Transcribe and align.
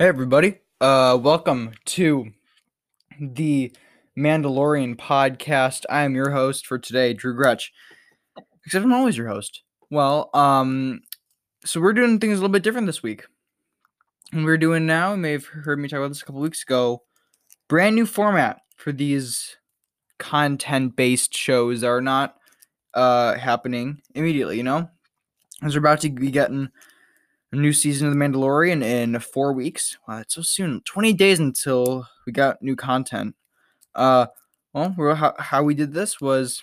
Hey 0.00 0.08
everybody. 0.08 0.60
Uh 0.80 1.18
welcome 1.20 1.72
to 1.84 2.30
the 3.20 3.70
Mandalorian 4.18 4.96
podcast. 4.96 5.84
I 5.90 6.04
am 6.04 6.14
your 6.14 6.30
host 6.30 6.66
for 6.66 6.78
today, 6.78 7.12
Drew 7.12 7.36
Gretch. 7.36 7.70
Except 8.64 8.82
I'm 8.82 8.94
always 8.94 9.18
your 9.18 9.28
host. 9.28 9.62
Well, 9.90 10.30
um 10.32 11.02
so 11.66 11.82
we're 11.82 11.92
doing 11.92 12.18
things 12.18 12.38
a 12.38 12.40
little 12.40 12.48
bit 12.48 12.62
different 12.62 12.86
this 12.86 13.02
week. 13.02 13.26
And 14.32 14.46
we're 14.46 14.56
doing 14.56 14.86
now, 14.86 15.10
you 15.10 15.18
may 15.18 15.32
have 15.32 15.44
heard 15.44 15.78
me 15.78 15.86
talk 15.86 15.98
about 15.98 16.08
this 16.08 16.22
a 16.22 16.24
couple 16.24 16.40
weeks 16.40 16.62
ago, 16.62 17.02
brand 17.68 17.94
new 17.94 18.06
format 18.06 18.62
for 18.76 18.92
these 18.92 19.58
content-based 20.18 21.36
shows 21.36 21.82
that 21.82 21.88
are 21.88 22.00
not 22.00 22.36
uh 22.94 23.34
happening 23.34 24.00
immediately, 24.14 24.56
you 24.56 24.62
know? 24.62 24.88
As 25.62 25.74
we're 25.74 25.80
about 25.80 26.00
to 26.00 26.08
be 26.08 26.30
getting 26.30 26.70
new 27.56 27.72
season 27.72 28.08
of 28.08 28.14
The 28.14 28.20
Mandalorian 28.20 28.82
in 28.82 29.18
four 29.20 29.52
weeks. 29.52 29.98
Wow, 30.06 30.18
that's 30.18 30.34
so 30.34 30.42
soon. 30.42 30.80
20 30.82 31.12
days 31.14 31.38
until 31.40 32.06
we 32.26 32.32
got 32.32 32.62
new 32.62 32.76
content. 32.76 33.34
Uh, 33.94 34.26
well, 34.72 34.94
how, 35.14 35.34
how 35.38 35.62
we 35.62 35.74
did 35.74 35.92
this 35.92 36.20
was 36.20 36.62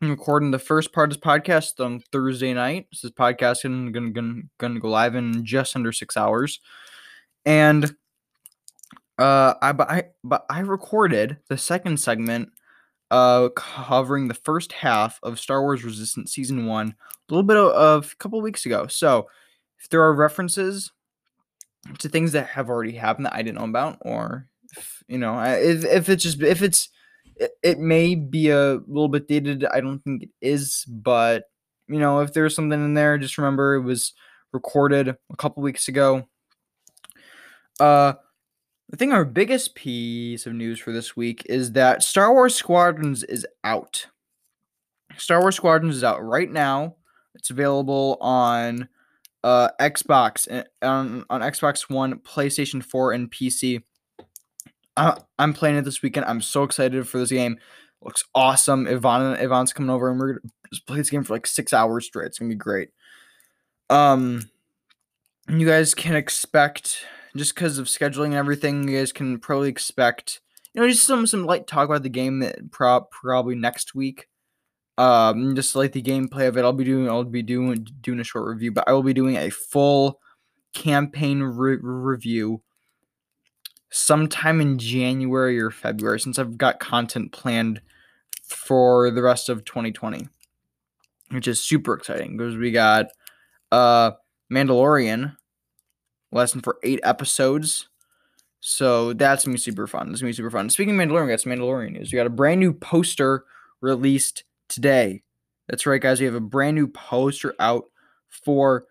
recording 0.00 0.50
the 0.50 0.58
first 0.58 0.92
part 0.92 1.12
of 1.12 1.18
this 1.18 1.24
podcast 1.24 1.84
on 1.84 2.00
Thursday 2.12 2.54
night. 2.54 2.86
This 2.90 3.04
is 3.04 3.10
podcast 3.10 3.62
gonna, 3.62 3.90
gonna, 4.10 4.42
gonna, 4.58 4.80
go 4.80 4.88
live 4.88 5.14
in 5.14 5.44
just 5.44 5.76
under 5.76 5.92
six 5.92 6.16
hours. 6.16 6.60
And 7.44 7.84
uh, 9.18 9.54
I 9.60 9.72
but 9.72 9.90
I 9.90 10.04
but 10.24 10.46
I 10.48 10.60
recorded 10.60 11.36
the 11.48 11.58
second 11.58 11.98
segment 12.00 12.50
uh 13.10 13.48
covering 13.50 14.28
the 14.28 14.34
first 14.34 14.72
half 14.72 15.18
of 15.22 15.38
Star 15.38 15.62
Wars 15.62 15.84
Resistance 15.84 16.32
season 16.32 16.64
1 16.66 16.88
a 16.88 16.94
little 17.32 17.42
bit 17.42 17.56
of, 17.56 17.72
of 17.72 18.12
a 18.12 18.16
couple 18.16 18.40
weeks 18.40 18.66
ago. 18.66 18.86
So, 18.86 19.28
if 19.80 19.88
there 19.88 20.02
are 20.02 20.14
references 20.14 20.92
to 21.98 22.08
things 22.08 22.32
that 22.32 22.46
have 22.48 22.68
already 22.68 22.92
happened 22.92 23.26
that 23.26 23.34
I 23.34 23.42
didn't 23.42 23.58
know 23.58 23.64
about, 23.64 23.98
or 24.02 24.46
if, 24.76 25.02
you 25.08 25.18
know, 25.18 25.40
if, 25.40 25.84
if 25.84 26.08
it's 26.08 26.22
just 26.22 26.42
if 26.42 26.62
it's 26.62 26.88
it, 27.36 27.52
it 27.62 27.78
may 27.78 28.14
be 28.14 28.50
a 28.50 28.80
little 28.86 29.08
bit 29.08 29.26
dated. 29.26 29.64
I 29.64 29.80
don't 29.80 30.00
think 30.00 30.24
it 30.24 30.30
is, 30.40 30.84
but 30.86 31.44
you 31.88 31.98
know, 31.98 32.20
if 32.20 32.32
there's 32.32 32.54
something 32.54 32.84
in 32.84 32.94
there, 32.94 33.18
just 33.18 33.38
remember 33.38 33.74
it 33.74 33.82
was 33.82 34.12
recorded 34.52 35.08
a 35.08 35.36
couple 35.36 35.62
weeks 35.62 35.88
ago. 35.88 36.28
Uh, 37.80 38.12
I 38.92 38.96
think 38.96 39.12
our 39.12 39.24
biggest 39.24 39.74
piece 39.74 40.46
of 40.46 40.52
news 40.52 40.78
for 40.78 40.92
this 40.92 41.16
week 41.16 41.46
is 41.46 41.72
that 41.72 42.02
Star 42.02 42.32
Wars 42.32 42.54
Squadrons 42.54 43.22
is 43.24 43.46
out. 43.64 44.06
Star 45.16 45.40
Wars 45.40 45.56
Squadrons 45.56 45.96
is 45.96 46.04
out 46.04 46.22
right 46.22 46.50
now. 46.50 46.96
It's 47.34 47.50
available 47.50 48.18
on 48.20 48.88
uh, 49.44 49.68
Xbox 49.80 50.46
eh, 50.50 50.64
on 50.82 51.24
Xbox 51.30 51.88
One, 51.88 52.18
PlayStation 52.18 52.84
4, 52.84 53.12
and 53.12 53.30
PC. 53.30 53.82
I, 54.96 55.16
I'm 55.38 55.54
playing 55.54 55.76
it 55.76 55.84
this 55.84 56.02
weekend. 56.02 56.26
I'm 56.26 56.40
so 56.40 56.62
excited 56.62 57.06
for 57.08 57.18
this 57.18 57.30
game. 57.30 57.58
Looks 58.02 58.24
awesome. 58.34 58.86
Yvonne 58.86 59.36
Ivan's 59.38 59.72
coming 59.72 59.90
over, 59.90 60.10
and 60.10 60.18
we're 60.18 60.34
gonna 60.34 60.52
just 60.72 60.86
play 60.86 60.96
this 60.96 61.10
game 61.10 61.24
for 61.24 61.34
like 61.34 61.46
six 61.46 61.72
hours 61.72 62.06
straight. 62.06 62.26
It's 62.26 62.38
gonna 62.38 62.48
be 62.48 62.54
great. 62.54 62.90
Um, 63.88 64.48
you 65.48 65.66
guys 65.66 65.94
can 65.94 66.16
expect 66.16 67.04
just 67.36 67.54
because 67.54 67.78
of 67.78 67.86
scheduling 67.86 68.26
and 68.26 68.34
everything. 68.34 68.88
You 68.88 68.98
guys 68.98 69.12
can 69.12 69.38
probably 69.38 69.68
expect 69.68 70.40
you 70.74 70.80
know 70.80 70.88
just 70.88 71.06
some 71.06 71.26
some 71.26 71.44
light 71.44 71.66
talk 71.66 71.88
about 71.88 72.02
the 72.02 72.08
game 72.08 72.40
that 72.40 72.70
pro- 72.70 73.02
probably 73.02 73.54
next 73.54 73.94
week 73.94 74.28
um 74.98 75.54
just 75.54 75.74
like 75.74 75.92
the 75.92 76.02
gameplay 76.02 76.48
of 76.48 76.56
it 76.56 76.64
i'll 76.64 76.72
be 76.72 76.84
doing 76.84 77.08
i'll 77.08 77.24
be 77.24 77.42
doing 77.42 77.86
doing 78.00 78.20
a 78.20 78.24
short 78.24 78.46
review 78.46 78.70
but 78.72 78.84
i 78.86 78.92
will 78.92 79.02
be 79.02 79.14
doing 79.14 79.36
a 79.36 79.50
full 79.50 80.20
campaign 80.72 81.42
re- 81.42 81.78
review 81.80 82.60
sometime 83.90 84.60
in 84.60 84.78
january 84.78 85.60
or 85.60 85.70
february 85.70 86.20
since 86.20 86.38
i've 86.38 86.58
got 86.58 86.80
content 86.80 87.32
planned 87.32 87.80
for 88.44 89.10
the 89.10 89.22
rest 89.22 89.48
of 89.48 89.64
2020 89.64 90.28
which 91.30 91.48
is 91.48 91.64
super 91.64 91.94
exciting 91.94 92.36
because 92.36 92.56
we 92.56 92.70
got 92.70 93.06
uh 93.72 94.10
mandalorian 94.52 95.34
lesson 96.32 96.60
for 96.60 96.78
eight 96.82 97.00
episodes 97.02 97.88
so 98.60 99.14
that's 99.14 99.44
gonna 99.44 99.54
be 99.54 99.58
super 99.58 99.86
fun. 99.86 100.10
It's 100.10 100.20
gonna 100.20 100.28
be 100.28 100.34
super 100.34 100.50
fun. 100.50 100.68
Speaking 100.68 101.00
of 101.00 101.08
Mandalorian, 101.08 101.26
we 101.26 101.32
got 101.32 101.40
some 101.40 101.52
Mandalorian 101.52 101.92
news. 101.92 102.12
We 102.12 102.16
got 102.16 102.26
a 102.26 102.30
brand 102.30 102.60
new 102.60 102.72
poster 102.74 103.44
released 103.80 104.44
today. 104.70 105.22
That's 105.68 105.86
right, 105.86 106.00
guys. 106.00 106.20
We 106.20 106.26
have 106.26 106.34
a 106.34 106.40
brand 106.40 106.76
new 106.76 106.88
poster 106.88 107.54
out 107.60 107.84
for 108.44 108.86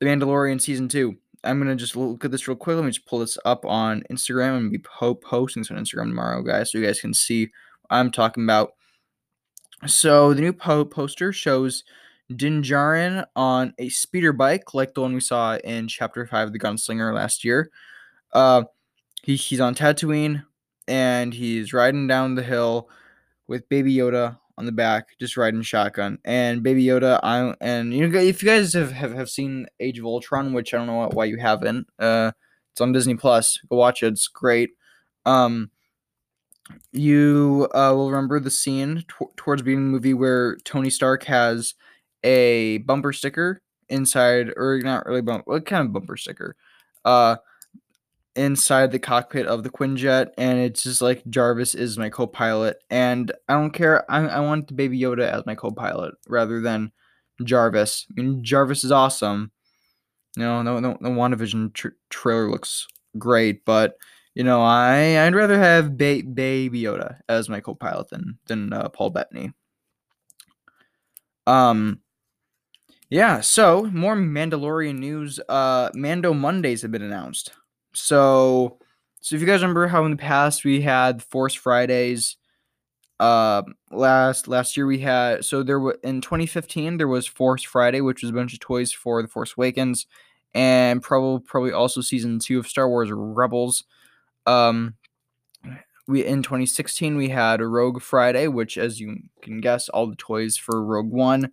The 0.00 0.06
Mandalorian 0.06 0.60
Season 0.60 0.88
2. 0.88 1.16
I'm 1.42 1.58
going 1.58 1.70
to 1.70 1.76
just 1.76 1.96
look 1.96 2.24
at 2.24 2.30
this 2.30 2.46
real 2.46 2.56
quick. 2.56 2.76
Let 2.76 2.84
me 2.84 2.90
just 2.90 3.06
pull 3.06 3.20
this 3.20 3.38
up 3.44 3.64
on 3.64 4.02
Instagram 4.10 4.58
and 4.58 4.70
be 4.70 4.78
po- 4.78 5.14
posting 5.14 5.62
this 5.62 5.70
on 5.70 5.78
Instagram 5.78 6.10
tomorrow, 6.10 6.42
guys, 6.42 6.70
so 6.70 6.78
you 6.78 6.84
guys 6.84 7.00
can 7.00 7.14
see 7.14 7.46
what 7.46 7.96
I'm 7.96 8.10
talking 8.10 8.44
about. 8.44 8.72
So, 9.86 10.34
the 10.34 10.42
new 10.42 10.52
po- 10.52 10.84
poster 10.84 11.32
shows 11.32 11.84
Din 12.36 12.62
Djarin 12.62 13.24
on 13.34 13.72
a 13.78 13.88
speeder 13.88 14.34
bike, 14.34 14.74
like 14.74 14.92
the 14.92 15.00
one 15.00 15.14
we 15.14 15.20
saw 15.20 15.56
in 15.56 15.88
Chapter 15.88 16.26
5 16.26 16.48
of 16.48 16.52
The 16.52 16.58
Gunslinger 16.58 17.14
last 17.14 17.44
year. 17.44 17.70
Uh, 18.32 18.64
he, 19.22 19.36
he's 19.36 19.60
on 19.60 19.74
Tatooine, 19.74 20.44
and 20.86 21.32
he's 21.32 21.72
riding 21.72 22.06
down 22.06 22.34
the 22.34 22.42
hill 22.42 22.90
with 23.48 23.68
Baby 23.70 23.94
Yoda 23.94 24.38
on 24.60 24.66
the 24.66 24.72
back, 24.72 25.18
just 25.18 25.38
riding 25.38 25.62
shotgun. 25.62 26.18
And 26.22 26.62
Baby 26.62 26.84
Yoda, 26.84 27.18
I 27.22 27.54
and 27.62 27.94
you 27.94 28.06
know 28.06 28.18
if 28.18 28.42
you 28.42 28.48
guys 28.48 28.74
have, 28.74 28.92
have, 28.92 29.14
have 29.14 29.30
seen 29.30 29.66
Age 29.80 29.98
of 29.98 30.04
Ultron, 30.04 30.52
which 30.52 30.74
I 30.74 30.76
don't 30.76 30.86
know 30.86 31.08
why 31.14 31.24
you 31.24 31.38
haven't, 31.38 31.86
uh, 31.98 32.32
it's 32.70 32.80
on 32.82 32.92
Disney 32.92 33.14
Plus. 33.14 33.58
Go 33.70 33.76
watch 33.76 34.02
it. 34.02 34.08
It's 34.08 34.28
great. 34.28 34.70
Um, 35.24 35.70
you 36.92 37.68
uh, 37.72 37.92
will 37.94 38.10
remember 38.10 38.38
the 38.38 38.50
scene 38.50 38.98
t- 39.08 39.26
towards 39.36 39.62
being 39.62 39.78
the 39.78 39.90
movie 39.90 40.14
where 40.14 40.56
Tony 40.64 40.90
Stark 40.90 41.24
has 41.24 41.74
a 42.22 42.78
bumper 42.78 43.14
sticker 43.14 43.62
inside, 43.88 44.52
or 44.56 44.78
not 44.84 45.06
really 45.06 45.22
bumper, 45.22 45.44
what 45.46 45.64
kind 45.64 45.86
of 45.86 45.92
bumper 45.94 46.18
sticker? 46.18 46.54
Uh, 47.02 47.36
inside 48.36 48.92
the 48.92 48.98
cockpit 48.98 49.46
of 49.46 49.62
the 49.62 49.70
Quinjet, 49.70 50.30
and 50.38 50.58
it's 50.58 50.82
just 50.82 51.02
like 51.02 51.24
Jarvis 51.28 51.74
is 51.74 51.98
my 51.98 52.08
co-pilot, 52.10 52.76
and 52.90 53.32
I 53.48 53.54
don't 53.54 53.72
care. 53.72 54.10
I, 54.10 54.26
I 54.26 54.40
want 54.40 54.68
the 54.68 54.74
Baby 54.74 55.00
Yoda 55.00 55.30
as 55.30 55.46
my 55.46 55.54
co-pilot 55.54 56.14
rather 56.28 56.60
than 56.60 56.92
Jarvis. 57.44 58.06
I 58.10 58.20
mean, 58.20 58.44
Jarvis 58.44 58.84
is 58.84 58.92
awesome. 58.92 59.50
You 60.36 60.44
know, 60.44 60.62
no, 60.62 60.78
no, 60.80 60.96
the 61.00 61.08
WandaVision 61.08 61.72
tr- 61.74 61.88
trailer 62.08 62.50
looks 62.50 62.86
great, 63.18 63.64
but 63.64 63.96
you 64.34 64.44
know, 64.44 64.62
I 64.62 65.26
I'd 65.26 65.34
rather 65.34 65.58
have 65.58 65.96
ba- 65.98 66.22
Baby 66.22 66.82
Yoda 66.82 67.18
as 67.28 67.48
my 67.48 67.60
co-pilot 67.60 68.10
than 68.10 68.38
than 68.46 68.72
uh, 68.72 68.88
Paul 68.90 69.10
Bettany. 69.10 69.52
Um. 71.46 72.00
Yeah, 73.10 73.40
so 73.40 73.86
more 73.92 74.14
Mandalorian 74.14 74.98
news. 74.98 75.40
Uh, 75.48 75.90
Mando 75.94 76.32
Mondays 76.32 76.82
have 76.82 76.92
been 76.92 77.02
announced. 77.02 77.50
So, 77.92 78.78
so 79.20 79.34
if 79.34 79.40
you 79.40 79.46
guys 79.46 79.62
remember 79.62 79.86
how 79.86 80.04
in 80.04 80.10
the 80.10 80.16
past 80.16 80.64
we 80.64 80.80
had 80.80 81.22
Force 81.22 81.54
Fridays, 81.54 82.36
uh, 83.20 83.62
last 83.90 84.48
last 84.48 84.78
year 84.78 84.86
we 84.86 84.98
had 84.98 85.44
so 85.44 85.62
there 85.62 85.78
was 85.78 85.96
in 86.02 86.22
2015 86.22 86.96
there 86.96 87.06
was 87.06 87.26
Force 87.26 87.62
Friday, 87.62 88.00
which 88.00 88.22
was 88.22 88.30
a 88.30 88.34
bunch 88.34 88.54
of 88.54 88.60
toys 88.60 88.92
for 88.92 89.20
the 89.20 89.28
Force 89.28 89.54
Awakens, 89.56 90.06
and 90.54 91.02
probably 91.02 91.44
probably 91.46 91.72
also 91.72 92.00
season 92.00 92.38
two 92.38 92.58
of 92.58 92.66
Star 92.66 92.88
Wars 92.88 93.10
Rebels. 93.12 93.84
Um, 94.46 94.94
we 96.08 96.24
in 96.24 96.42
2016 96.42 97.16
we 97.16 97.28
had 97.28 97.60
Rogue 97.60 98.00
Friday, 98.00 98.48
which 98.48 98.78
as 98.78 98.98
you 98.98 99.18
can 99.42 99.60
guess, 99.60 99.90
all 99.90 100.06
the 100.06 100.16
toys 100.16 100.56
for 100.56 100.82
Rogue 100.82 101.10
One. 101.10 101.50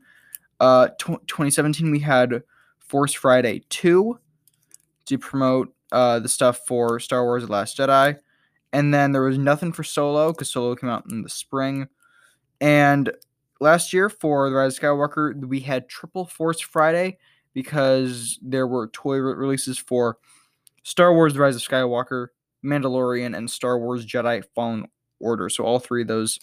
Uh, 0.62 0.88
tw- 0.98 1.28
2017 1.28 1.92
we 1.92 2.00
had 2.00 2.44
Force 2.80 3.14
Friday 3.14 3.64
two 3.68 4.20
to 5.06 5.18
promote 5.18 5.74
uh, 5.92 6.20
the 6.20 6.30
stuff 6.30 6.60
for 6.66 7.00
Star 7.00 7.24
Wars: 7.24 7.46
The 7.46 7.52
Last 7.52 7.78
Jedi, 7.78 8.18
and 8.74 8.94
then 8.94 9.12
there 9.12 9.22
was 9.22 9.38
nothing 9.38 9.72
for 9.72 9.84
Solo 9.84 10.32
because 10.32 10.50
Solo 10.50 10.76
came 10.76 10.90
out 10.90 11.06
in 11.10 11.22
the 11.22 11.30
spring. 11.30 11.88
And 12.60 13.12
last 13.60 13.94
year 13.94 14.10
for 14.10 14.50
the 14.50 14.56
Rise 14.56 14.78
of 14.78 14.84
Skywalker, 14.84 15.46
we 15.46 15.60
had 15.60 15.90
Triple 15.90 16.26
Force 16.26 16.60
Friday 16.60 17.18
because 17.54 18.40
there 18.42 18.68
were 18.68 18.88
toy 18.88 19.18
re- 19.18 19.34
releases 19.34 19.78
for 19.78 20.18
Star 20.84 21.14
Wars: 21.14 21.34
The 21.34 21.40
Rise 21.40 21.56
of 21.56 21.62
Skywalker, 21.62 22.28
Mandalorian, 22.64 23.36
and 23.38 23.50
Star 23.50 23.80
Wars 23.80 24.06
Jedi 24.06 24.44
Fallen 24.56 24.88
Order. 25.20 25.50
So 25.50 25.64
all 25.64 25.80
three 25.80 26.04
of 26.04 26.08
those 26.08 26.40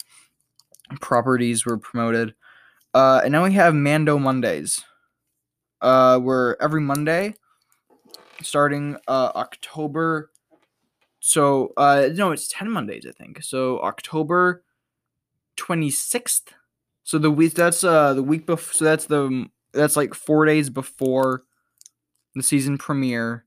properties 1.01 1.65
were 1.65 1.77
promoted. 1.77 2.33
Uh, 2.93 3.21
and 3.23 3.31
now 3.31 3.43
we 3.43 3.53
have 3.53 3.75
Mando 3.75 4.17
Mondays, 4.17 4.83
uh, 5.81 6.17
where 6.19 6.61
every 6.61 6.81
Monday 6.81 7.35
starting 8.41 8.97
uh 9.07 9.31
October. 9.35 10.31
So 11.19 11.73
uh 11.77 12.09
no, 12.13 12.31
it's 12.31 12.47
10 12.47 12.69
Mondays, 12.69 13.05
I 13.07 13.11
think. 13.11 13.43
So 13.43 13.79
October 13.81 14.63
26th. 15.57 16.49
So 17.03 17.17
the 17.17 17.31
week 17.31 17.53
that's 17.53 17.83
uh 17.83 18.13
the 18.13 18.23
week 18.23 18.45
before 18.45 18.73
so 18.73 18.85
that's 18.85 19.05
the 19.05 19.47
that's 19.73 19.95
like 19.95 20.13
4 20.13 20.45
days 20.45 20.69
before 20.69 21.43
the 22.35 22.43
season 22.43 22.77
premiere 22.77 23.45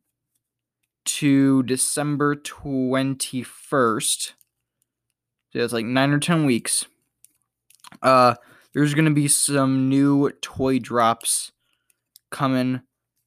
to 1.05 1.63
December 1.63 2.37
21st, 2.37 4.33
so 5.53 5.59
it's 5.59 5.73
like 5.73 5.87
nine 5.87 6.11
or 6.11 6.19
10 6.19 6.45
weeks, 6.45 6.85
uh, 8.03 8.35
there's 8.75 8.93
to 9.07 9.15
be 9.15 9.29
some 9.29 9.89
new 9.89 10.31
toy 10.43 10.79
drops 10.79 11.53
coming 12.31 12.83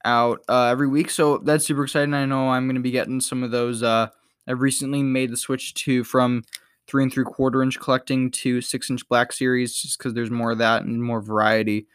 out 0.05 0.41
uh, 0.49 0.65
every 0.65 0.87
week. 0.87 1.09
So 1.09 1.37
that's 1.39 1.65
super 1.65 1.83
exciting. 1.83 2.13
I 2.13 2.25
know 2.25 2.49
I'm 2.49 2.65
going 2.65 2.75
to 2.75 2.81
be 2.81 2.91
getting 2.91 3.21
some 3.21 3.43
of 3.43 3.51
those. 3.51 3.83
Uh, 3.83 4.07
I've 4.47 4.61
recently 4.61 5.03
made 5.03 5.31
the 5.31 5.37
switch 5.37 5.73
to 5.75 6.03
from 6.03 6.43
three 6.87 7.03
and 7.03 7.13
three 7.13 7.23
quarter 7.23 7.63
inch 7.63 7.79
collecting 7.79 8.31
to 8.31 8.61
six 8.61 8.89
inch 8.89 9.07
black 9.07 9.31
series 9.31 9.75
just 9.75 9.97
because 9.97 10.13
there's 10.13 10.31
more 10.31 10.51
of 10.51 10.57
that 10.57 10.83
and 10.83 11.01
more 11.01 11.21
variety. 11.21 11.87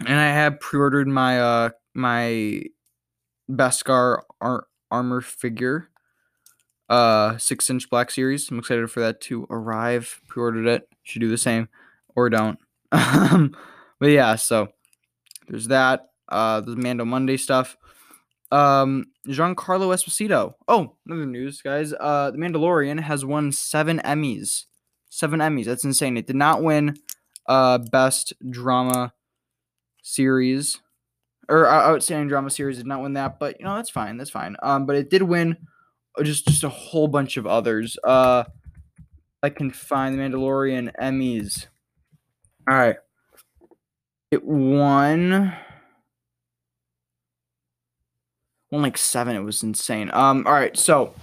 And 0.00 0.18
I 0.18 0.28
have 0.28 0.60
pre-ordered 0.60 1.08
my 1.08 1.40
uh 1.40 1.70
my 1.94 2.62
Beskar 3.50 4.22
ar- 4.40 4.66
armor 4.90 5.20
figure, 5.20 5.90
uh 6.88 7.36
six 7.38 7.68
inch 7.70 7.88
black 7.90 8.10
series. 8.10 8.50
I'm 8.50 8.58
excited 8.58 8.90
for 8.90 9.00
that 9.00 9.20
to 9.22 9.46
arrive. 9.50 10.20
Pre-ordered 10.26 10.66
it. 10.66 10.88
Should 11.02 11.20
do 11.20 11.28
the 11.28 11.38
same 11.38 11.68
or 12.14 12.30
don't. 12.30 12.58
Um, 12.92 13.54
but 14.00 14.10
yeah, 14.10 14.34
so 14.34 14.68
there's 15.46 15.68
that. 15.68 16.08
Uh, 16.30 16.60
the 16.60 16.76
Mando 16.76 17.04
Monday 17.04 17.36
stuff. 17.36 17.76
Um, 18.52 19.06
Giancarlo 19.28 19.94
Esposito. 19.94 20.54
Oh, 20.66 20.96
another 21.06 21.26
news, 21.26 21.62
guys. 21.62 21.92
Uh, 21.92 22.30
The 22.30 22.38
Mandalorian 22.38 23.00
has 23.00 23.24
won 23.24 23.52
seven 23.52 24.00
Emmys. 24.04 24.64
Seven 25.08 25.40
Emmys. 25.40 25.66
That's 25.66 25.84
insane. 25.84 26.16
It 26.16 26.26
did 26.26 26.36
not 26.36 26.62
win 26.62 26.96
uh 27.46 27.78
best 27.78 28.32
drama 28.48 29.12
series 30.02 30.78
or 31.48 31.66
uh, 31.66 31.88
outstanding 31.90 32.28
drama 32.28 32.50
series. 32.50 32.76
Did 32.78 32.86
not 32.86 33.02
win 33.02 33.14
that, 33.14 33.38
but 33.38 33.58
you 33.58 33.66
know 33.66 33.74
that's 33.76 33.90
fine. 33.90 34.16
That's 34.16 34.30
fine. 34.30 34.56
Um, 34.62 34.86
but 34.86 34.96
it 34.96 35.10
did 35.10 35.22
win 35.22 35.56
just 36.22 36.46
just 36.46 36.64
a 36.64 36.68
whole 36.68 37.08
bunch 37.08 37.36
of 37.36 37.46
others. 37.46 37.98
Uh, 38.04 38.44
I 39.42 39.50
can 39.50 39.70
find 39.70 40.16
the 40.16 40.22
Mandalorian 40.22 40.92
Emmys. 41.00 41.66
All 42.68 42.76
right. 42.76 42.96
It 44.30 44.44
won 44.44 45.52
won 48.70 48.82
like 48.82 48.98
seven. 48.98 49.36
It 49.36 49.40
was 49.40 49.62
insane. 49.62 50.10
Um, 50.12 50.46
all 50.46 50.52
right, 50.52 50.76
so 50.76 51.14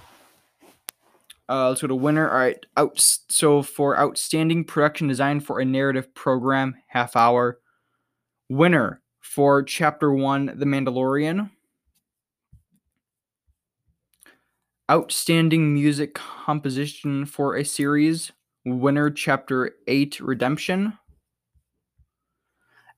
uh, 1.48 1.68
let's 1.68 1.80
go 1.80 1.86
to 1.86 1.94
winner. 1.94 2.28
All 2.30 2.36
right, 2.36 2.64
out. 2.76 3.00
So 3.28 3.62
for 3.62 3.98
outstanding 3.98 4.64
production 4.64 5.08
design 5.08 5.40
for 5.40 5.60
a 5.60 5.64
narrative 5.64 6.14
program, 6.14 6.76
half 6.88 7.16
hour. 7.16 7.58
Winner 8.48 9.02
for 9.20 9.62
chapter 9.62 10.12
one, 10.12 10.52
The 10.56 10.64
Mandalorian. 10.64 11.50
Outstanding 14.90 15.74
music 15.74 16.14
composition 16.14 17.26
for 17.26 17.56
a 17.56 17.64
series. 17.64 18.32
Winner, 18.64 19.10
chapter 19.10 19.76
eight, 19.86 20.18
Redemption 20.20 20.98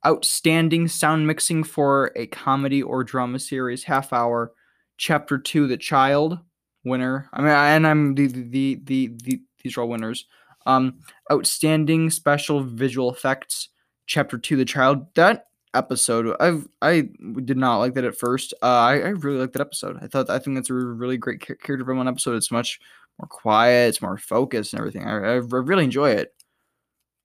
outstanding 0.07 0.89
sound 0.89 1.27
mixing 1.27 1.63
for 1.63 2.13
a 2.17 2.27
comedy 2.27 2.83
or 2.83 3.05
drama 3.05 3.39
series 3.39 3.85
half 3.85 4.13
hour 4.13 4.53
chapter 4.97 5.39
2 5.39 5.67
the 5.67 5.77
child 5.77 6.39
winner. 6.85 7.29
I 7.33 7.41
mean 7.41 7.51
and 7.51 7.87
i'm 7.87 8.15
the 8.15 8.27
the 8.27 8.81
the, 8.85 9.07
the 9.23 9.43
these 9.63 9.77
are 9.77 9.83
all 9.83 9.89
winners. 9.89 10.27
Um 10.67 11.01
outstanding 11.31 12.11
special 12.11 12.63
visual 12.63 13.13
effects 13.13 13.69
chapter 14.07 14.39
2 14.39 14.57
the 14.57 14.65
child. 14.65 15.07
That 15.15 15.47
episode 15.73 16.35
i've 16.41 16.67
i 16.83 17.09
did 17.45 17.57
not 17.57 17.79
like 17.79 17.95
that 17.95 18.05
at 18.05 18.17
first. 18.17 18.55
Uh 18.63 18.67
i, 18.67 18.93
I 18.95 19.09
really 19.09 19.39
liked 19.39 19.53
that 19.53 19.61
episode. 19.63 19.99
I 20.03 20.07
thought 20.07 20.31
i 20.31 20.39
think 20.39 20.57
that's 20.57 20.71
a 20.71 20.75
really 20.75 21.19
great 21.19 21.41
character 21.41 21.77
development 21.77 22.09
episode. 22.09 22.37
It's 22.37 22.51
much 22.51 22.81
more 23.19 23.29
quiet 23.29 23.91
it's 23.91 24.03
more 24.03 24.17
focused 24.17 24.73
and 24.73 24.81
everything. 24.81 25.07
I, 25.07 25.13
I 25.13 25.35
really 25.37 25.85
enjoy 25.85 26.11
it. 26.13 26.35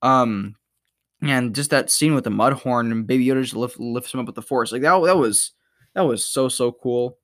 Um 0.01 0.56
and 1.25 1.56
just 1.56 1.72
that 1.72 1.89
scene 1.89 2.13
with 2.13 2.24
the 2.24 2.30
Mudhorn 2.30 2.92
and 2.92 3.07
Baby 3.07 3.25
Yoda 3.25 3.42
just 3.42 3.56
lift, 3.56 3.80
lifts 3.80 4.13
him 4.13 4.19
up 4.19 4.27
with 4.27 4.36
the 4.36 4.42
Force, 4.42 4.72
like 4.72 4.81
that, 4.83 5.01
that 5.04 5.18
was 5.18 5.51
that 5.94 6.01
was 6.01 6.25
so 6.25 6.48
so 6.50 6.72
cool. 6.72 7.18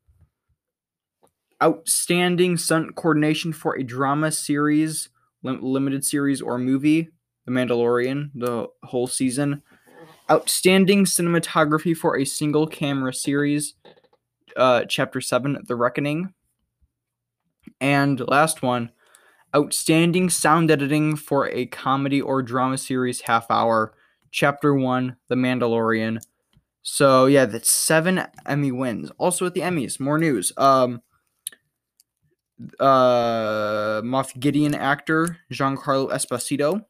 Outstanding 1.61 2.57
stunt 2.57 2.95
coordination 2.95 3.53
for 3.53 3.75
a 3.75 3.83
drama 3.83 4.31
series, 4.31 5.09
lim- 5.43 5.61
limited 5.61 6.03
series 6.03 6.41
or 6.41 6.57
movie, 6.57 7.09
The 7.45 7.51
Mandalorian, 7.51 8.31
the 8.33 8.67
whole 8.83 9.07
season. 9.07 9.61
Outstanding 10.29 11.05
cinematography 11.05 11.95
for 11.95 12.17
a 12.17 12.25
single 12.25 12.65
camera 12.65 13.13
series, 13.13 13.75
uh, 14.55 14.85
Chapter 14.85 15.21
Seven, 15.21 15.59
The 15.67 15.75
Reckoning. 15.75 16.33
And 17.79 18.19
last 18.27 18.63
one, 18.63 18.91
Outstanding 19.55 20.29
sound 20.29 20.71
editing 20.71 21.15
for 21.15 21.49
a 21.49 21.65
comedy 21.65 22.21
or 22.21 22.41
drama 22.41 22.77
series 22.77 23.21
half 23.21 23.49
hour. 23.49 23.93
Chapter 24.31 24.73
1, 24.73 25.17
The 25.27 25.35
Mandalorian. 25.35 26.21
So 26.83 27.25
yeah, 27.25 27.45
that's 27.45 27.69
seven 27.69 28.23
Emmy 28.45 28.71
wins. 28.71 29.11
Also 29.17 29.45
at 29.45 29.53
the 29.53 29.61
Emmys, 29.61 29.99
more 29.99 30.17
news. 30.17 30.51
Um 30.57 31.01
uh 32.79 34.01
Moff 34.03 34.39
Gideon 34.39 34.75
actor 34.75 35.37
Giancarlo 35.51 36.11
Esposito 36.11 36.85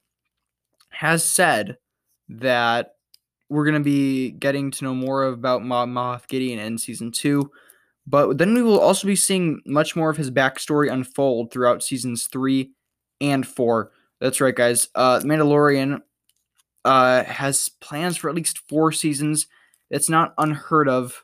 has 0.90 1.24
said 1.24 1.78
that 2.28 2.96
we're 3.50 3.66
gonna 3.66 3.80
be 3.80 4.32
getting 4.32 4.72
to 4.72 4.84
know 4.84 4.94
more 4.94 5.24
about 5.24 5.62
Moff 5.62 6.28
Gideon 6.28 6.60
in 6.60 6.78
season 6.78 7.12
two. 7.12 7.52
But 8.08 8.38
then 8.38 8.54
we 8.54 8.64
will 8.64 8.80
also 8.80 9.08
be 9.08 9.16
seeing 9.16 9.62
much 9.66 9.96
more 9.96 10.10
of 10.10 10.18
his 10.18 10.32
backstory 10.32 10.92
unfold 10.92 11.52
throughout 11.52 11.84
seasons 11.84 12.28
three 12.32 12.72
and 13.20 13.48
four. 13.48 13.92
That's 14.20 14.42
right, 14.42 14.56
guys. 14.56 14.90
Uh, 14.96 15.20
Mandalorian 15.20 16.02
uh, 16.86 17.24
has 17.24 17.70
plans 17.80 18.18
for 18.18 18.30
at 18.30 18.36
least 18.36 18.60
four 18.68 18.92
seasons. 18.92 19.48
It's 19.90 20.10
not 20.10 20.34
unheard 20.38 20.88
of. 20.90 21.24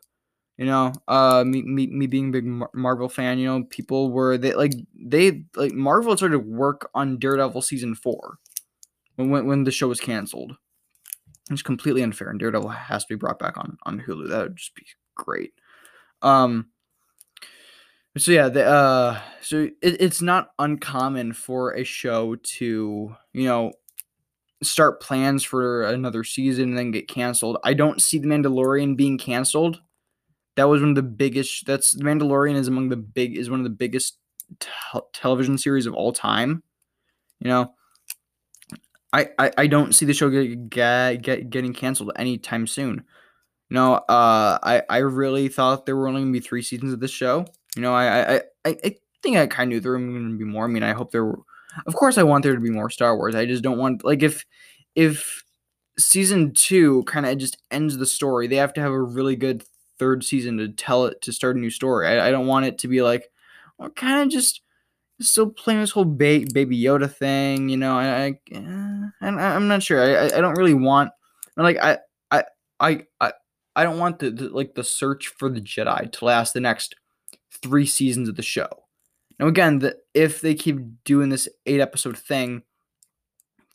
You 0.58 0.66
know, 0.66 0.92
uh, 1.08 1.44
me, 1.46 1.62
me, 1.62 1.86
me 1.86 2.08
being 2.08 2.30
a 2.30 2.32
big 2.32 2.46
Marvel 2.74 3.10
fan, 3.10 3.38
you 3.38 3.46
know, 3.46 3.64
people 3.66 4.12
were 4.12 4.40
they 4.40 4.56
like 4.56 4.74
they 5.00 5.44
like 5.56 5.74
Marvel 5.74 6.18
started 6.18 6.40
work 6.40 6.90
on 6.96 7.20
Daredevil 7.20 7.62
season 7.62 7.94
four 7.94 8.40
when 9.18 9.46
when 9.46 9.64
the 9.66 9.72
show 9.72 9.88
was 9.88 10.00
canceled. 10.00 10.58
It's 11.52 11.62
completely 11.62 12.02
unfair, 12.02 12.30
and 12.30 12.40
Daredevil 12.40 12.70
has 12.70 13.06
to 13.06 13.14
be 13.14 13.20
brought 13.20 13.38
back 13.38 13.56
on 13.56 13.78
on 13.84 14.02
Hulu. 14.02 14.30
That 14.30 14.44
would 14.44 14.56
just 14.56 14.74
be 14.74 14.84
great. 15.14 15.54
Um. 16.22 16.68
So 18.18 18.32
yeah, 18.32 18.50
the 18.50 18.66
uh, 18.66 19.22
so 19.42 19.70
it, 19.82 20.02
it's 20.02 20.22
not 20.22 20.50
uncommon 20.58 21.34
for 21.34 21.76
a 21.76 21.84
show 21.84 22.36
to 22.36 23.16
you 23.34 23.46
know 23.46 23.74
start 24.64 25.02
plans 25.02 25.44
for 25.44 25.84
another 25.84 26.24
season 26.24 26.70
and 26.70 26.78
then 26.78 26.92
get 26.92 27.08
canceled. 27.08 27.58
I 27.64 27.74
don't 27.74 28.02
see 28.02 28.18
the 28.18 28.28
Mandalorian 28.28 28.98
being 28.98 29.18
canceled. 29.18 29.80
That 30.56 30.68
was 30.68 30.82
one 30.82 30.90
of 30.90 30.96
the 30.96 31.04
biggest. 31.04 31.66
That's 31.66 31.92
the 31.92 32.04
Mandalorian 32.04 32.56
is 32.56 32.68
among 32.68 32.90
the 32.90 32.98
big 32.98 33.38
is 33.38 33.50
one 33.50 33.60
of 33.60 33.64
the 33.64 33.70
biggest 33.70 34.18
te- 34.60 35.00
television 35.14 35.58
series 35.58 35.86
of 35.86 35.94
all 35.94 36.12
time. 36.12 36.64
You 37.40 37.50
know, 37.50 37.74
I, 39.14 39.30
I 39.38 39.52
I 39.58 39.68
don't 39.68 39.94
see 39.94 40.06
the 40.06 40.14
show 40.14 40.30
get, 40.30 40.70
get, 40.70 41.22
get 41.22 41.50
getting 41.52 41.74
canceled 41.74 42.12
anytime 42.16 42.66
soon. 42.66 43.04
No, 43.70 43.96
uh, 43.96 44.60
I 44.64 44.84
I 44.90 44.98
really 45.00 45.50
thought 45.50 45.86
there 45.86 45.96
were 45.96 46.08
only 46.08 46.22
gonna 46.22 46.32
be 46.32 46.40
three 46.40 46.62
seasons 46.62 46.94
of 46.94 47.00
this 47.00 47.12
show. 47.12 47.46
You 47.76 47.82
know, 47.82 47.94
I 47.94 48.36
I 48.36 48.42
I, 48.66 48.78
I 48.84 48.96
think 49.22 49.38
I 49.38 49.48
kind 49.48 49.70
of 49.72 49.76
knew 49.76 49.80
there 49.80 49.92
were 49.92 50.00
gonna 50.00 50.38
be 50.38 50.46
more. 50.46 50.66
I 50.66 50.68
mean, 50.68 50.84
I 50.84 50.94
hope 50.94 51.12
there 51.12 51.26
were. 51.26 51.40
Of 51.86 51.96
course, 51.96 52.18
I 52.18 52.24
want 52.24 52.44
there 52.44 52.56
to 52.56 52.62
be 52.62 52.72
more 52.72 52.90
Star 52.90 53.16
Wars. 53.18 53.36
I 53.36 53.46
just 53.46 53.64
don't 53.64 53.78
want 53.78 54.04
like 54.04 54.24
if 54.24 54.46
if 54.96 55.44
season 56.00 56.54
two 56.54 57.04
kind 57.04 57.26
of 57.26 57.38
just 57.38 57.58
ends 57.72 57.98
the 57.98 58.06
story, 58.06 58.48
they 58.48 58.56
have 58.58 58.74
to 58.74 58.82
have 58.82 58.92
a 58.92 59.02
really 59.02 59.36
good 59.36 59.64
third 60.00 60.24
season 60.24 60.58
to 60.58 60.70
tell 60.70 61.06
it 61.06 61.22
to 61.22 61.34
start 61.34 61.56
a 61.56 61.60
new 61.60 61.70
story. 61.70 62.08
I, 62.08 62.28
I 62.28 62.32
don't 62.32 62.48
want 62.48 62.66
it 62.66 62.78
to 62.80 62.88
be 62.88 63.02
like, 63.02 63.30
kind 63.96 64.22
of 64.22 64.30
just 64.30 64.62
still 65.22 65.50
playing 65.50 65.80
this 65.82 65.92
whole 65.92 66.06
ba- 66.06 66.46
baby 66.54 66.80
Yoda 66.80 67.12
thing, 67.12 67.70
you 67.70 67.78
know. 67.78 67.98
I, 67.98 68.26
I, 68.26 68.40
eh, 68.52 69.10
I'm 69.22 69.68
not 69.68 69.84
sure. 69.84 70.02
I, 70.02 70.26
I 70.26 70.42
don't 70.42 70.58
really 70.58 70.74
want 70.74 71.12
like 71.56 71.78
I 71.78 72.00
I 72.32 72.44
I 72.80 73.06
I 73.20 73.32
I 73.78 73.84
don't 73.84 74.00
want 74.00 74.18
the, 74.18 74.32
the 74.32 74.50
like 74.50 74.74
the 74.74 74.84
search 74.84 75.28
for 75.28 75.50
the 75.50 75.62
Jedi 75.62 76.12
to 76.12 76.26
last 76.26 76.56
the 76.56 76.60
next 76.60 76.96
three 77.62 77.86
seasons 77.86 78.28
of 78.28 78.36
the 78.36 78.42
show. 78.42 78.68
Now, 79.40 79.46
again, 79.46 79.78
the, 79.80 79.98
if 80.16 80.42
they 80.42 80.56
keep 80.56 80.80
doing 81.04 81.30
this 81.30 81.48
eight 81.68 81.80
episode 81.80 82.18
thing, 82.18 82.64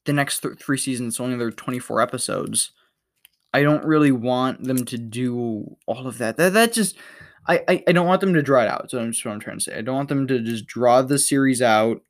the 0.04 0.12
next 0.12 0.40
th- 0.40 0.58
three 0.58 0.76
seasons, 0.76 1.20
only 1.20 1.36
there 1.36 1.52
24 1.52 2.00
episodes. 2.00 2.72
I 3.54 3.62
don't 3.62 3.84
really 3.84 4.10
want 4.10 4.64
them 4.64 4.84
to 4.86 4.98
do 4.98 5.76
all 5.86 6.08
of 6.08 6.18
that. 6.18 6.36
That 6.36 6.54
that 6.54 6.72
just 6.72 6.96
I, 7.46 7.62
I, 7.68 7.84
I 7.86 7.92
don't 7.92 8.08
want 8.08 8.20
them 8.20 8.34
to 8.34 8.42
draw 8.42 8.62
it 8.62 8.68
out. 8.68 8.90
So 8.90 9.04
that's 9.04 9.24
what 9.24 9.32
I'm 9.32 9.40
trying 9.40 9.58
to 9.58 9.64
say. 9.64 9.78
I 9.78 9.82
don't 9.82 9.94
want 9.94 10.08
them 10.08 10.26
to 10.26 10.40
just 10.40 10.66
draw 10.66 11.02
the 11.02 11.18
series 11.18 11.62
out. 11.62 12.00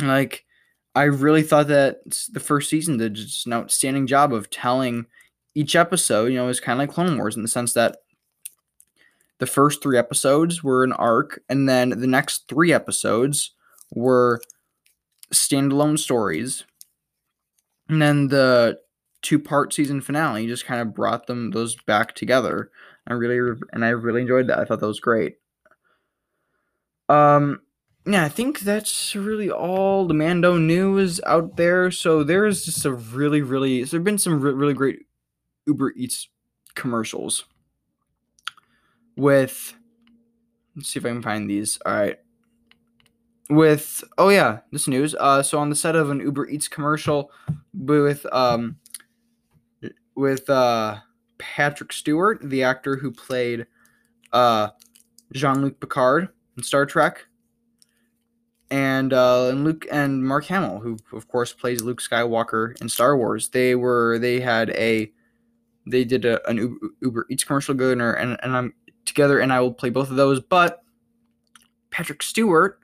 Like 0.00 0.44
I 0.94 1.04
really 1.04 1.42
thought 1.42 1.66
that 1.68 1.96
the 2.30 2.40
first 2.40 2.70
season 2.70 2.98
did 2.98 3.14
just 3.14 3.46
an 3.46 3.52
outstanding 3.52 4.06
job 4.06 4.32
of 4.32 4.48
telling 4.50 5.06
each 5.54 5.76
episode, 5.76 6.26
you 6.26 6.38
know, 6.38 6.48
is 6.48 6.60
kind 6.60 6.80
of 6.80 6.88
like 6.88 6.94
Clone 6.94 7.16
Wars 7.16 7.36
in 7.36 7.42
the 7.42 7.48
sense 7.48 7.72
that 7.74 7.98
the 9.38 9.46
first 9.46 9.82
three 9.82 9.98
episodes 9.98 10.62
were 10.62 10.84
an 10.84 10.92
arc, 10.92 11.42
and 11.48 11.68
then 11.68 11.90
the 11.90 12.06
next 12.06 12.48
three 12.48 12.72
episodes 12.72 13.52
were 13.92 14.40
standalone 15.32 15.98
stories. 15.98 16.64
And 17.88 18.00
then 18.00 18.28
the 18.28 18.78
two 19.22 19.38
part 19.38 19.72
season 19.72 20.00
finale 20.00 20.46
just 20.46 20.66
kind 20.66 20.80
of 20.80 20.94
brought 20.94 21.26
them 21.26 21.50
those 21.50 21.76
back 21.76 22.14
together. 22.14 22.70
I 23.06 23.14
really 23.14 23.58
and 23.72 23.84
I 23.84 23.90
really 23.90 24.22
enjoyed 24.22 24.46
that. 24.48 24.58
I 24.58 24.64
thought 24.64 24.80
that 24.80 24.86
was 24.86 25.00
great. 25.00 25.36
Um 27.08 27.60
yeah, 28.06 28.24
I 28.24 28.28
think 28.28 28.60
that's 28.60 29.16
really 29.16 29.50
all 29.50 30.06
the 30.06 30.14
Mando 30.14 30.58
news 30.58 31.20
out 31.24 31.56
there. 31.56 31.90
So 31.90 32.22
there's 32.22 32.64
just 32.64 32.84
a 32.84 32.92
really, 32.92 33.40
really, 33.40 33.82
so 33.84 33.92
there've 33.92 34.04
been 34.04 34.18
some 34.18 34.40
re- 34.42 34.52
really 34.52 34.74
great 34.74 35.06
Uber 35.66 35.92
Eats 35.96 36.28
commercials 36.74 37.44
with, 39.16 39.74
let's 40.76 40.88
see 40.88 40.98
if 40.98 41.06
I 41.06 41.10
can 41.10 41.22
find 41.22 41.48
these. 41.48 41.78
All 41.84 41.92
right. 41.92 42.18
With, 43.50 44.02
oh 44.18 44.30
yeah, 44.30 44.60
this 44.72 44.88
news. 44.88 45.14
Uh, 45.14 45.42
so 45.42 45.58
on 45.58 45.70
the 45.70 45.76
set 45.76 45.96
of 45.96 46.10
an 46.10 46.20
Uber 46.20 46.48
Eats 46.48 46.68
commercial 46.68 47.30
with, 47.72 48.26
um, 48.32 48.76
with, 50.14 50.48
uh, 50.48 50.96
Patrick 51.36 51.92
Stewart, 51.92 52.38
the 52.42 52.62
actor 52.62 52.96
who 52.96 53.10
played, 53.10 53.66
uh, 54.32 54.68
Jean 55.32 55.62
Luc 55.62 55.80
Picard 55.80 56.28
in 56.56 56.62
Star 56.62 56.86
Trek 56.86 57.26
and 58.70 59.12
uh, 59.12 59.48
and 59.48 59.64
Luke 59.64 59.86
and 59.90 60.24
Mark 60.24 60.46
Hamill, 60.46 60.80
who 60.80 60.96
of 61.12 61.28
course 61.28 61.52
plays 61.52 61.82
Luke 61.82 62.00
Skywalker 62.00 62.80
in 62.80 62.88
Star 62.88 63.16
Wars. 63.16 63.48
They 63.48 63.74
were 63.74 64.18
they 64.18 64.40
had 64.40 64.70
a 64.70 65.12
they 65.86 66.04
did 66.04 66.24
a, 66.24 66.46
an 66.48 66.56
Uber, 66.56 66.76
Uber 67.00 67.26
Eats 67.30 67.44
commercial 67.44 67.74
good 67.74 68.00
and 68.00 68.38
and 68.42 68.56
I'm 68.56 68.74
together 69.04 69.40
and 69.40 69.52
I 69.52 69.60
will 69.60 69.72
play 69.72 69.90
both 69.90 70.10
of 70.10 70.16
those. 70.16 70.40
But 70.40 70.82
Patrick 71.90 72.22
Stewart 72.22 72.80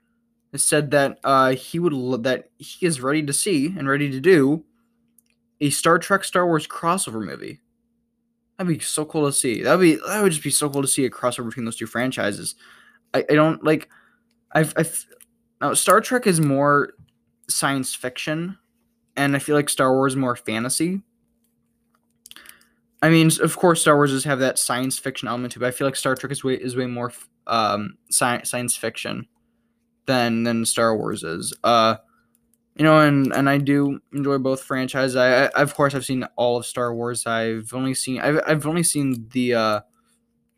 has 0.53 0.65
said 0.65 0.91
that 0.91 1.19
uh, 1.25 1.51
he 1.51 1.79
would 1.79 2.23
that 2.25 2.51
he 2.59 2.87
is 2.87 3.01
ready 3.01 3.23
to 3.23 3.33
see 3.33 3.67
and 3.67 3.89
ready 3.89 4.11
to 4.11 4.21
do 4.21 4.65
a 5.61 5.71
Star 5.71 5.99
Trek 5.99 6.25
Star 6.25 6.47
Wars 6.47 6.67
crossover 6.67 7.25
movie. 7.25 7.61
That'd 8.57 8.79
be 8.79 8.85
so 8.85 9.05
cool 9.05 9.27
to 9.27 9.33
see. 9.33 9.63
That'd 9.63 9.81
be 9.81 9.97
that 10.07 10.23
would 10.23 10.33
just 10.33 10.45
be 10.45 10.51
so 10.51 10.69
cool 10.69 10.83
to 10.83 10.89
see 10.89 11.05
a 11.05 11.11
crossover 11.11 11.47
between 11.47 11.65
those 11.65 11.77
two 11.77 11.87
franchises. 11.87 12.55
I, 13.15 13.25
I 13.31 13.35
don't 13.35 13.65
like 13.65 13.89
I've, 14.53 14.73
I've 14.77 15.07
now, 15.61 15.75
Star 15.75 16.01
Trek 16.01 16.27
is 16.27 16.41
more 16.41 16.95
science 17.49 17.95
fiction, 17.95 18.59
and 19.17 19.37
I 19.37 19.39
feel 19.39 19.55
like 19.55 19.69
Star 19.69 19.93
Wars 19.93 20.17
more 20.17 20.37
fantasy. 20.37 21.03
I 23.03 23.09
mean, 23.09 23.31
of 23.41 23.57
course, 23.57 23.81
Star 23.81 23.97
Wars 23.97 24.11
does 24.11 24.25
have 24.25 24.41
that 24.41 24.59
science 24.59 24.99
fiction 24.99 25.29
element 25.29 25.53
to 25.53 25.59
it, 25.59 25.61
but 25.61 25.67
I 25.69 25.71
feel 25.71 25.87
like 25.87 25.97
Star 25.97 26.15
Trek 26.15 26.33
is 26.33 26.45
way 26.45 26.55
is 26.55 26.77
way 26.77 26.87
more 26.87 27.13
um, 27.47 27.97
sci- 28.11 28.43
science 28.43 28.77
fiction 28.77 29.27
than 30.07 30.43
than 30.43 30.67
Star 30.67 30.97
Wars 30.97 31.23
is. 31.25 31.55
Uh, 31.65 31.97
you 32.77 32.85
know, 32.85 33.01
and 33.01 33.33
and 33.33 33.49
I 33.49 33.59
do 33.59 34.01
enjoy 34.13 34.39
both 34.39 34.63
franchises. 34.63 35.17
I, 35.17 35.47
I 35.47 35.63
of 35.63 35.75
course 35.75 35.95
I've 35.95 36.05
seen 36.05 36.25
all 36.37 36.59
of 36.59 36.67
Star 36.67 36.95
Wars. 36.95 37.27
I've 37.27 37.73
only 37.73 37.95
seen 37.95 38.21
I've 38.21 38.41
I've 38.47 38.67
only 38.67 38.83
seen 38.83 39.27
the 39.33 39.55
uh, 39.55 39.81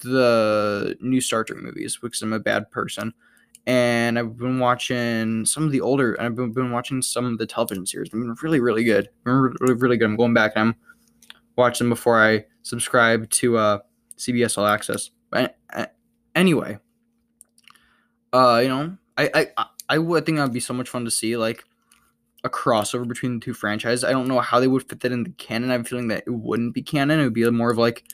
the 0.01 0.97
new 1.01 1.21
Star 1.21 1.45
Trek 1.45 1.63
movies 1.63 1.99
because 2.03 2.23
I'm 2.23 2.33
a 2.33 2.41
bad 2.41 2.71
person 2.73 3.15
and 3.67 4.19
I've 4.19 4.37
been 4.37 4.59
watching 4.59 5.45
some 5.47 5.65
of 5.65 5.71
the 5.71 5.81
older. 5.81 6.21
I've 6.21 6.35
been, 6.35 6.53
been 6.53 6.73
watching 6.73 7.01
some 7.01 7.25
of 7.27 7.39
the 7.39 7.47
television 7.47 7.87
series. 7.87 8.11
They've 8.11 8.21
been 8.21 8.35
really, 8.43 8.61
really 8.61 8.85
good. 8.85 9.09
Really, 9.25 9.75
really 9.75 9.97
good. 9.97 10.07
I'm 10.07 10.17
going 10.17 10.35
back 10.35 10.53
I'm 10.57 10.75
watching 11.57 11.87
them 11.87 11.91
before 11.91 12.23
I 12.23 12.45
subscribe 12.63 13.29
to 13.31 13.57
uh, 13.59 13.79
CBS 14.17 14.59
All 14.59 14.67
Access. 14.67 15.11
But 15.31 15.57
anyway, 16.35 16.79
uh, 18.33 18.61
you 18.63 18.69
know, 18.69 18.97
I 19.17 19.31
I 19.35 19.47
I, 19.57 19.67
I 19.89 19.99
would 19.99 20.27
think 20.27 20.39
that 20.39 20.45
would 20.45 20.53
be 20.53 20.61
so 20.61 20.75
much 20.75 20.89
fun 20.89 21.05
to 21.05 21.11
see 21.11 21.37
like 21.37 21.65
a 22.45 22.51
crossover 22.51 23.07
between 23.07 23.39
the 23.39 23.45
two 23.45 23.55
franchises. 23.55 24.05
I 24.05 24.13
don't 24.13 24.29
know 24.29 24.41
how 24.41 24.61
they 24.61 24.69
would 24.69 24.89
fit 24.89 25.01
that 25.01 25.13
in 25.13 25.25
the 25.25 25.31
canon. 25.31 25.71
I'm 25.71 25.85
feeling 25.85 26.09
that 26.09 26.25
it 26.27 26.31
wouldn't 26.31 26.75
be 26.75 26.83
canon. 26.83 27.21
It 27.21 27.25
would 27.25 27.35
be 27.35 27.49
more 27.51 27.71
of 27.71 27.79
like 27.79 28.05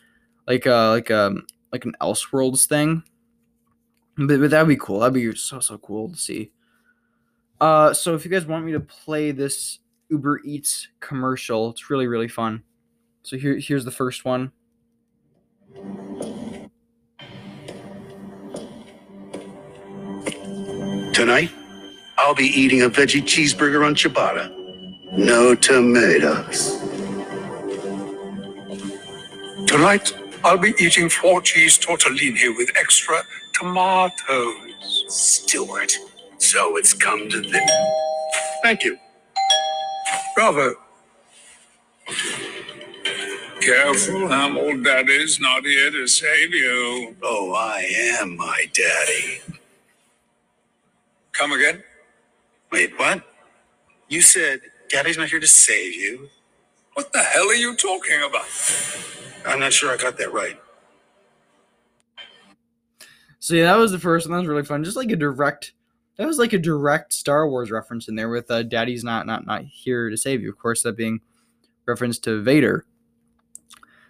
like 0.47 0.67
uh 0.67 0.91
like 0.91 1.11
um 1.11 1.47
like 1.73 1.85
an 1.85 1.95
Elseworlds 2.01 2.67
thing 2.67 3.03
but, 4.19 4.41
but 4.41 4.51
that'd 4.51 4.69
be 4.69 4.77
cool. 4.77 5.01
That'd 5.01 5.15
be 5.15 5.35
so 5.37 5.61
so 5.61 5.79
cool 5.79 6.11
to 6.11 6.17
see. 6.17 6.51
Uh, 7.61 7.93
so 7.93 8.15
if 8.15 8.25
you 8.25 8.31
guys 8.31 8.47
want 8.47 8.65
me 8.65 8.73
to 8.73 8.81
play 8.81 9.31
this 9.31 9.79
Uber 10.11 10.41
Eats 10.45 10.89
commercial, 11.01 11.71
it's 11.71 11.89
really 11.89 12.09
really 12.09 12.29
fun. 12.29 12.65
So 13.29 13.37
here 13.37 13.59
here's 13.59 13.85
the 13.85 13.91
first 13.91 14.25
one. 14.25 14.53
Tonight, 21.13 21.51
I'll 22.17 22.35
be 22.35 22.47
eating 22.47 22.81
a 22.85 22.89
veggie 22.89 23.21
cheeseburger 23.21 23.85
on 23.85 23.95
ciabatta. 23.95 24.49
No 25.13 25.55
tomatoes. 25.55 26.79
Tonight, 29.67 30.15
I'll 30.43 30.57
be 30.57 30.73
eating 30.81 31.11
four 31.11 31.43
cheese 31.43 31.79
tortellini 31.79 32.57
with 32.57 32.71
extra 32.81 33.21
tomatoes. 33.53 35.05
Stewart, 35.09 35.93
so 36.39 36.79
it's 36.79 36.95
come 36.95 37.29
to 37.29 37.43
this. 37.43 37.71
Thank 38.63 38.85
you. 38.85 38.97
Bravo. 40.35 40.77
Careful, 43.69 44.29
Hamill. 44.29 44.83
Daddy's 44.83 45.39
not 45.39 45.63
here 45.63 45.91
to 45.91 46.07
save 46.07 46.55
you. 46.55 47.15
Oh, 47.23 47.53
I 47.53 47.81
am 48.19 48.35
my 48.35 48.65
daddy. 48.73 49.43
Come 51.33 51.53
again? 51.53 51.83
Wait, 52.73 52.99
what? 52.99 53.23
You 54.09 54.23
said 54.23 54.61
daddy's 54.89 55.19
not 55.19 55.29
here 55.29 55.39
to 55.39 55.47
save 55.47 55.95
you? 55.95 56.31
What 56.95 57.13
the 57.13 57.19
hell 57.19 57.45
are 57.45 57.55
you 57.55 57.77
talking 57.77 58.23
about? 58.27 58.47
I'm 59.47 59.61
not 59.61 59.75
sure 59.75 59.93
I 59.93 59.99
got 59.99 60.17
that 60.17 60.33
right. 60.33 60.59
So 63.39 63.55
yeah, 63.55 63.65
that 63.65 63.77
was 63.77 63.93
the 63.93 63.99
first 63.99 64.27
one. 64.27 64.33
That 64.33 64.41
was 64.41 64.49
really 64.49 64.65
fun. 64.65 64.83
Just 64.83 64.97
like 64.97 65.11
a 65.11 65.17
direct, 65.17 65.73
that 66.17 66.27
was 66.27 66.39
like 66.39 66.55
a 66.55 66.59
direct 66.59 67.13
Star 67.13 67.47
Wars 67.49 67.71
reference 67.71 68.09
in 68.09 68.17
there 68.17 68.31
with 68.31 68.51
uh, 68.51 68.63
"Daddy's 68.63 69.05
not 69.05 69.27
not 69.27 69.47
not 69.47 69.63
here 69.65 70.09
to 70.09 70.17
save 70.17 70.43
you." 70.43 70.49
Of 70.49 70.59
course, 70.59 70.83
that 70.85 70.97
being 70.97 71.21
reference 71.87 72.19
to 72.21 72.43
Vader. 72.43 72.87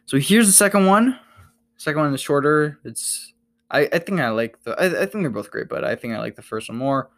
So 0.08 0.16
here's 0.18 0.46
the 0.46 0.54
second 0.54 0.86
one. 0.86 1.18
Second 1.76 2.00
one 2.00 2.14
is 2.14 2.20
shorter. 2.22 2.78
It's 2.82 3.34
I, 3.70 3.80
I 3.92 3.98
think 3.98 4.20
I 4.20 4.30
like 4.30 4.58
the 4.62 4.70
I, 4.70 5.02
I 5.02 5.04
think 5.04 5.22
they're 5.22 5.28
both 5.28 5.50
great, 5.50 5.68
but 5.68 5.84
I 5.84 5.96
think 5.96 6.14
I 6.14 6.18
like 6.18 6.34
the 6.34 6.40
first 6.40 6.70
one 6.70 6.78
more. 6.78 7.10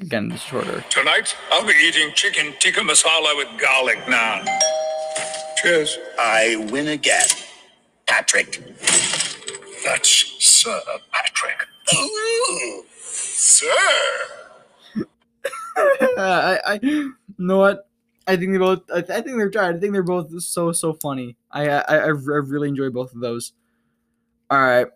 Again, 0.00 0.30
it's 0.30 0.44
shorter. 0.44 0.84
Tonight, 0.90 1.36
I'll 1.50 1.66
be 1.66 1.72
eating 1.72 2.12
chicken 2.14 2.54
tikka 2.60 2.82
masala 2.82 3.36
with 3.36 3.48
garlic 3.60 3.98
naan. 4.06 4.46
Cheers. 5.56 5.98
I 6.16 6.68
win 6.70 6.86
again. 6.86 7.26
Patrick. 8.06 8.62
That's 9.84 10.08
Sir 10.38 10.80
Patrick. 11.10 11.66
Ooh, 11.96 12.84
sir. 12.94 13.66
I, 16.16 16.60
I 16.64 16.78
you 16.80 17.16
know 17.38 17.58
what? 17.58 17.88
I 18.26 18.36
think 18.36 18.52
they 18.52 18.58
both. 18.58 18.82
I, 18.92 18.98
I 18.98 19.02
think 19.02 19.36
they're 19.36 19.50
trying. 19.50 19.76
I 19.76 19.78
think 19.78 19.92
they're 19.92 20.02
both 20.02 20.40
so 20.42 20.72
so 20.72 20.94
funny. 20.94 21.36
I 21.50 21.68
I 21.68 21.96
I, 21.96 22.06
really 22.06 22.68
enjoy 22.68 22.90
both 22.90 23.14
of 23.14 23.20
those. 23.20 23.52
All 24.50 24.60
right. 24.60 24.86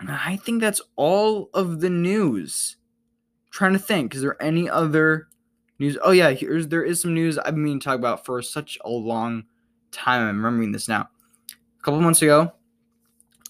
I 0.00 0.36
think 0.36 0.60
that's 0.60 0.80
all 0.96 1.50
of 1.54 1.80
the 1.80 1.90
news. 1.90 2.76
trying 3.50 3.72
to 3.72 3.78
think. 3.78 4.14
Is 4.14 4.22
there 4.22 4.40
any 4.42 4.68
other 4.68 5.28
news? 5.78 5.96
Oh 6.02 6.10
yeah, 6.10 6.30
here's 6.30 6.68
there 6.68 6.82
is 6.82 7.00
some 7.00 7.14
news 7.14 7.38
I've 7.38 7.54
been 7.54 7.64
meaning 7.64 7.80
to 7.80 7.84
talk 7.84 7.98
about 7.98 8.24
for 8.24 8.42
such 8.42 8.78
a 8.84 8.90
long 8.90 9.44
time. 9.92 10.22
I'm 10.22 10.44
remembering 10.44 10.72
this 10.72 10.88
now. 10.88 11.08
A 11.78 11.82
couple 11.82 12.00
months 12.00 12.22
ago, 12.22 12.52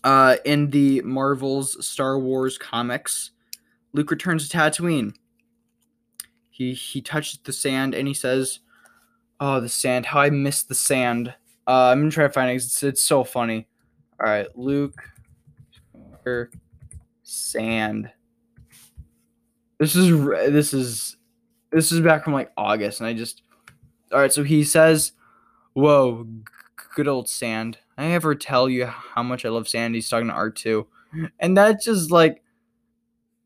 uh, 0.05 0.37
in 0.45 0.71
the 0.71 1.01
Marvel's 1.03 1.85
Star 1.87 2.19
Wars 2.19 2.59
comics, 2.59 3.31
Luke 3.95 4.11
returns 4.11 4.49
to 4.49 4.57
Tatooine. 4.57 5.15
He 6.51 6.75
he 6.75 7.01
touches 7.01 7.41
the 7.43 7.53
sand 7.53 7.95
and 7.95 8.07
he 8.07 8.15
says, 8.15 8.61
"Oh, 9.45 9.61
the 9.61 9.69
sand! 9.69 10.07
How 10.07 10.21
I 10.21 10.31
miss 10.31 10.63
the 10.63 10.75
sand." 10.75 11.29
Uh, 11.67 11.91
I'm 11.91 12.01
gonna 12.01 12.11
try 12.11 12.25
to 12.25 12.33
find 12.33 12.51
it. 12.51 12.55
It's, 12.55 12.83
it's 12.83 13.03
so 13.03 13.25
funny. 13.25 13.69
All 14.19 14.31
right, 14.31 14.47
Luke, 14.57 15.03
sand. 17.23 18.11
This 19.79 19.97
is 19.97 20.09
this 20.51 20.73
is 20.73 21.17
this 21.71 21.93
is 21.93 22.01
back 22.01 22.25
from 22.25 22.33
like 22.33 22.53
August, 22.57 23.01
and 23.01 23.07
I 23.07 23.13
just 23.13 23.43
all 24.13 24.21
right. 24.21 24.33
So 24.33 24.45
he 24.45 24.65
says, 24.65 25.13
"Whoa, 25.75 26.27
good 26.95 27.09
old 27.09 27.29
sand." 27.29 27.79
I 27.99 28.07
ever 28.13 28.35
tell 28.35 28.69
you 28.69 28.87
how 28.87 29.23
much 29.23 29.45
I 29.45 29.51
love 29.51 29.69
sand. 29.69 29.95
He's 29.95 30.09
talking 30.09 30.29
to 30.29 30.35
R2. 30.35 30.87
And 31.39 31.57
that's 31.57 31.85
just 31.85 32.11
like 32.11 32.43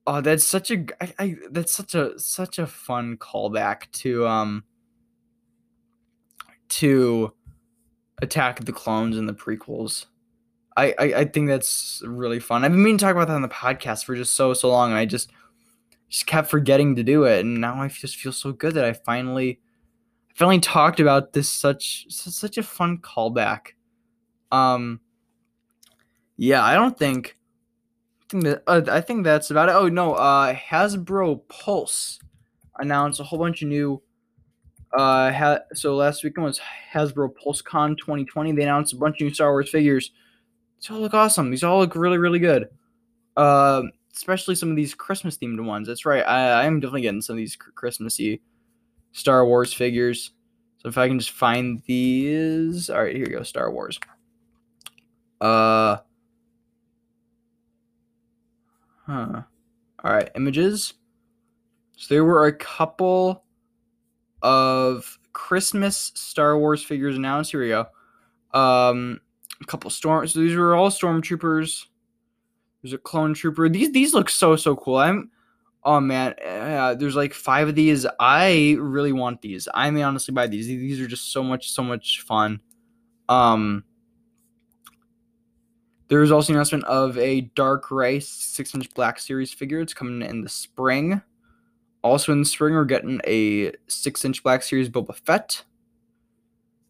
oh, 0.07 0.23
that's 0.23 0.45
such 0.45 0.71
a 0.71 0.87
I, 1.00 1.14
I 1.19 1.37
that's 1.50 1.73
such 1.73 1.95
a 1.95 2.19
such 2.19 2.59
a 2.59 2.67
fun 2.67 3.19
callback 3.19 3.90
to 3.93 4.26
um 4.26 4.64
to 6.68 7.32
Attack 8.20 8.64
the 8.64 8.72
Clones 8.72 9.16
in 9.16 9.26
the 9.26 9.34
prequels. 9.34 10.06
I, 10.76 10.94
I 10.98 11.04
I 11.14 11.25
think 11.25 11.48
that's 11.48 12.02
really 12.06 12.38
fun. 12.40 12.64
I've 12.64 12.70
been 12.70 12.82
meaning 12.82 12.98
to 12.98 13.04
talk 13.04 13.14
about 13.14 13.28
that 13.28 13.34
on 13.34 13.42
the 13.42 13.48
podcast 13.48 14.04
for 14.04 14.14
just 14.14 14.34
so 14.34 14.54
so 14.54 14.68
long, 14.68 14.92
I 14.92 15.06
just 15.06 15.30
just 16.08 16.26
kept 16.26 16.48
forgetting 16.48 16.96
to 16.96 17.02
do 17.02 17.25
it, 17.25 17.40
and 17.40 17.60
now 17.60 17.82
I 17.82 17.88
just 17.88 18.16
feel 18.16 18.32
so 18.32 18.52
good 18.52 18.75
that 18.75 18.84
I 18.84 18.92
finally 18.92 19.60
finally 20.34 20.60
talked 20.60 21.00
about 21.00 21.32
this 21.32 21.48
such 21.48 22.06
such 22.08 22.58
a 22.58 22.62
fun 22.62 22.98
callback. 22.98 23.72
Um, 24.52 25.00
yeah, 26.37 26.62
I 26.62 26.75
don't 26.75 26.96
think. 26.96 27.37
I 28.22 28.25
think 28.30 28.44
that 28.44 28.62
uh, 28.66 28.82
I 28.88 29.00
think 29.00 29.25
that's 29.25 29.50
about 29.50 29.68
it. 29.68 29.75
Oh 29.75 29.88
no, 29.88 30.14
uh, 30.14 30.54
Hasbro 30.54 31.40
Pulse 31.48 32.20
announced 32.78 33.20
a 33.20 33.25
whole 33.25 33.38
bunch 33.38 33.62
of 33.62 33.68
new. 33.68 34.00
Uh, 34.92 35.30
ha- 35.33 35.61
so 35.75 35.95
last 35.95 36.25
weekend 36.25 36.45
was 36.47 36.61
Hasbro 36.92 37.30
PulseCon 37.45 37.97
2020. 37.99 38.52
They 38.52 38.62
announced 38.62 38.95
a 38.95 38.97
bunch 38.97 39.16
of 39.21 39.26
new 39.26 39.35
Star 39.35 39.50
Wars 39.50 39.71
figures. 39.71 40.12
These 40.80 40.90
all 40.90 41.00
look 41.00 41.14
awesome. 41.14 41.50
These 41.50 41.64
all 41.64 41.78
look 41.78 41.95
really 41.95 42.18
really 42.18 42.38
good. 42.38 42.68
Uh, 43.37 43.83
especially 44.14 44.54
some 44.54 44.71
of 44.71 44.76
these 44.76 44.95
Christmas 44.95 45.37
themed 45.38 45.62
ones. 45.64 45.87
That's 45.87 46.07
right. 46.07 46.23
I, 46.23 46.62
I 46.62 46.64
am 46.64 46.80
definitely 46.80 47.02
getting 47.02 47.23
some 47.23 47.35
of 47.35 47.38
these 47.38 47.57
Christmassy 47.57 48.40
Star 49.12 49.47
Wars 49.47 49.73
figures. 49.73 50.33
So 50.78 50.88
if 50.88 50.97
I 50.97 51.09
can 51.09 51.18
just 51.18 51.33
find 51.33 51.83
these. 51.87 52.88
All 52.88 53.02
right, 53.02 53.14
here 53.14 53.26
you 53.26 53.37
go. 53.37 53.42
Star 53.42 53.71
Wars. 53.71 53.99
Uh. 55.40 55.99
Huh. 59.07 59.42
All 60.04 60.12
right, 60.12 60.30
images. 60.35 60.95
So 61.97 62.14
there 62.14 62.25
were 62.25 62.47
a 62.47 62.52
couple 62.52 63.45
of 64.42 65.18
Christmas 65.33 66.12
Star 66.14 66.59
Wars 66.59 66.83
figures 66.83 67.16
announced. 67.16 67.50
Here 67.50 67.61
we 67.61 67.68
go. 67.68 67.87
Um, 68.59 69.21
a 69.61 69.64
couple 69.64 69.90
storms. 69.90 70.35
These 70.35 70.57
were 70.57 70.75
all 70.75 70.90
stormtroopers. 70.90 71.87
There's 72.83 72.92
a 72.92 72.99
clone 72.99 73.35
trooper. 73.35 73.68
These 73.68 73.92
these 73.92 74.14
look 74.14 74.30
so 74.30 74.57
so 74.57 74.76
cool. 74.76 74.97
I'm 74.97 75.30
oh 75.85 76.00
man, 76.00 76.35
uh, 76.47 76.95
there's 76.95 77.16
like 77.16 77.35
five 77.35 77.68
of 77.68 77.75
these. 77.75 78.07
I 78.21 78.76
really 78.78 79.12
want 79.12 79.40
these. 79.42 79.68
I 79.75 79.90
may 79.90 80.02
honestly 80.02 80.33
buy 80.33 80.47
these. 80.47 80.66
These 80.66 81.00
are 81.00 81.07
just 81.07 81.33
so 81.33 81.42
much 81.42 81.71
so 81.71 81.83
much 81.83 82.21
fun. 82.23 82.61
Um, 83.28 83.85
there 86.09 86.21
was 86.21 86.33
also 86.33 86.52
an 86.52 86.57
announcement 86.57 86.85
of 86.85 87.18
a 87.18 87.42
Dark 87.54 87.90
Race 87.90 88.28
six 88.28 88.75
inch 88.75 88.92
Black 88.95 89.18
Series 89.18 89.52
figure. 89.52 89.80
It's 89.80 89.95
coming 89.95 90.23
in 90.28 90.42
the 90.42 90.49
spring. 90.49 91.21
Also 92.02 92.33
in 92.33 92.40
the 92.40 92.47
spring, 92.47 92.75
we're 92.75 92.85
getting 92.85 93.21
a 93.26 93.73
six 93.88 94.25
inch 94.25 94.43
Black 94.43 94.62
Series 94.62 94.88
Boba 94.88 95.14
Fett. 95.14 95.64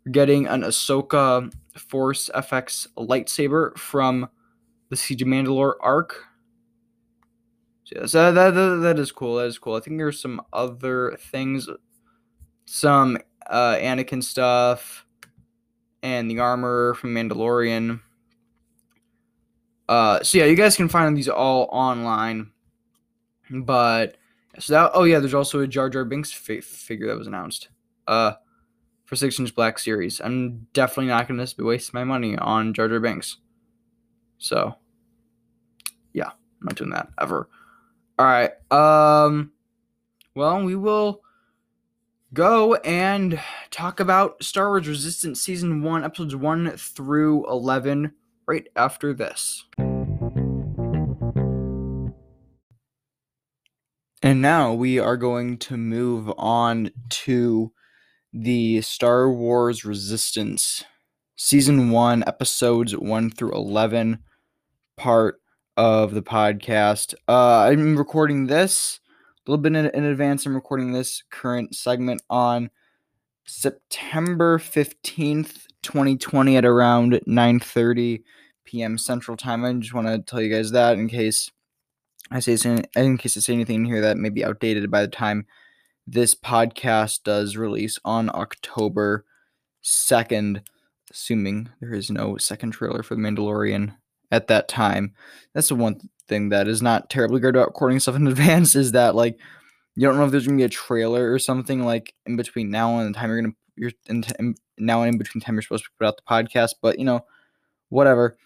We're 0.04 0.12
getting 0.12 0.46
an 0.46 0.62
Ahsoka 0.62 1.52
Force 1.76 2.30
FX 2.34 2.88
lightsaber 2.96 3.76
from 3.78 4.28
the 4.90 4.96
Siege 4.96 5.22
of 5.22 5.28
Mandalore 5.28 5.74
arc. 5.80 6.24
So, 7.84 8.06
so 8.06 8.32
that, 8.32 8.54
that, 8.54 8.76
that 8.82 8.98
is 8.98 9.12
cool. 9.12 9.36
That 9.36 9.46
is 9.46 9.58
cool. 9.58 9.74
I 9.74 9.80
think 9.80 9.96
there's 9.96 10.20
some 10.20 10.42
other 10.52 11.16
things, 11.18 11.68
some 12.66 13.18
uh, 13.48 13.76
Anakin 13.76 14.22
stuff, 14.22 15.06
and 16.02 16.30
the 16.30 16.38
armor 16.38 16.94
from 16.94 17.14
Mandalorian. 17.14 18.00
Uh, 19.88 20.22
so 20.22 20.38
yeah, 20.38 20.44
you 20.44 20.54
guys 20.54 20.76
can 20.76 20.88
find 20.88 21.16
these 21.16 21.28
all 21.28 21.68
online. 21.72 22.50
But 23.50 24.17
so 24.58 24.72
that 24.72 24.90
oh 24.94 25.04
yeah, 25.04 25.18
there's 25.18 25.34
also 25.34 25.60
a 25.60 25.66
Jar 25.66 25.90
Jar 25.90 26.04
Binks 26.04 26.32
fi- 26.32 26.60
figure 26.60 27.06
that 27.08 27.18
was 27.18 27.26
announced. 27.26 27.68
Uh, 28.06 28.32
for 29.04 29.16
six 29.16 29.38
inch 29.38 29.54
Black 29.54 29.78
Series. 29.78 30.20
I'm 30.20 30.66
definitely 30.74 31.06
not 31.06 31.26
gonna 31.26 31.46
waste 31.58 31.94
my 31.94 32.04
money 32.04 32.36
on 32.36 32.74
Jar 32.74 32.88
Jar 32.88 33.00
Binks. 33.00 33.38
So, 34.36 34.74
yeah, 36.12 36.28
I'm 36.28 36.64
not 36.64 36.74
doing 36.74 36.90
that 36.90 37.08
ever. 37.20 37.48
All 38.18 38.26
right. 38.26 38.50
Um. 38.70 39.52
Well, 40.34 40.62
we 40.62 40.76
will 40.76 41.22
go 42.32 42.74
and 42.74 43.40
talk 43.70 43.98
about 44.00 44.42
Star 44.42 44.68
Wars 44.68 44.86
Resistance 44.86 45.40
Season 45.40 45.82
1, 45.82 46.04
Episodes 46.04 46.36
1 46.36 46.76
through 46.76 47.48
11 47.50 48.12
right 48.46 48.68
after 48.76 49.14
this. 49.14 49.64
And 54.20 54.42
now 54.42 54.72
we 54.72 54.98
are 54.98 55.16
going 55.16 55.58
to 55.58 55.76
move 55.76 56.32
on 56.36 56.90
to 57.10 57.70
the 58.32 58.80
Star 58.80 59.30
Wars 59.30 59.84
Resistance 59.84 60.84
Season 61.36 61.90
1, 61.90 62.24
Episodes 62.26 62.96
1 62.96 63.30
through 63.30 63.52
11 63.52 64.18
part 64.96 65.40
of 65.76 66.14
the 66.14 66.22
podcast. 66.22 67.14
Uh, 67.28 67.68
I'm 67.70 67.96
recording 67.96 68.48
this 68.48 68.98
a 69.46 69.50
little 69.50 69.62
bit 69.62 69.76
in, 69.76 69.86
in 69.86 70.04
advance. 70.04 70.44
I'm 70.44 70.56
recording 70.56 70.92
this 70.92 71.22
current 71.30 71.76
segment 71.76 72.20
on 72.28 72.70
September 73.46 74.58
15th, 74.58 75.66
2020 75.84 76.56
at 76.56 76.64
around 76.64 77.20
9:30 77.28 78.24
p.m. 78.64 78.98
Central 78.98 79.36
Time. 79.36 79.64
I 79.64 79.72
just 79.74 79.94
want 79.94 80.08
to 80.08 80.18
tell 80.18 80.42
you 80.42 80.52
guys 80.52 80.72
that 80.72 80.98
in 80.98 81.08
case 81.08 81.52
I 82.30 82.40
say 82.40 82.52
this 82.52 82.64
in 82.64 83.18
case 83.18 83.36
I 83.36 83.40
say 83.40 83.54
anything 83.54 83.76
in 83.76 83.84
here 83.84 84.00
that 84.02 84.16
may 84.16 84.28
be 84.28 84.44
outdated 84.44 84.90
by 84.90 85.02
the 85.02 85.08
time 85.08 85.46
this 86.06 86.34
podcast 86.34 87.22
does 87.22 87.56
release 87.56 87.98
on 88.04 88.30
October 88.34 89.24
2nd, 89.84 90.62
assuming 91.10 91.68
there 91.80 91.92
is 91.92 92.10
no 92.10 92.36
second 92.36 92.72
trailer 92.72 93.02
for 93.02 93.14
The 93.14 93.20
Mandalorian 93.20 93.94
at 94.30 94.46
that 94.48 94.68
time. 94.68 95.14
That's 95.54 95.68
the 95.68 95.74
one 95.74 96.00
thing 96.28 96.50
that 96.50 96.68
is 96.68 96.82
not 96.82 97.10
terribly 97.10 97.40
good 97.40 97.56
about 97.56 97.68
recording 97.68 98.00
stuff 98.00 98.16
in 98.16 98.26
advance 98.28 98.74
is 98.74 98.92
that 98.92 99.14
like 99.14 99.38
you 99.96 100.06
don't 100.06 100.16
know 100.16 100.24
if 100.24 100.30
there's 100.30 100.46
gonna 100.46 100.58
be 100.58 100.64
a 100.64 100.68
trailer 100.68 101.32
or 101.32 101.38
something 101.38 101.84
like 101.84 102.14
in 102.26 102.36
between 102.36 102.70
now 102.70 102.98
and 102.98 103.14
the 103.14 103.18
time 103.18 103.30
you're 103.30 103.40
gonna 103.40 103.54
you're 103.76 103.92
in, 104.06 104.24
in 104.38 104.54
now 104.76 105.02
and 105.02 105.14
in 105.14 105.18
between 105.18 105.40
time 105.40 105.54
you're 105.54 105.62
supposed 105.62 105.84
to 105.84 105.90
put 105.98 106.06
out 106.06 106.16
the 106.16 106.22
podcast, 106.22 106.74
but 106.82 106.98
you 106.98 107.04
know, 107.04 107.24
whatever. 107.88 108.36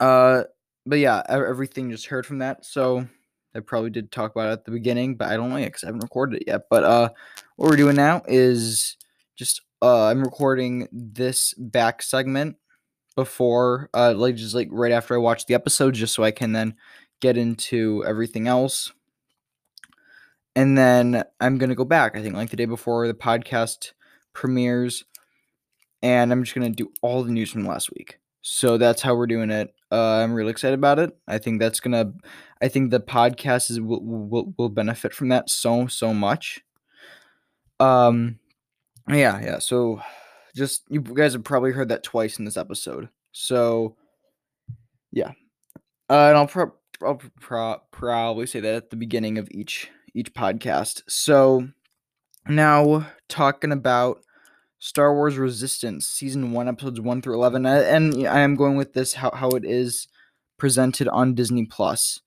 Uh, 0.00 0.44
but 0.88 0.98
yeah, 0.98 1.22
everything 1.28 1.90
just 1.90 2.06
heard 2.06 2.24
from 2.24 2.38
that. 2.38 2.64
So 2.64 3.06
I 3.54 3.60
probably 3.60 3.90
did 3.90 4.10
talk 4.10 4.32
about 4.32 4.48
it 4.48 4.52
at 4.52 4.64
the 4.64 4.70
beginning, 4.70 5.16
but 5.16 5.28
I 5.28 5.36
don't 5.36 5.50
know 5.50 5.56
because 5.56 5.84
I 5.84 5.88
haven't 5.88 6.02
recorded 6.02 6.40
it 6.40 6.48
yet. 6.48 6.62
But 6.70 6.84
uh, 6.84 7.10
what 7.56 7.70
we're 7.70 7.76
doing 7.76 7.96
now 7.96 8.22
is 8.26 8.96
just 9.36 9.60
uh, 9.82 10.06
I'm 10.06 10.22
recording 10.22 10.88
this 10.90 11.54
back 11.54 12.02
segment 12.02 12.56
before, 13.16 13.90
uh, 13.92 14.14
like 14.16 14.36
just 14.36 14.54
like 14.54 14.68
right 14.70 14.92
after 14.92 15.14
I 15.14 15.18
watch 15.18 15.46
the 15.46 15.54
episode, 15.54 15.94
just 15.94 16.14
so 16.14 16.24
I 16.24 16.30
can 16.30 16.52
then 16.52 16.74
get 17.20 17.36
into 17.36 18.04
everything 18.06 18.48
else. 18.48 18.92
And 20.56 20.76
then 20.76 21.22
I'm 21.38 21.58
gonna 21.58 21.74
go 21.74 21.84
back. 21.84 22.16
I 22.16 22.22
think 22.22 22.34
like 22.34 22.50
the 22.50 22.56
day 22.56 22.64
before 22.64 23.06
the 23.06 23.14
podcast 23.14 23.92
premieres, 24.32 25.04
and 26.02 26.32
I'm 26.32 26.44
just 26.44 26.54
gonna 26.54 26.70
do 26.70 26.90
all 27.02 27.22
the 27.22 27.32
news 27.32 27.50
from 27.50 27.66
last 27.66 27.90
week. 27.92 28.18
So 28.40 28.78
that's 28.78 29.02
how 29.02 29.14
we're 29.14 29.26
doing 29.26 29.50
it. 29.50 29.74
Uh, 29.90 30.22
I'm 30.22 30.34
really 30.34 30.50
excited 30.50 30.74
about 30.74 30.98
it. 30.98 31.16
I 31.26 31.38
think 31.38 31.60
that's 31.60 31.80
gonna. 31.80 32.12
I 32.60 32.68
think 32.68 32.90
the 32.90 33.00
podcast 33.00 33.70
is 33.70 33.80
will 33.80 34.02
will, 34.02 34.54
will 34.58 34.68
benefit 34.68 35.14
from 35.14 35.28
that 35.28 35.48
so 35.48 35.86
so 35.86 36.12
much. 36.12 36.60
Um, 37.80 38.38
yeah, 39.08 39.40
yeah. 39.40 39.58
So 39.58 40.00
just 40.54 40.82
you 40.90 41.00
guys 41.00 41.32
have 41.32 41.44
probably 41.44 41.72
heard 41.72 41.88
that 41.88 42.02
twice 42.02 42.38
in 42.38 42.44
this 42.44 42.56
episode. 42.56 43.08
So 43.32 43.96
yeah, 45.12 45.32
uh, 46.10 46.28
and 46.28 46.36
I'll, 46.36 46.46
pro- 46.46 46.74
I'll 47.02 47.20
pro- 47.40 47.80
probably 47.90 48.46
say 48.46 48.60
that 48.60 48.74
at 48.74 48.90
the 48.90 48.96
beginning 48.96 49.38
of 49.38 49.48
each 49.50 49.90
each 50.14 50.34
podcast. 50.34 51.02
So 51.08 51.68
now 52.46 53.06
talking 53.28 53.72
about 53.72 54.22
Star 54.78 55.14
Wars 55.14 55.36
Resistance 55.36 56.06
season 56.06 56.52
one, 56.52 56.68
episodes 56.68 57.00
one 57.00 57.20
through 57.20 57.34
eleven, 57.34 57.66
and 57.66 58.26
I 58.26 58.40
am 58.40 58.54
going 58.54 58.76
with 58.76 58.92
this 58.92 59.14
how 59.14 59.30
how 59.32 59.48
it 59.50 59.64
is 59.64 60.08
presented 60.56 61.08
on 61.08 61.34
Disney 61.34 61.64
Plus. 61.64 62.20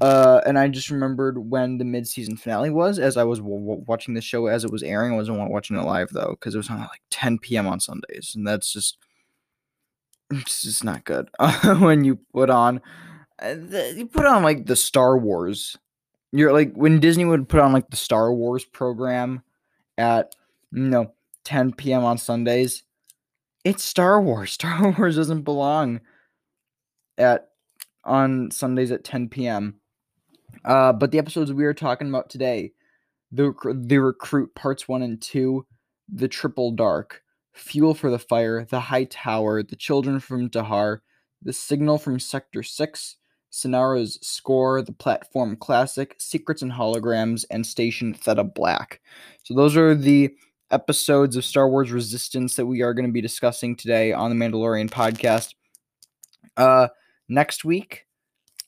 Uh, 0.00 0.42
and 0.44 0.58
I 0.58 0.68
just 0.68 0.90
remembered 0.90 1.38
when 1.38 1.78
the 1.78 1.84
mid-season 1.84 2.36
finale 2.36 2.68
was, 2.68 2.98
as 2.98 3.16
I 3.16 3.24
was 3.24 3.38
w- 3.38 3.58
w- 3.58 3.84
watching 3.86 4.12
the 4.12 4.20
show 4.20 4.46
as 4.46 4.62
it 4.62 4.70
was 4.70 4.82
airing. 4.82 5.14
I 5.14 5.16
wasn't 5.16 5.50
watching 5.50 5.78
it 5.78 5.84
live 5.84 6.10
though, 6.10 6.36
because 6.38 6.54
it 6.54 6.58
was 6.58 6.68
on 6.68 6.80
like 6.80 7.00
10 7.10 7.38
p.m. 7.38 7.66
on 7.66 7.80
Sundays, 7.80 8.34
and 8.36 8.46
that's 8.46 8.70
just 8.70 8.98
it's 10.30 10.62
just 10.62 10.84
not 10.84 11.04
good. 11.04 11.28
when 11.78 12.04
you 12.04 12.18
put 12.32 12.50
on, 12.50 12.80
uh, 13.42 13.54
you 13.94 14.06
put 14.06 14.26
on 14.26 14.42
like 14.42 14.66
the 14.66 14.76
Star 14.76 15.16
Wars. 15.16 15.76
You're 16.32 16.52
like 16.52 16.74
when 16.74 17.00
Disney 17.00 17.24
would 17.24 17.48
put 17.48 17.60
on 17.60 17.72
like 17.72 17.88
the 17.88 17.96
Star 17.96 18.32
Wars 18.32 18.64
program 18.64 19.42
at 19.96 20.34
you 20.72 20.82
know 20.82 21.14
10 21.46 21.72
p.m. 21.74 22.04
on 22.04 22.18
Sundays. 22.18 22.82
It's 23.64 23.84
Star 23.84 24.20
Wars. 24.20 24.52
Star 24.52 24.94
Wars 24.98 25.16
doesn't 25.16 25.42
belong 25.42 26.00
at 27.16 27.48
on 28.04 28.50
Sundays 28.50 28.92
at 28.92 29.04
10 29.04 29.28
p.m. 29.28 29.76
Uh, 30.64 30.92
but 30.92 31.10
the 31.10 31.18
episodes 31.18 31.52
we 31.52 31.64
are 31.64 31.74
talking 31.74 32.08
about 32.08 32.28
today, 32.28 32.72
the 33.32 33.54
the 33.74 33.98
recruit 33.98 34.54
parts 34.54 34.88
one 34.88 35.02
and 35.02 35.22
two, 35.22 35.66
the 36.12 36.28
triple 36.28 36.72
dark, 36.72 37.22
fuel 37.54 37.94
for 37.94 38.10
the 38.10 38.18
fire, 38.18 38.64
the 38.64 38.80
high 38.80 39.04
tower, 39.04 39.62
the 39.62 39.76
children 39.76 40.20
from 40.20 40.50
Tehar, 40.50 40.98
The 41.42 41.52
Signal 41.52 41.98
from 41.98 42.18
Sector 42.18 42.62
6, 42.62 43.16
Synara's 43.52 44.18
Score, 44.22 44.82
The 44.82 44.92
Platform 44.92 45.56
Classic, 45.56 46.14
Secrets 46.18 46.62
and 46.62 46.72
Holograms, 46.72 47.44
and 47.50 47.64
Station 47.66 48.14
Theta 48.14 48.44
Black. 48.44 49.00
So 49.44 49.54
those 49.54 49.76
are 49.76 49.94
the 49.94 50.34
episodes 50.70 51.36
of 51.36 51.44
Star 51.44 51.68
Wars 51.68 51.92
Resistance 51.92 52.56
that 52.56 52.66
we 52.66 52.82
are 52.82 52.94
going 52.94 53.06
to 53.06 53.12
be 53.12 53.20
discussing 53.20 53.76
today 53.76 54.12
on 54.12 54.30
the 54.30 54.44
Mandalorian 54.44 54.90
podcast. 54.90 55.54
Uh, 56.56 56.88
next 57.28 57.64
week, 57.64 58.06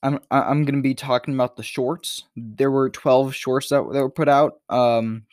I'm 0.02 0.20
I'm 0.30 0.64
going 0.64 0.76
to 0.76 0.82
be 0.82 0.94
talking 0.94 1.34
about 1.34 1.56
the 1.56 1.62
shorts. 1.62 2.24
There 2.36 2.70
were 2.70 2.90
12 2.90 3.34
shorts 3.34 3.68
that, 3.70 3.82
that 3.92 4.00
were 4.00 4.10
put 4.10 4.28
out 4.28 4.60
um, 4.68 5.24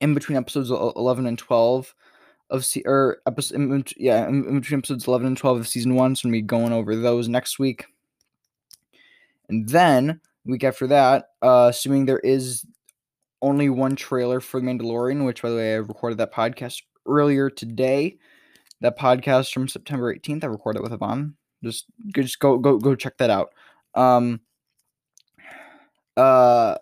in 0.00 0.14
between 0.14 0.36
episodes 0.36 0.70
11 0.70 1.26
and 1.26 1.38
12 1.38 1.94
of 2.50 2.64
se- 2.64 2.82
or 2.84 3.18
episode 3.26 3.92
yeah 3.96 4.28
in, 4.28 4.44
in 4.46 4.60
between 4.60 4.78
episodes 4.78 5.06
11 5.06 5.26
and 5.26 5.36
12 5.36 5.60
of 5.60 5.68
season 5.68 5.94
one. 5.94 6.16
So 6.16 6.26
I'm 6.26 6.32
gonna 6.32 6.42
be 6.42 6.46
going 6.46 6.72
over 6.72 6.96
those 6.96 7.28
next 7.28 7.58
week, 7.58 7.86
and 9.48 9.68
then 9.68 10.20
week 10.44 10.64
after 10.64 10.86
that, 10.88 11.30
uh, 11.42 11.68
assuming 11.70 12.04
there 12.04 12.18
is 12.18 12.66
only 13.44 13.68
one 13.68 13.94
trailer 13.94 14.40
for 14.40 14.58
The 14.58 14.66
Mandalorian, 14.66 15.24
which 15.24 15.42
by 15.42 15.50
the 15.50 15.56
way 15.56 15.74
I 15.74 15.76
recorded 15.76 16.18
that 16.18 16.32
podcast 16.32 16.82
earlier 17.06 17.50
today. 17.50 18.18
That 18.80 18.98
podcast 18.98 19.52
from 19.52 19.68
September 19.68 20.14
18th, 20.14 20.44
I 20.44 20.48
recorded 20.48 20.80
it 20.80 20.82
with 20.82 20.92
Yvonne. 20.92 21.36
Just 21.62 21.86
just 22.14 22.38
go 22.38 22.58
go 22.58 22.78
go 22.78 22.94
check 22.94 23.16
that 23.18 23.30
out. 23.30 23.50
Um. 23.94 24.40
Uh. 26.16 26.76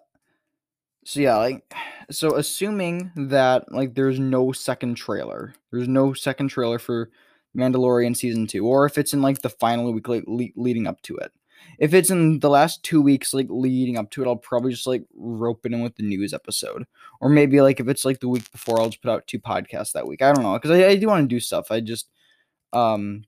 So 1.05 1.21
yeah, 1.21 1.37
like 1.37 1.75
so 2.11 2.37
assuming 2.37 3.11
that 3.17 3.71
like 3.73 3.95
there's 3.95 4.19
no 4.19 4.53
second 4.53 4.95
trailer, 4.95 5.55
there's 5.73 5.89
no 5.89 6.13
second 6.13 6.49
trailer 6.49 6.79
for 6.79 7.11
Mandalorian 7.57 8.17
season 8.17 8.47
2 8.47 8.65
or 8.65 8.87
if 8.87 8.97
it's 8.97 9.13
in 9.13 9.21
like 9.21 9.43
the 9.43 9.51
final 9.51 9.93
week 9.93 10.09
like 10.09 10.25
le- 10.27 10.49
leading 10.57 10.87
up 10.87 11.03
to 11.03 11.17
it. 11.17 11.33
If 11.79 11.95
it's 11.95 12.11
in 12.11 12.39
the 12.41 12.51
last 12.51 12.83
2 12.85 13.03
weeks 13.03 13.35
like 13.35 13.47
leading 13.49 13.97
up 13.97 14.11
to 14.13 14.23
it, 14.23 14.29
I'll 14.29 14.37
probably 14.37 14.73
just 14.73 14.87
like 14.87 15.05
rope 15.15 15.65
it 15.67 15.73
in 15.73 15.83
with 15.83 15.97
the 15.97 16.03
news 16.03 16.33
episode. 16.33 16.85
Or 17.21 17.29
maybe 17.29 17.61
like 17.61 17.81
if 17.81 17.89
it's 17.89 18.05
like 18.05 18.21
the 18.21 18.29
week 18.29 18.51
before, 18.53 18.81
I'll 18.81 18.89
just 18.89 19.03
put 19.03 19.11
out 19.11 19.27
two 19.27 19.39
podcasts 19.39 19.93
that 19.93 20.07
week. 20.07 20.23
I 20.23 20.33
don't 20.33 20.43
know 20.43 20.59
cuz 20.59 20.71
I, 20.71 20.87
I 20.89 20.97
do 20.97 21.09
want 21.09 21.29
to 21.29 21.35
do 21.35 21.41
stuff. 21.41 21.71
I 21.71 21.81
just 21.81 22.09
um 22.73 23.25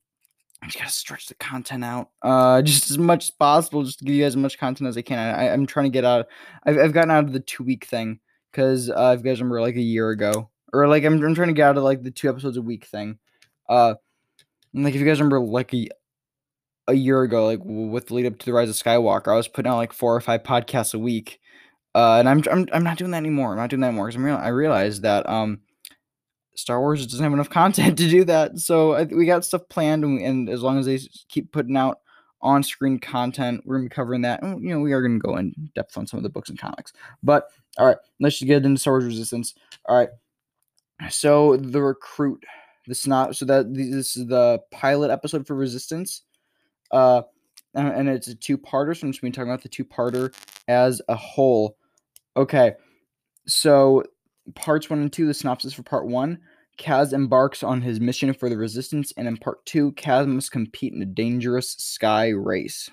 I 0.64 0.66
just 0.66 0.78
gotta 0.78 0.90
stretch 0.90 1.26
the 1.26 1.34
content 1.34 1.84
out, 1.84 2.08
uh, 2.22 2.62
just 2.62 2.90
as 2.90 2.96
much 2.96 3.24
as 3.24 3.30
possible, 3.30 3.84
just 3.84 3.98
to 3.98 4.04
give 4.06 4.14
you 4.14 4.22
guys 4.22 4.32
as 4.32 4.36
much 4.36 4.58
content 4.58 4.88
as 4.88 4.96
I 4.96 5.02
can. 5.02 5.18
I, 5.18 5.52
I'm 5.52 5.66
trying 5.66 5.84
to 5.84 5.90
get 5.90 6.06
out. 6.06 6.26
I've, 6.64 6.78
I've 6.78 6.92
gotten 6.94 7.10
out 7.10 7.24
of 7.24 7.32
the 7.32 7.40
two 7.40 7.64
week 7.64 7.84
thing 7.84 8.18
because 8.50 8.88
uh, 8.88 9.14
if 9.14 9.22
you 9.22 9.30
guys 9.30 9.40
remember, 9.40 9.60
like 9.60 9.76
a 9.76 9.82
year 9.82 10.08
ago, 10.08 10.48
or 10.72 10.88
like 10.88 11.04
I'm, 11.04 11.22
I'm 11.22 11.34
trying 11.34 11.48
to 11.48 11.54
get 11.54 11.68
out 11.68 11.76
of 11.76 11.84
like 11.84 12.02
the 12.02 12.10
two 12.10 12.30
episodes 12.30 12.56
a 12.56 12.62
week 12.62 12.86
thing. 12.86 13.18
Uh, 13.68 13.94
like 14.72 14.94
if 14.94 15.00
you 15.00 15.06
guys 15.06 15.20
remember, 15.20 15.40
like 15.40 15.74
a 15.74 15.88
a 16.88 16.94
year 16.94 17.22
ago, 17.22 17.46
like 17.46 17.60
with 17.62 18.08
the 18.08 18.14
lead 18.14 18.26
up 18.26 18.38
to 18.38 18.46
the 18.46 18.52
Rise 18.52 18.68
of 18.68 18.76
Skywalker, 18.76 19.32
I 19.32 19.36
was 19.36 19.48
putting 19.48 19.70
out 19.70 19.76
like 19.76 19.92
four 19.92 20.14
or 20.14 20.20
five 20.20 20.42
podcasts 20.42 20.94
a 20.94 20.98
week, 20.98 21.40
uh, 21.94 22.16
and 22.18 22.28
I'm 22.28 22.42
I'm 22.50 22.68
I'm 22.72 22.84
not 22.84 22.98
doing 22.98 23.12
that 23.12 23.18
anymore. 23.18 23.52
I'm 23.52 23.58
not 23.58 23.70
doing 23.70 23.80
that 23.80 23.88
anymore 23.88 24.06
because 24.06 24.16
I'm 24.16 24.24
real. 24.24 24.36
I 24.36 24.48
realized 24.48 25.02
that 25.02 25.28
um 25.28 25.60
Star 26.56 26.80
Wars 26.80 27.06
doesn't 27.06 27.22
have 27.22 27.32
enough 27.32 27.50
content 27.50 27.98
to 27.98 28.08
do 28.08 28.24
that. 28.24 28.58
So 28.58 28.94
I, 28.94 29.04
we 29.04 29.26
got 29.26 29.44
stuff 29.44 29.68
planned, 29.68 30.04
and, 30.04 30.16
we, 30.16 30.24
and, 30.24 30.48
as 30.48 30.62
long 30.62 30.78
as 30.78 30.86
they 30.86 30.98
keep 31.28 31.52
putting 31.52 31.76
out 31.76 31.98
on-screen 32.40 32.98
content, 32.98 33.62
we're 33.64 33.76
gonna 33.76 33.88
be 33.88 33.94
covering 33.94 34.22
that. 34.22 34.42
And, 34.42 34.62
you 34.62 34.70
know, 34.70 34.80
we 34.80 34.92
are 34.92 35.02
gonna 35.02 35.18
go 35.18 35.36
in 35.36 35.54
depth 35.74 35.96
on 35.96 36.06
some 36.06 36.18
of 36.18 36.22
the 36.22 36.28
books 36.28 36.50
and 36.50 36.58
comics. 36.58 36.92
But 37.22 37.48
all 37.78 37.86
right, 37.86 37.96
let's 38.20 38.38
just 38.38 38.46
get 38.46 38.64
into 38.64 38.80
Star 38.80 38.94
Wars 38.94 39.04
Resistance. 39.04 39.54
All 39.86 39.96
right, 39.96 40.10
so 41.10 41.56
the 41.56 41.82
recruit, 41.82 42.44
the 42.86 42.94
snot. 42.94 43.36
So 43.36 43.46
that 43.46 43.72
this 43.74 44.16
is 44.16 44.26
the 44.26 44.60
pilot 44.70 45.10
episode 45.10 45.46
for 45.46 45.54
Resistance. 45.54 46.22
Uh, 46.94 47.22
and, 47.74 48.08
it's 48.08 48.28
a 48.28 48.34
two-parter. 48.34 48.96
So 48.96 49.06
I'm 49.06 49.12
just 49.12 49.20
gonna 49.20 49.30
be 49.30 49.34
talking 49.34 49.50
about 49.50 49.62
the 49.62 49.68
two-parter 49.68 50.32
as 50.68 51.02
a 51.08 51.16
whole. 51.16 51.76
Okay, 52.36 52.74
so 53.46 54.04
parts 54.54 54.88
one 54.88 55.00
and 55.00 55.12
two, 55.12 55.26
the 55.26 55.34
synopsis 55.34 55.74
for 55.74 55.82
part 55.82 56.06
one. 56.06 56.38
Kaz 56.78 57.12
embarks 57.12 57.62
on 57.62 57.82
his 57.82 58.00
mission 58.00 58.32
for 58.34 58.48
the 58.48 58.56
Resistance, 58.56 59.12
and 59.16 59.28
in 59.28 59.36
part 59.36 59.64
two, 59.66 59.92
Kaz 59.92 60.26
must 60.26 60.50
compete 60.50 60.92
in 60.92 61.02
a 61.02 61.06
dangerous 61.06 61.72
sky 61.72 62.28
race. 62.30 62.90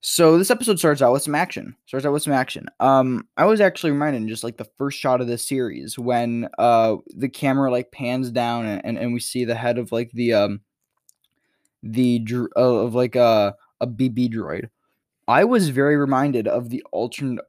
So 0.00 0.38
this 0.38 0.50
episode 0.50 0.78
starts 0.78 1.02
out 1.02 1.12
with 1.12 1.24
some 1.24 1.34
action. 1.34 1.74
Starts 1.86 2.06
out 2.06 2.12
with 2.12 2.22
some 2.22 2.32
action. 2.32 2.68
Um, 2.78 3.26
I 3.36 3.46
was 3.46 3.60
actually 3.60 3.90
reminded 3.90 4.28
just 4.28 4.44
like 4.44 4.56
the 4.56 4.70
first 4.78 4.98
shot 4.98 5.20
of 5.20 5.26
this 5.26 5.46
series 5.46 5.98
when 5.98 6.48
uh 6.58 6.96
the 7.08 7.28
camera 7.28 7.70
like 7.70 7.90
pans 7.90 8.30
down 8.30 8.64
and, 8.66 8.84
and, 8.84 8.98
and 8.98 9.12
we 9.12 9.20
see 9.20 9.44
the 9.44 9.56
head 9.56 9.76
of 9.76 9.90
like 9.90 10.12
the 10.12 10.34
um 10.34 10.60
the 11.82 12.26
of 12.56 12.94
like 12.94 13.16
a 13.16 13.54
a 13.80 13.86
BB 13.86 14.32
droid. 14.32 14.68
I 15.26 15.44
was 15.44 15.68
very 15.68 15.96
reminded 15.96 16.48
of 16.48 16.70
the 16.70 16.82
alternate 16.90 17.44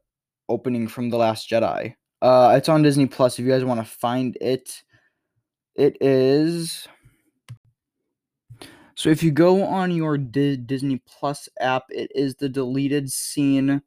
opening 0.50 0.88
from 0.88 1.10
the 1.10 1.18
Last 1.18 1.50
Jedi. 1.50 1.96
Uh, 2.22 2.54
it's 2.58 2.68
on 2.68 2.82
Disney 2.84 3.06
Plus. 3.06 3.40
If 3.40 3.46
you 3.46 3.52
guys 3.52 3.64
want 3.64 3.80
to 3.80 3.86
find 3.86 4.38
it, 4.42 4.84
it 5.76 5.98
is. 6.02 6.88
So 8.96 9.10
if 9.10 9.24
you 9.24 9.32
go 9.32 9.64
on 9.64 9.92
your 9.92 10.18
D- 10.18 10.58
Disney 10.58 11.02
Plus 11.08 11.48
app, 11.62 11.86
it 11.90 12.12
is 12.14 12.36
the 12.36 12.50
deleted 12.50 13.10
scene 13.10 13.82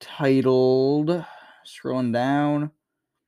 titled. 0.00 1.24
Scrolling 1.64 2.12
down. 2.12 2.72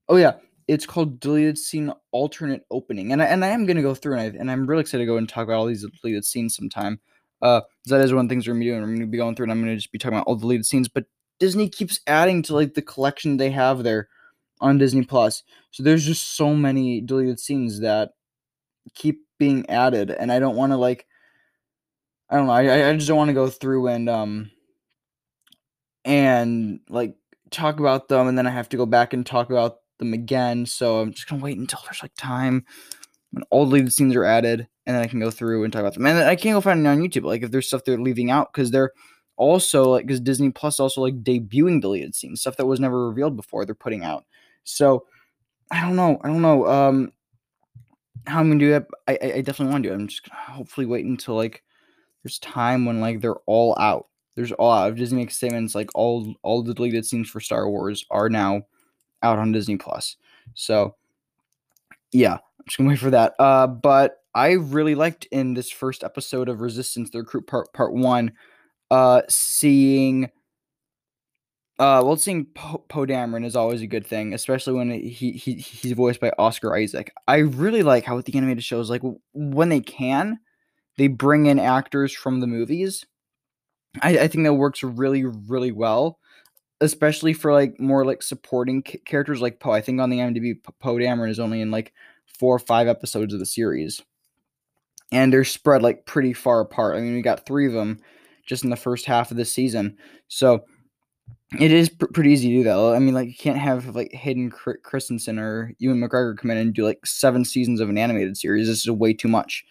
Oh 0.09 0.17
yeah, 0.17 0.33
it's 0.73 0.87
called 0.87 1.21
deleted 1.21 1.59
scene 1.59 1.93
alternate 2.13 2.65
opening, 2.71 3.13
and 3.13 3.23
I, 3.23 3.27
and 3.27 3.45
I 3.45 3.49
am 3.49 3.67
gonna 3.67 3.83
go 3.83 3.95
through 3.95 4.15
and 4.15 4.23
I 4.23 4.39
and 4.39 4.51
I'm 4.51 4.67
really 4.67 4.81
excited 4.81 5.03
to 5.03 5.07
go 5.07 5.19
and 5.19 5.29
talk 5.29 5.45
about 5.45 5.59
all 5.59 5.67
these 5.67 5.87
deleted 6.01 6.25
scenes 6.25 6.57
sometime. 6.57 6.99
Uh, 7.43 7.61
that 7.87 8.01
is 8.01 8.15
one 8.15 8.25
of 8.25 8.29
the 8.29 8.33
things 8.33 8.47
we're 8.47 8.55
gonna 8.55 8.65
be 8.65 8.71
doing. 8.71 8.81
We're 8.81 8.95
gonna 8.95 9.07
be 9.07 9.19
going 9.19 9.35
through, 9.35 9.45
and 9.45 9.53
I'm 9.53 9.61
gonna 9.61 9.77
just 9.77 9.93
be 9.93 9.99
talking 9.99 10.17
about 10.17 10.27
all 10.27 10.37
the 10.37 10.41
deleted 10.41 10.65
scenes. 10.65 10.89
But 10.89 11.05
Disney 11.39 11.69
keeps 11.69 12.01
adding 12.07 12.43
to 12.45 12.55
like 12.55 12.73
the 12.73 12.83
collection 12.83 13.37
they 13.37 13.51
have 13.51 13.83
there 13.83 14.09
on 14.61 14.79
Disney 14.79 15.05
Plus. 15.05 15.43
So 15.73 15.83
there's 15.83 16.07
just 16.07 16.37
so 16.37 16.55
many 16.55 17.03
deleted 17.03 17.39
scenes 17.39 17.81
that 17.81 18.13
keep 18.95 19.27
being 19.39 19.69
added, 19.69 20.11
and 20.11 20.33
I 20.33 20.39
don't 20.39 20.57
want 20.57 20.73
to 20.73 20.79
like. 20.79 21.07
I 22.31 22.37
don't 22.37 22.47
know. 22.47 22.53
I 22.55 22.89
I 22.89 22.97
just 22.97 23.09
don't 23.09 23.19
want 23.19 23.29
to 23.29 23.35
go 23.35 23.49
through 23.49 23.89
and 23.89 24.09
um. 24.09 24.51
And 26.05 26.81
like 26.89 27.15
talk 27.51 27.79
about 27.79 28.09
them, 28.09 28.27
and 28.27 28.39
then 28.39 28.47
I 28.47 28.51
have 28.51 28.71
to 28.71 28.77
go 28.77 28.87
back 28.87 29.13
and 29.13 29.25
talk 29.25 29.51
about 29.51 29.82
them 30.03 30.15
again. 30.15 30.67
So 30.67 31.01
I'm 31.01 31.13
just 31.13 31.29
gonna 31.29 31.43
wait 31.43 31.59
until 31.59 31.81
there's 31.85 32.03
like 32.03 32.15
time 32.17 32.65
when 33.31 33.45
all 33.51 33.65
the 33.65 33.71
deleted 33.71 33.93
scenes 33.93 34.15
are 34.15 34.25
added, 34.25 34.69
and 34.87 34.97
then 34.97 35.03
I 35.03 35.07
can 35.07 35.21
go 35.21 35.31
through 35.31 35.65
and 35.65 35.73
talk 35.73 35.81
about 35.81 35.95
them. 35.95 36.07
And 36.07 36.19
I 36.19 36.37
can't 36.37 36.55
go 36.55 36.61
find 36.61 36.85
it 36.85 36.89
on 36.89 37.01
YouTube. 37.01 37.25
Like 37.25 37.43
if 37.43 37.51
there's 37.51 37.69
stuff 37.69 37.85
they're 37.85 37.99
leaving 37.99 38.31
out 38.31 38.53
because 38.53 38.71
they're 38.71 38.93
also 39.37 39.85
like 39.85 40.07
because 40.07 40.21
Disney 40.21 40.51
Plus 40.51 40.79
also 40.81 41.01
like 41.01 41.23
debuting 41.23 41.81
deleted 41.81 42.15
scenes, 42.15 42.41
stuff 42.41 42.57
that 42.57 42.67
was 42.67 42.81
never 42.81 43.09
revealed 43.09 43.37
before. 43.37 43.65
They're 43.65 43.75
putting 43.75 44.05
out. 44.05 44.25
So 44.65 45.07
I 45.71 45.81
don't 45.81 45.97
know. 45.97 46.21
I 46.23 46.29
don't 46.29 46.43
know. 46.43 46.67
Um, 46.67 47.13
how 48.27 48.41
I'm 48.41 48.49
gonna 48.49 48.61
do 48.61 48.75
it. 48.75 48.87
I, 49.09 49.19
I 49.37 49.41
definitely 49.41 49.73
want 49.73 49.85
to 49.85 49.89
do 49.89 49.95
it. 49.95 49.99
I'm 49.99 50.09
just 50.09 50.29
gonna 50.29 50.41
hopefully 50.41 50.87
wait 50.87 51.07
until 51.07 51.35
like 51.35 51.63
there's 52.23 52.39
time 52.39 52.85
when 52.85 53.01
like 53.01 53.21
they're 53.21 53.41
all 53.47 53.77
out. 53.79 54.07
There's 54.37 54.53
all 54.53 54.71
out. 54.71 54.95
Disney 54.95 55.23
makes 55.23 55.37
statements 55.37 55.75
like 55.75 55.91
all 55.95 56.35
all 56.43 56.63
the 56.63 56.75
deleted 56.75 57.07
scenes 57.07 57.29
for 57.29 57.41
Star 57.41 57.69
Wars 57.69 58.05
are 58.11 58.29
now 58.29 58.63
out 59.23 59.39
on 59.39 59.53
Disney 59.53 59.77
Plus. 59.77 60.17
So 60.55 60.95
yeah, 62.13 62.35
I'm 62.35 62.65
just 62.67 62.79
gonna 62.79 62.91
wait 62.91 62.99
for 62.99 63.11
that. 63.11 63.35
Uh, 63.39 63.67
but 63.67 64.19
I 64.35 64.53
really 64.53 64.95
liked 64.95 65.27
in 65.27 65.55
this 65.55 65.71
first 65.71 66.05
episode 66.05 66.49
of 66.49 66.61
Resistance, 66.61 67.11
the 67.11 67.19
recruit 67.19 67.47
part 67.47 67.73
part 67.73 67.93
one, 67.93 68.33
uh, 68.91 69.23
seeing 69.29 70.31
uh, 71.79 72.03
well, 72.05 72.17
seeing 72.17 72.45
Poe 72.55 72.85
po 72.89 73.07
Dameron 73.07 73.45
is 73.45 73.57
always 73.57 73.83
a 73.83 73.87
good 73.87 74.07
thing, 74.07 74.35
especially 74.35 74.75
when 74.75 74.91
he, 74.91 75.33
he 75.33 75.55
he's 75.55 75.93
voiced 75.93 76.21
by 76.21 76.31
Oscar 76.39 76.77
Isaac. 76.77 77.13
I 77.27 77.39
really 77.39 77.83
like 77.83 78.05
how 78.05 78.15
with 78.15 78.27
the 78.27 78.37
animated 78.37 78.63
shows, 78.63 78.91
like 78.91 79.03
when 79.33 79.69
they 79.69 79.81
can, 79.81 80.39
they 80.97 81.09
bring 81.09 81.47
in 81.47 81.59
actors 81.59 82.13
from 82.13 82.41
the 82.41 82.47
movies. 82.47 83.05
I, 84.01 84.19
I 84.21 84.29
think 84.29 84.45
that 84.45 84.55
works 84.55 84.83
really 84.83 85.25
really 85.25 85.73
well, 85.73 86.19
especially 86.83 87.33
for 87.33 87.53
like 87.53 87.79
more 87.81 88.05
like 88.05 88.23
supporting 88.23 88.83
characters 88.83 89.41
like 89.41 89.61
Poe. 89.61 89.71
I 89.71 89.81
think 89.81 90.01
on 90.01 90.11
the 90.11 90.19
IMDb, 90.19 90.63
Poe 90.81 90.97
Dameron 90.97 91.31
is 91.31 91.41
only 91.41 91.61
in 91.61 91.71
like 91.71 91.93
four 92.39 92.57
or 92.57 92.59
five 92.59 92.89
episodes 92.89 93.33
of 93.33 93.41
the 93.41 93.47
series, 93.47 94.03
and 95.13 95.33
they're 95.33 95.45
spread 95.45 95.83
like 95.83 96.05
pretty 96.05 96.33
far 96.33 96.61
apart. 96.61 96.97
I 96.97 97.01
mean, 97.01 97.15
we 97.15 97.23
got 97.23 97.47
three 97.47 97.67
of 97.67 97.73
them 97.73 98.01
just 98.45 98.65
in 98.65 98.71
the 98.71 98.77
first 98.77 99.07
half 99.07 99.31
of 99.31 99.37
the 99.37 99.45
season, 99.45 99.97
so 100.27 100.65
it 101.61 101.71
is 101.71 101.89
pr- 101.89 102.07
pretty 102.07 102.33
easy 102.33 102.49
to 102.49 102.57
do 102.57 102.65
that. 102.65 102.79
I 102.79 102.99
mean, 102.99 103.15
like 103.15 103.29
you 103.29 103.37
can't 103.39 103.59
have 103.59 103.95
like 103.95 104.13
Hayden 104.13 104.51
Christensen 104.51 105.39
or 105.39 105.73
Ewan 105.79 106.01
McGregor 106.01 106.37
come 106.37 106.51
in 106.51 106.59
and 106.59 106.75
do 106.75 106.85
like 106.85 107.07
seven 107.07 107.45
seasons 107.45 107.81
of 107.81 107.89
an 107.89 107.99
animated 107.99 108.37
series. 108.37 108.67
This 108.67 108.81
is 108.81 108.91
way 108.91 109.15
too 109.15 109.29
much. 109.29 109.65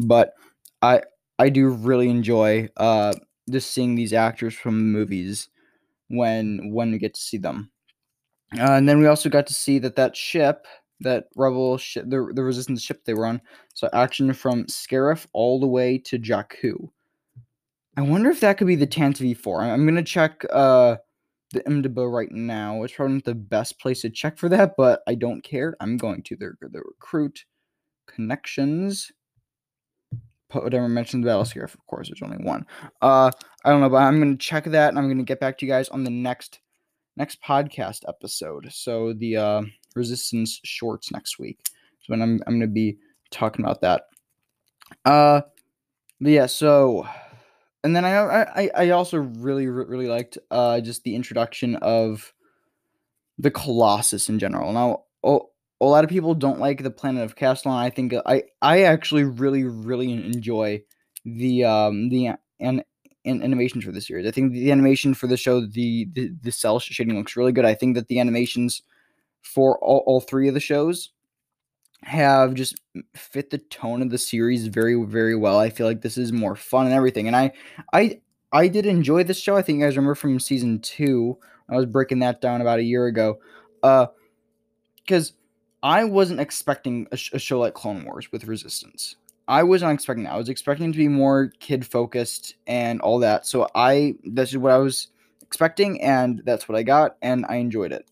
But 0.00 0.34
I 0.82 1.02
I 1.38 1.48
do 1.48 1.68
really 1.68 2.10
enjoy 2.10 2.68
uh 2.76 3.14
just 3.48 3.70
seeing 3.70 3.94
these 3.94 4.12
actors 4.12 4.54
from 4.54 4.90
movies 4.90 5.48
when 6.08 6.72
when 6.72 6.92
we 6.92 6.98
get 6.98 7.14
to 7.14 7.20
see 7.20 7.38
them. 7.38 7.70
Uh, 8.58 8.72
and 8.72 8.88
then 8.88 8.98
we 8.98 9.06
also 9.06 9.28
got 9.28 9.46
to 9.46 9.54
see 9.54 9.78
that 9.80 9.96
that 9.96 10.16
ship 10.16 10.66
that 11.00 11.26
rebel 11.36 11.76
ship, 11.78 12.04
the 12.08 12.30
the 12.34 12.42
resistance 12.42 12.82
ship 12.82 13.04
they 13.04 13.14
were 13.14 13.26
on. 13.26 13.40
So 13.74 13.88
action 13.92 14.32
from 14.32 14.64
Scarif 14.64 15.26
all 15.32 15.60
the 15.60 15.66
way 15.66 15.98
to 15.98 16.18
Jakku. 16.18 16.88
I 17.96 18.02
wonder 18.02 18.30
if 18.30 18.40
that 18.40 18.58
could 18.58 18.66
be 18.66 18.76
the 18.76 18.86
Tantive 18.86 19.36
V4. 19.36 19.62
I'm 19.62 19.86
gonna 19.86 20.02
check 20.02 20.44
uh 20.52 20.96
the 21.52 21.60
IMDb 21.62 22.12
right 22.12 22.32
now. 22.32 22.82
It's 22.82 22.94
probably 22.94 23.14
not 23.14 23.24
the 23.24 23.34
best 23.34 23.78
place 23.78 24.02
to 24.02 24.10
check 24.10 24.38
for 24.38 24.48
that, 24.48 24.74
but 24.76 25.02
I 25.06 25.14
don't 25.14 25.42
care. 25.42 25.76
I'm 25.80 25.96
going 25.96 26.22
to 26.24 26.36
the 26.36 26.52
the 26.60 26.80
recruit 26.80 27.44
connections. 28.06 29.10
Whatever 30.52 30.88
mentioned 30.88 31.24
the 31.24 31.28
battle 31.28 31.42
Scarif, 31.42 31.74
of 31.74 31.86
course, 31.86 32.08
there's 32.08 32.22
only 32.22 32.42
one. 32.44 32.64
Uh, 33.02 33.30
I 33.64 33.70
don't 33.70 33.80
know, 33.80 33.88
but 33.88 33.98
I'm 33.98 34.18
gonna 34.18 34.36
check 34.36 34.64
that 34.64 34.88
and 34.88 34.98
I'm 34.98 35.08
gonna 35.08 35.24
get 35.24 35.40
back 35.40 35.58
to 35.58 35.66
you 35.66 35.72
guys 35.72 35.88
on 35.88 36.04
the 36.04 36.10
next 36.10 36.60
next 37.16 37.42
podcast 37.42 38.02
episode. 38.08 38.68
So 38.72 39.12
the 39.12 39.36
uh, 39.36 39.62
resistance 39.94 40.60
shorts 40.64 41.10
next 41.10 41.38
week. 41.38 41.58
So 42.00 42.06
when 42.08 42.22
I'm 42.22 42.40
I'm 42.46 42.54
gonna 42.54 42.68
be 42.68 42.98
talking 43.30 43.64
about 43.64 43.80
that. 43.80 44.02
Uh, 45.04 45.40
but 46.20 46.30
yeah. 46.30 46.46
So, 46.46 47.06
and 47.82 47.94
then 47.94 48.04
I 48.04 48.44
I 48.44 48.70
I 48.74 48.90
also 48.90 49.18
really 49.18 49.66
really 49.66 50.06
liked 50.06 50.38
uh 50.50 50.80
just 50.80 51.02
the 51.02 51.14
introduction 51.14 51.76
of 51.76 52.32
the 53.38 53.50
Colossus 53.50 54.28
in 54.28 54.38
general. 54.38 54.72
Now, 54.72 55.04
oh, 55.22 55.50
a 55.80 55.84
lot 55.84 56.04
of 56.04 56.10
people 56.10 56.34
don't 56.34 56.58
like 56.58 56.82
the 56.82 56.90
planet 56.90 57.24
of 57.24 57.36
Castilon. 57.36 57.78
I 57.78 57.90
think 57.90 58.14
I 58.24 58.44
I 58.62 58.82
actually 58.82 59.24
really 59.24 59.64
really 59.64 60.12
enjoy 60.12 60.82
the 61.24 61.64
um 61.64 62.08
the 62.08 62.30
and 62.60 62.82
and 63.24 63.42
animations 63.42 63.84
for 63.84 63.92
the 63.92 64.00
series. 64.00 64.26
I 64.26 64.30
think 64.30 64.52
the 64.52 64.70
animation 64.70 65.12
for 65.14 65.26
the 65.26 65.36
show, 65.36 65.60
the 65.60 66.08
the, 66.12 66.30
the 66.42 66.52
cel 66.52 66.78
shading 66.78 67.16
looks 67.16 67.36
really 67.36 67.52
good. 67.52 67.64
I 67.64 67.74
think 67.74 67.94
that 67.96 68.08
the 68.08 68.20
animations 68.20 68.82
for 69.42 69.78
all, 69.78 70.02
all 70.06 70.20
three 70.20 70.48
of 70.48 70.54
the 70.54 70.60
shows 70.60 71.10
have 72.02 72.54
just 72.54 72.80
fit 73.14 73.50
the 73.50 73.58
tone 73.58 74.02
of 74.02 74.10
the 74.10 74.18
series 74.18 74.66
very 74.68 75.02
very 75.04 75.36
well. 75.36 75.58
I 75.58 75.70
feel 75.70 75.86
like 75.86 76.02
this 76.02 76.16
is 76.16 76.32
more 76.32 76.56
fun 76.56 76.86
and 76.86 76.94
everything. 76.94 77.26
And 77.26 77.36
I 77.36 77.52
I 77.92 78.20
I 78.52 78.68
did 78.68 78.86
enjoy 78.86 79.24
this 79.24 79.38
show. 79.38 79.56
I 79.56 79.62
think 79.62 79.78
you 79.78 79.84
guys 79.84 79.96
remember 79.96 80.14
from 80.14 80.40
season 80.40 80.80
two. 80.80 81.36
I 81.68 81.76
was 81.76 81.86
breaking 81.86 82.20
that 82.20 82.40
down 82.40 82.60
about 82.60 82.78
a 82.78 82.84
year 82.84 83.06
ago. 83.06 83.40
Uh, 83.82 84.06
because 85.04 85.32
I 85.86 86.02
wasn't 86.02 86.40
expecting 86.40 87.06
a, 87.12 87.16
sh- 87.16 87.30
a 87.32 87.38
show 87.38 87.60
like 87.60 87.74
Clone 87.74 88.04
Wars 88.04 88.32
with 88.32 88.48
Resistance. 88.48 89.14
I 89.46 89.62
was 89.62 89.82
not 89.82 89.94
expecting 89.94 90.24
that. 90.24 90.32
I 90.32 90.36
was 90.36 90.48
expecting 90.48 90.90
to 90.90 90.98
be 90.98 91.06
more 91.06 91.52
kid 91.60 91.86
focused 91.86 92.56
and 92.66 93.00
all 93.02 93.20
that. 93.20 93.46
So 93.46 93.68
I 93.76 94.16
this 94.24 94.50
is 94.50 94.58
what 94.58 94.72
I 94.72 94.78
was 94.78 95.10
expecting, 95.42 96.02
and 96.02 96.42
that's 96.44 96.68
what 96.68 96.76
I 96.76 96.82
got, 96.82 97.16
and 97.22 97.46
I 97.48 97.56
enjoyed 97.56 97.92
it. 97.92 98.04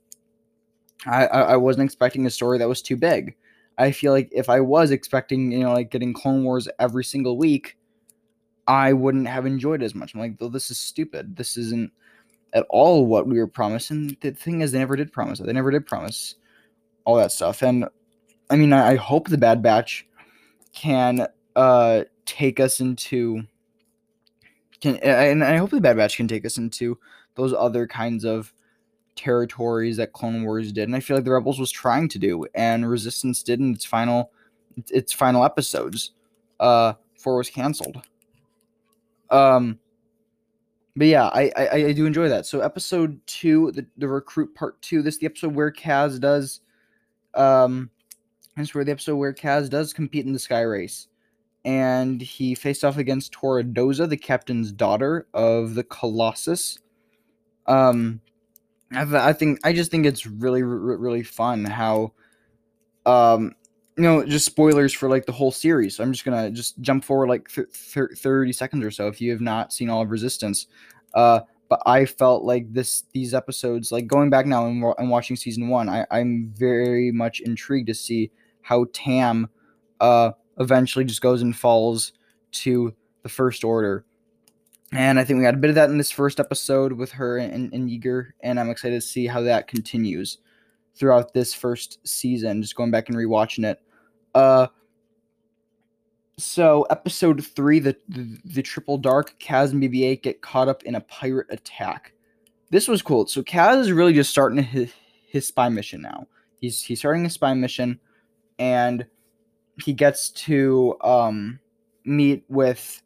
I, 1.05 1.27
I, 1.27 1.41
I 1.41 1.57
wasn't 1.57 1.87
expecting 1.87 2.25
a 2.27 2.31
story 2.31 2.59
that 2.59 2.69
was 2.69 2.81
too 2.81 2.97
big. 2.97 3.35
I 3.77 3.91
feel 3.91 4.13
like 4.13 4.29
if 4.31 4.49
I 4.49 4.61
was 4.61 4.93
expecting, 4.93 5.51
you 5.51 5.59
know, 5.59 5.73
like 5.73 5.91
getting 5.91 6.15
Clone 6.15 6.45
Wars 6.45 6.69
every 6.79 7.03
single 7.03 7.37
week, 7.37 7.77
I 8.69 8.93
wouldn't 8.93 9.27
have 9.27 9.47
enjoyed 9.47 9.83
it 9.83 9.87
as 9.87 9.97
much. 9.97 10.15
I'm 10.15 10.21
like, 10.21 10.37
well, 10.39 10.49
this 10.49 10.71
is 10.71 10.79
stupid. 10.79 11.35
This 11.35 11.57
isn't 11.57 11.91
at 12.53 12.67
all 12.71 13.05
what 13.05 13.27
we 13.27 13.41
were 13.41 13.49
promising. 13.49 14.17
The 14.21 14.31
thing 14.31 14.61
is, 14.61 14.71
they 14.71 14.79
never 14.79 14.95
did 14.95 15.13
promise 15.13 15.41
it. 15.41 15.47
They 15.47 15.53
never 15.53 15.73
did 15.73 15.87
promise 15.87 16.37
all 17.05 17.17
that 17.17 17.33
stuff. 17.33 17.63
And 17.63 17.87
I 18.51 18.57
mean, 18.57 18.73
I, 18.73 18.93
I 18.93 18.97
hope 18.97 19.29
the 19.29 19.39
Bad 19.39 19.63
Batch 19.63 20.07
can 20.73 21.27
uh 21.57 22.03
take 22.27 22.59
us 22.59 22.81
into 22.81 23.43
can 24.81 24.97
and 24.97 25.45
I 25.45 25.57
hope 25.57 25.71
the 25.71 25.81
Bad 25.81 25.97
Batch 25.97 26.17
can 26.17 26.29
take 26.29 26.45
us 26.45 26.59
into 26.59 26.99
those 27.37 27.53
other 27.53 27.87
kinds 27.87 28.25
of 28.25 28.53
territories 29.17 29.97
that 29.97 30.13
Clone 30.13 30.45
Wars 30.45 30.73
did, 30.73 30.89
and 30.89 30.97
I 30.97 31.01
feel 31.01 31.17
like 31.17 31.25
the 31.25 31.33
Rebels 31.33 31.59
was 31.59 31.71
trying 31.71 32.09
to 32.09 32.19
do, 32.19 32.47
and 32.55 32.89
Resistance 32.89 33.43
did 33.43 33.61
in 33.61 33.73
its 33.73 33.85
final 33.85 34.33
its 34.89 35.13
final 35.13 35.45
episodes. 35.45 36.13
Uh, 36.59 36.95
four 37.19 37.37
was 37.37 37.51
canceled. 37.51 38.03
Um, 39.31 39.79
but 40.97 41.07
yeah, 41.07 41.27
I, 41.27 41.51
I 41.57 41.69
I 41.87 41.93
do 41.93 42.07
enjoy 42.07 42.29
that. 42.29 42.47
So 42.47 42.61
episode 42.61 43.21
two, 43.27 43.73
the 43.73 43.87
the 43.97 44.09
recruit 44.09 44.55
part 44.55 44.81
two. 44.83 45.03
This 45.03 45.15
is 45.15 45.21
the 45.21 45.27
episode 45.27 45.55
where 45.55 45.73
Kaz 45.73 46.21
does, 46.21 46.61
um, 47.37 47.91
this 48.57 48.69
is 48.69 48.75
where 48.75 48.85
the 48.85 48.93
episode 48.93 49.17
where 49.17 49.35
Kaz 49.35 49.69
does 49.69 49.93
compete 49.93 50.27
in 50.27 50.33
the 50.33 50.39
Sky 50.39 50.63
Race, 50.63 51.09
and 51.65 52.21
he 52.21 52.55
faced 52.55 52.85
off 52.85 52.99
against 52.99 53.33
Torra 53.33 53.65
Doza, 53.65 54.09
the 54.09 54.17
captain's 54.17 54.71
daughter 54.73 55.27
of 55.35 55.75
the 55.75 55.85
Colossus. 55.85 56.79
Um, 57.67 58.21
I, 58.93 59.31
I 59.31 59.33
think 59.33 59.59
I 59.65 59.73
just 59.73 59.91
think 59.91 60.07
it's 60.07 60.27
really 60.27 60.63
really 60.63 61.23
fun 61.23 61.65
how, 61.65 62.13
um, 63.07 63.55
you 63.97 64.05
know, 64.05 64.25
just 64.25 64.47
spoilers 64.47 64.93
for 64.93 65.09
like 65.09 65.27
the 65.27 65.33
whole 65.33 65.51
series. 65.51 65.97
So 65.97 66.05
I'm 66.05 66.13
just 66.13 66.25
gonna 66.25 66.51
just 66.51 66.81
jump 66.81 67.05
forward 67.05 67.29
like 67.29 67.49
th- 67.49 67.69
th- 67.95 68.19
30 68.19 68.53
seconds 68.53 68.85
or 68.85 68.91
so 68.91 69.09
if 69.09 69.21
you 69.21 69.31
have 69.33 69.41
not 69.41 69.73
seen 69.73 69.91
all 69.91 70.03
of 70.03 70.11
Resistance. 70.11 70.67
Uh, 71.15 71.41
but 71.75 71.91
I 71.91 72.05
felt 72.05 72.45
like 72.45 72.73
this 72.73 73.03
these 73.13 73.35
episodes, 73.35 73.91
like 73.91 74.07
going 74.07 74.31
back 74.31 74.47
now 74.47 74.67
and, 74.67 74.85
and 74.97 75.11
watching 75.11 75.35
season 75.35 75.69
one, 75.69 75.89
I, 75.89 76.07
I'm 76.09 76.53
very 76.57 77.11
much 77.11 77.41
intrigued 77.41 77.89
to 77.89 77.95
see 77.95 78.31
how 78.63 78.87
Tam 78.93 79.49
uh, 80.01 80.31
eventually 80.61 81.05
just 81.05 81.21
goes 81.21 81.43
and 81.43 81.57
falls 81.57 82.13
to 82.53 82.95
the 83.25 83.29
First 83.29 83.65
Order. 83.65 84.05
And 84.93 85.19
I 85.19 85.25
think 85.25 85.39
we 85.39 85.45
got 85.45 85.55
a 85.55 85.59
bit 85.59 85.71
of 85.71 85.75
that 85.75 85.91
in 85.91 85.99
this 85.99 86.13
first 86.13 86.39
episode 86.39 86.93
with 86.93 87.11
her 87.11 87.39
and, 87.39 87.73
and 87.73 87.91
Yeager, 87.91 88.29
and 88.41 88.61
I'm 88.61 88.71
excited 88.71 88.95
to 88.95 89.07
see 89.07 89.27
how 89.27 89.41
that 89.41 89.67
continues 89.67 90.39
throughout 90.95 91.35
this 91.35 91.53
first 91.53 92.07
season. 92.07 92.63
Just 92.63 92.77
going 92.77 92.93
back 92.93 93.09
and 93.09 93.19
rewatching 93.19 93.69
it. 93.69 93.83
Uh, 94.33 94.69
so 96.45 96.83
episode 96.91 97.45
three, 97.45 97.79
the, 97.79 97.97
the 98.09 98.39
the 98.45 98.63
triple 98.63 98.99
dark, 98.99 99.35
Kaz 99.41 99.73
and 99.73 99.83
BB-8 99.83 100.23
get 100.23 100.43
caught 100.43 100.69
up 100.69 100.83
in 100.85 100.95
a 100.95 101.01
pirate 101.01 101.47
attack. 101.51 102.13
This 102.71 102.89
was 102.89 103.03
cool. 103.03 103.27
So 103.27 103.43
Kaz 103.43 103.81
is 103.81 103.93
really 103.93 104.13
just 104.13 104.31
starting 104.31 104.63
his 104.63 104.93
his 105.27 105.47
spy 105.47 105.69
mission 105.69 106.03
now. 106.03 106.27
He's 106.61 106.83
he's 106.83 107.01
starting 107.01 107.27
a 107.27 107.31
spy 107.31 107.55
mission, 107.55 107.99
and 108.59 109.07
he 109.83 109.93
gets 109.93 110.31
to 110.31 110.97
um 111.03 111.59
meet 112.05 112.45
with 112.49 113.03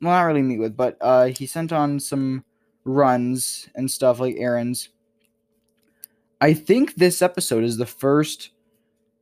well 0.00 0.12
not 0.12 0.22
really 0.22 0.42
meet 0.42 0.58
with 0.58 0.76
but 0.76 0.96
uh 1.00 1.26
he 1.26 1.46
sent 1.46 1.72
on 1.72 2.00
some 2.00 2.44
runs 2.84 3.68
and 3.74 3.90
stuff 3.90 4.18
like 4.18 4.34
errands 4.38 4.88
i 6.40 6.52
think 6.52 6.94
this 6.94 7.22
episode 7.22 7.62
is 7.62 7.76
the 7.76 7.86
first 7.86 8.50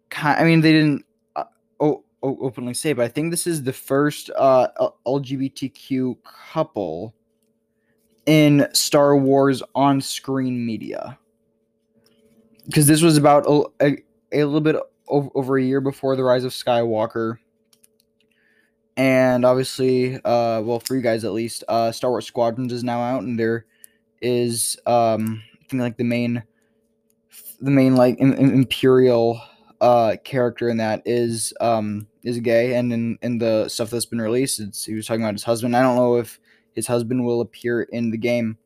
kind 0.08 0.40
i 0.40 0.44
mean 0.44 0.60
they 0.60 0.72
didn't 0.72 1.04
uh, 1.36 1.44
oh, 1.80 1.86
oh, 1.86 2.04
openly 2.22 2.74
say 2.74 2.92
but 2.92 3.04
i 3.04 3.08
think 3.08 3.30
this 3.30 3.46
is 3.46 3.62
the 3.62 3.72
first 3.72 4.30
uh 4.36 4.68
lgbtq 5.06 6.16
couple 6.52 7.14
in 8.26 8.66
star 8.72 9.16
wars 9.16 9.62
on-screen 9.74 10.64
media 10.64 11.18
because 12.66 12.86
this 12.86 13.02
was 13.02 13.16
about 13.16 13.44
a, 13.46 13.64
a, 13.82 13.96
a 14.32 14.44
little 14.44 14.60
bit 14.60 14.76
over 15.10 15.58
a 15.58 15.62
year 15.62 15.80
before 15.80 16.16
the 16.16 16.22
rise 16.22 16.44
of 16.44 16.52
Skywalker. 16.52 17.38
And 18.96 19.44
obviously, 19.44 20.16
uh, 20.16 20.60
well, 20.62 20.80
for 20.80 20.94
you 20.94 21.02
guys 21.02 21.24
at 21.24 21.32
least, 21.32 21.64
uh, 21.68 21.90
Star 21.90 22.10
Wars 22.10 22.26
Squadrons 22.26 22.72
is 22.72 22.84
now 22.84 23.00
out, 23.00 23.22
and 23.22 23.38
there 23.38 23.66
is, 24.20 24.76
um, 24.86 25.42
I 25.54 25.64
think 25.68 25.80
like 25.80 25.96
the 25.96 26.04
main, 26.04 26.42
the 27.60 27.70
main 27.70 27.96
like 27.96 28.20
Imperial 28.20 29.40
uh 29.80 30.16
character 30.24 30.68
in 30.68 30.76
that 30.78 31.02
is 31.04 31.52
um 31.60 32.06
is 32.22 32.38
gay, 32.40 32.74
and 32.74 32.92
in 32.92 33.18
in 33.22 33.38
the 33.38 33.68
stuff 33.68 33.90
that's 33.90 34.06
been 34.06 34.20
released, 34.20 34.60
he 34.86 34.94
was 34.94 35.06
talking 35.06 35.22
about 35.22 35.34
his 35.34 35.44
husband. 35.44 35.76
I 35.76 35.82
don't 35.82 35.96
know 35.96 36.16
if 36.16 36.38
his 36.72 36.86
husband 36.86 37.24
will 37.24 37.40
appear 37.40 37.82
in 37.82 38.10
the 38.10 38.18
game. 38.18 38.58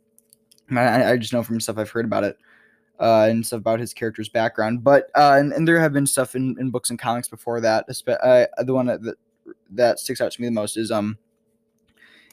I, 0.71 1.13
I 1.13 1.17
just 1.17 1.33
know 1.33 1.43
from 1.43 1.61
stuff 1.61 1.79
I've 1.79 1.91
heard 1.91 2.05
about 2.05 2.25
it 2.25 2.39
uh, 2.99 3.27
and 3.29 3.45
stuff 3.45 3.59
about 3.59 3.81
his 3.81 3.93
character's 3.93 4.29
background. 4.29 4.85
But 4.85 5.11
uh, 5.15 5.37
and, 5.39 5.53
and 5.53 5.67
there 5.67 5.81
have 5.81 5.93
been 5.93 6.07
stuff 6.07 6.35
in, 6.35 6.57
in 6.59 6.71
books 6.71 6.91
and 6.91 6.99
comics 6.99 7.29
before 7.29 7.61
that. 7.61 7.87
Uh, 8.09 8.47
the 8.63 8.75
one 8.75 8.87
that, 8.87 9.03
that 9.03 9.17
that 9.71 9.99
sticks 9.99 10.21
out 10.21 10.33
to 10.33 10.41
me 10.41 10.49
the 10.49 10.53
most 10.53 10.77
is 10.77 10.91
um 10.91 11.19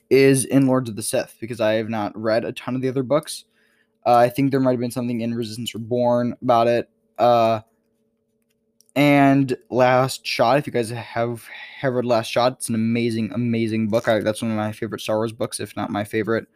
is 0.10 0.46
in 0.46 0.68
Lords 0.68 0.90
of 0.90 0.96
the 0.96 1.04
Sith 1.04 1.38
because 1.40 1.62
I 1.62 1.74
have 1.74 1.90
not 1.90 2.18
read 2.18 2.46
a 2.46 2.52
ton 2.52 2.76
of 2.76 2.82
the 2.82 2.90
other 2.90 3.04
books. 3.04 3.46
Uh, 4.06 4.16
I 4.16 4.30
think 4.30 4.52
there 4.52 4.60
might 4.60 4.72
have 4.72 4.80
been 4.80 4.92
something 4.92 5.22
in 5.22 5.34
Resistance 5.34 5.74
Reborn 5.74 6.36
about 6.42 6.68
it. 6.68 6.90
Uh, 7.18 7.62
and 8.96 9.56
Last 9.70 10.26
Shot, 10.26 10.58
if 10.58 10.68
you 10.68 10.74
guys 10.74 10.90
have 10.90 11.46
have 11.80 11.94
read 11.94 12.06
Last 12.06 12.28
Shot, 12.28 12.54
it's 12.54 12.70
an 12.70 12.76
amazing, 12.76 13.32
amazing 13.34 13.88
book. 13.88 14.08
I, 14.08 14.20
that's 14.20 14.42
one 14.42 14.52
of 14.52 14.58
my 14.58 14.72
favorite 14.72 15.02
Star 15.02 15.18
Wars 15.18 15.32
books, 15.32 15.60
if 15.60 15.76
not 15.76 15.90
my 15.90 16.04
favorite. 16.04 16.48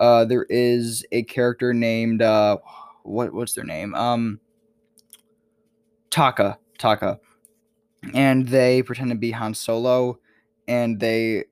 Uh, 0.00 0.24
there 0.24 0.46
is 0.48 1.04
a 1.12 1.22
character 1.24 1.72
named 1.74 2.22
uh, 2.22 2.56
what 3.02 3.32
what's 3.32 3.54
their 3.54 3.64
name? 3.64 3.94
Um 3.94 4.40
Taka, 6.10 6.58
Taka. 6.78 7.18
And 8.14 8.46
they 8.46 8.82
pretend 8.82 9.10
to 9.10 9.16
be 9.16 9.30
Han 9.30 9.54
Solo 9.54 10.18
and 10.68 10.98
they 11.00 11.44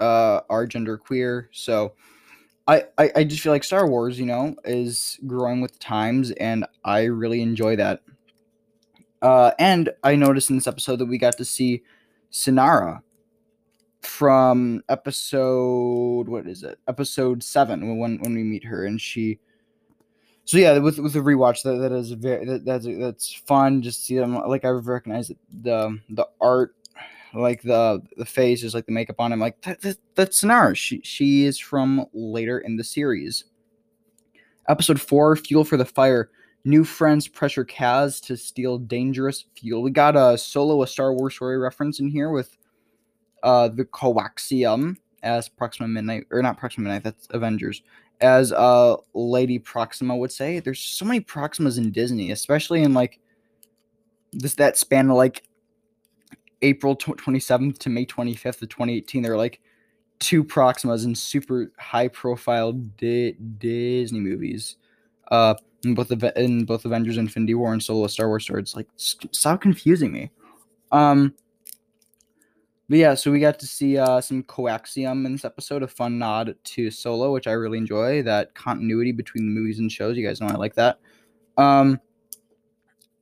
uh 0.00 0.40
are 0.50 0.66
gender 0.66 0.98
queer. 0.98 1.48
So 1.52 1.94
I, 2.68 2.84
I, 2.98 3.10
I 3.16 3.24
just 3.24 3.42
feel 3.42 3.52
like 3.52 3.64
Star 3.64 3.88
Wars, 3.88 4.18
you 4.18 4.26
know, 4.26 4.54
is 4.64 5.18
growing 5.26 5.60
with 5.60 5.78
times 5.78 6.30
and 6.32 6.64
I 6.84 7.04
really 7.04 7.42
enjoy 7.42 7.76
that. 7.76 8.02
Uh, 9.22 9.52
and 9.58 9.88
I 10.02 10.16
noticed 10.16 10.50
in 10.50 10.56
this 10.56 10.66
episode 10.66 10.98
that 10.98 11.06
we 11.06 11.16
got 11.16 11.38
to 11.38 11.44
see 11.44 11.82
Synara 12.32 13.00
from 14.02 14.82
episode 14.88 16.28
what 16.28 16.46
is 16.46 16.64
it? 16.64 16.78
Episode 16.88 17.42
seven 17.42 17.98
when 17.98 18.18
when 18.18 18.34
we 18.34 18.42
meet 18.42 18.64
her 18.64 18.84
and 18.84 19.00
she. 19.00 19.38
So 20.44 20.58
yeah, 20.58 20.76
with 20.78 20.98
with 20.98 21.12
the 21.12 21.20
rewatch, 21.20 21.62
that 21.62 21.76
that 21.76 21.92
is 21.92 22.10
very 22.10 22.44
that, 22.44 22.64
that's 22.64 22.84
that's 22.84 23.32
fun. 23.32 23.80
Just 23.80 24.04
see 24.04 24.16
them 24.16 24.34
like 24.34 24.64
I 24.64 24.70
recognize 24.70 25.30
the 25.52 26.00
the 26.10 26.26
art, 26.40 26.74
like 27.32 27.62
the 27.62 28.02
the 28.16 28.56
just 28.56 28.74
like 28.74 28.86
the 28.86 28.92
makeup 28.92 29.20
on 29.20 29.32
him. 29.32 29.38
Like 29.38 29.60
that, 29.62 29.80
that 29.82 29.98
that's 30.16 30.42
Synara. 30.42 30.76
She 30.76 31.00
she 31.04 31.44
is 31.44 31.60
from 31.60 32.06
later 32.12 32.58
in 32.58 32.76
the 32.76 32.84
series. 32.84 33.44
Episode 34.68 35.00
four, 35.00 35.36
fuel 35.36 35.64
for 35.64 35.76
the 35.76 35.84
fire. 35.84 36.30
New 36.64 36.84
friends 36.84 37.26
pressure 37.26 37.64
Kaz 37.64 38.20
to 38.26 38.36
steal 38.36 38.78
dangerous 38.78 39.46
fuel. 39.56 39.82
We 39.82 39.90
got 39.90 40.16
a 40.16 40.38
solo 40.38 40.82
a 40.82 40.86
Star 40.86 41.12
Wars 41.12 41.34
story 41.34 41.58
reference 41.58 42.00
in 42.00 42.08
here 42.08 42.30
with 42.30 42.56
uh 43.42 43.68
the 43.68 43.84
coaxium 43.84 44.96
as 45.22 45.48
Proxima 45.48 45.88
Midnight 45.88 46.26
or 46.30 46.42
not 46.42 46.58
Proxima 46.58 46.84
Midnight, 46.84 47.04
that's 47.04 47.26
Avengers. 47.30 47.82
As 48.20 48.52
uh 48.52 48.96
Lady 49.14 49.58
Proxima 49.58 50.16
would 50.16 50.30
say, 50.30 50.60
there's 50.60 50.80
so 50.80 51.04
many 51.04 51.20
Proximas 51.20 51.78
in 51.78 51.90
Disney, 51.90 52.30
especially 52.30 52.82
in 52.82 52.94
like 52.94 53.18
this 54.32 54.54
that 54.54 54.78
span 54.78 55.10
of 55.10 55.16
like 55.16 55.42
April 56.62 56.96
27th 56.96 57.78
to 57.78 57.90
May 57.90 58.06
25th 58.06 58.62
of 58.62 58.68
2018. 58.68 59.22
There 59.22 59.32
are 59.32 59.36
like 59.36 59.60
two 60.20 60.44
Proximas 60.44 61.04
in 61.04 61.16
super 61.16 61.72
high 61.76 62.06
profile 62.06 62.72
di- 62.72 63.32
Disney 63.58 64.20
movies. 64.20 64.76
Uh 65.28 65.54
in 65.84 65.94
both 65.94 66.08
the 66.08 66.32
in 66.42 66.64
both 66.64 66.84
Avengers 66.84 67.16
Infinity 67.18 67.54
War 67.54 67.72
and 67.72 67.82
Solo 67.82 68.06
Star 68.06 68.28
Wars 68.28 68.44
Story. 68.44 68.62
It's 68.62 68.76
like 68.76 68.88
stop 68.96 69.60
confusing 69.60 70.12
me. 70.12 70.30
Um 70.90 71.34
but 72.88 72.98
yeah, 72.98 73.14
so 73.14 73.30
we 73.30 73.40
got 73.40 73.58
to 73.60 73.66
see 73.66 73.96
uh, 73.96 74.20
some 74.20 74.42
coaxium 74.42 75.24
in 75.24 75.32
this 75.32 75.46
episode, 75.46 75.82
a 75.82 75.88
fun 75.88 76.18
nod 76.18 76.56
to 76.62 76.90
Solo, 76.90 77.32
which 77.32 77.46
I 77.46 77.52
really 77.52 77.78
enjoy. 77.78 78.22
That 78.22 78.54
continuity 78.54 79.12
between 79.12 79.46
the 79.46 79.50
movies 79.58 79.78
and 79.78 79.90
shows, 79.90 80.14
you 80.14 80.26
guys 80.26 80.42
know 80.42 80.48
I 80.48 80.56
like 80.56 80.74
that. 80.74 80.98
Um, 81.56 81.98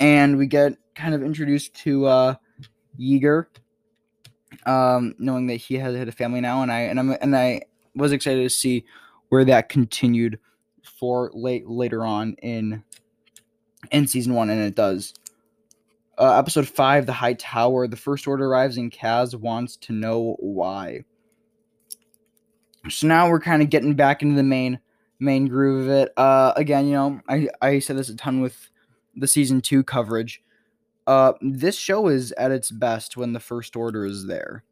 and 0.00 0.36
we 0.36 0.48
get 0.48 0.72
kind 0.96 1.14
of 1.14 1.22
introduced 1.22 1.74
to 1.84 2.06
uh, 2.06 2.34
Yeager, 2.98 3.46
um, 4.66 5.14
knowing 5.18 5.46
that 5.46 5.56
he 5.56 5.76
has 5.76 5.94
had 5.94 6.08
a 6.08 6.12
family 6.12 6.40
now, 6.40 6.62
and 6.62 6.72
I 6.72 6.80
and 6.80 6.98
I'm 6.98 7.16
and 7.20 7.36
I 7.36 7.62
was 7.94 8.10
excited 8.10 8.42
to 8.42 8.50
see 8.50 8.84
where 9.28 9.44
that 9.44 9.68
continued 9.68 10.40
for 10.84 11.30
late 11.34 11.68
later 11.68 12.04
on 12.04 12.34
in 12.42 12.82
in 13.90 14.06
season 14.06 14.34
one, 14.34 14.50
and 14.50 14.60
it 14.60 14.74
does. 14.74 15.14
Uh, 16.18 16.36
episode 16.38 16.68
five, 16.68 17.06
the 17.06 17.12
High 17.12 17.34
Tower. 17.34 17.86
The 17.86 17.96
First 17.96 18.26
Order 18.26 18.46
arrives, 18.46 18.76
and 18.76 18.92
Kaz 18.92 19.34
wants 19.34 19.76
to 19.76 19.92
know 19.92 20.36
why. 20.38 21.04
So 22.88 23.06
now 23.06 23.30
we're 23.30 23.40
kind 23.40 23.62
of 23.62 23.70
getting 23.70 23.94
back 23.94 24.22
into 24.22 24.36
the 24.36 24.42
main 24.42 24.78
main 25.18 25.46
groove 25.46 25.86
of 25.86 25.90
it. 25.90 26.12
Uh, 26.16 26.52
again, 26.56 26.86
you 26.86 26.92
know, 26.92 27.20
I 27.28 27.48
I 27.60 27.78
said 27.78 27.96
this 27.96 28.08
a 28.08 28.16
ton 28.16 28.40
with 28.40 28.70
the 29.16 29.28
season 29.28 29.60
two 29.60 29.82
coverage. 29.82 30.42
Uh, 31.06 31.32
this 31.40 31.76
show 31.76 32.08
is 32.08 32.32
at 32.32 32.50
its 32.50 32.70
best 32.70 33.16
when 33.16 33.32
the 33.32 33.40
First 33.40 33.74
Order 33.76 34.04
is 34.04 34.26
there. 34.26 34.62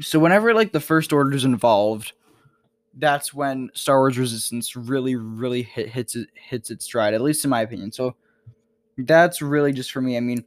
So 0.00 0.18
whenever 0.18 0.52
like 0.54 0.72
the 0.72 0.80
First 0.80 1.12
Order 1.12 1.34
is 1.34 1.44
involved, 1.44 2.12
that's 2.98 3.32
when 3.32 3.70
Star 3.74 3.98
Wars 3.98 4.18
Resistance 4.18 4.76
really, 4.76 5.16
really 5.16 5.62
hit, 5.62 5.88
hits 5.88 6.16
hits 6.34 6.70
its 6.70 6.84
stride. 6.84 7.14
At 7.14 7.20
least 7.20 7.44
in 7.44 7.50
my 7.50 7.62
opinion. 7.62 7.92
So 7.92 8.14
that's 8.98 9.40
really 9.40 9.72
just 9.72 9.92
for 9.92 10.00
me. 10.00 10.16
I 10.16 10.20
mean, 10.20 10.44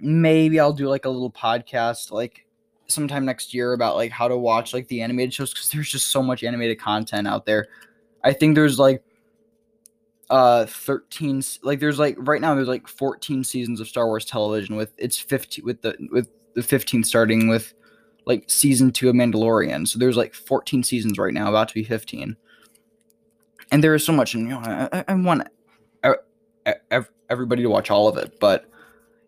maybe 0.00 0.58
I'll 0.58 0.72
do 0.72 0.88
like 0.88 1.04
a 1.04 1.10
little 1.10 1.30
podcast 1.30 2.10
like 2.10 2.46
sometime 2.88 3.24
next 3.24 3.54
year 3.54 3.72
about 3.72 3.96
like 3.96 4.10
how 4.10 4.28
to 4.28 4.36
watch 4.36 4.74
like 4.74 4.88
the 4.88 5.00
animated 5.00 5.32
shows 5.32 5.52
because 5.52 5.70
there's 5.70 5.90
just 5.90 6.08
so 6.08 6.22
much 6.22 6.42
animated 6.42 6.80
content 6.80 7.26
out 7.28 7.46
there. 7.46 7.68
I 8.24 8.32
think 8.32 8.54
there's 8.54 8.78
like 8.78 9.02
uh 10.30 10.64
13 10.66 11.42
like 11.62 11.78
there's 11.78 11.98
like 11.98 12.16
right 12.18 12.40
now 12.40 12.54
there's 12.54 12.68
like 12.68 12.88
14 12.88 13.44
seasons 13.44 13.80
of 13.80 13.88
Star 13.88 14.06
Wars 14.06 14.24
television 14.24 14.76
with 14.76 14.92
it's 14.96 15.18
15 15.18 15.64
with 15.64 15.82
the 15.82 15.94
with 16.10 16.30
the 16.54 16.62
15 16.62 17.04
starting 17.04 17.48
with 17.48 17.74
like 18.24 18.48
season 18.48 18.92
2 18.92 19.08
of 19.08 19.14
Mandalorian. 19.14 19.86
So 19.88 19.98
there's 19.98 20.16
like 20.16 20.34
14 20.34 20.82
seasons 20.82 21.18
right 21.18 21.34
now 21.34 21.48
about 21.48 21.68
to 21.68 21.74
be 21.74 21.84
15. 21.84 22.36
And 23.70 23.82
there 23.82 23.94
is 23.94 24.04
so 24.04 24.12
much 24.12 24.34
and 24.34 24.44
you 24.44 24.50
know 24.50 24.60
I, 24.60 25.04
I- 25.08 25.14
want 25.14 25.48
everybody 27.30 27.62
to 27.62 27.68
watch 27.70 27.90
all 27.90 28.08
of 28.08 28.16
it, 28.18 28.38
but 28.38 28.64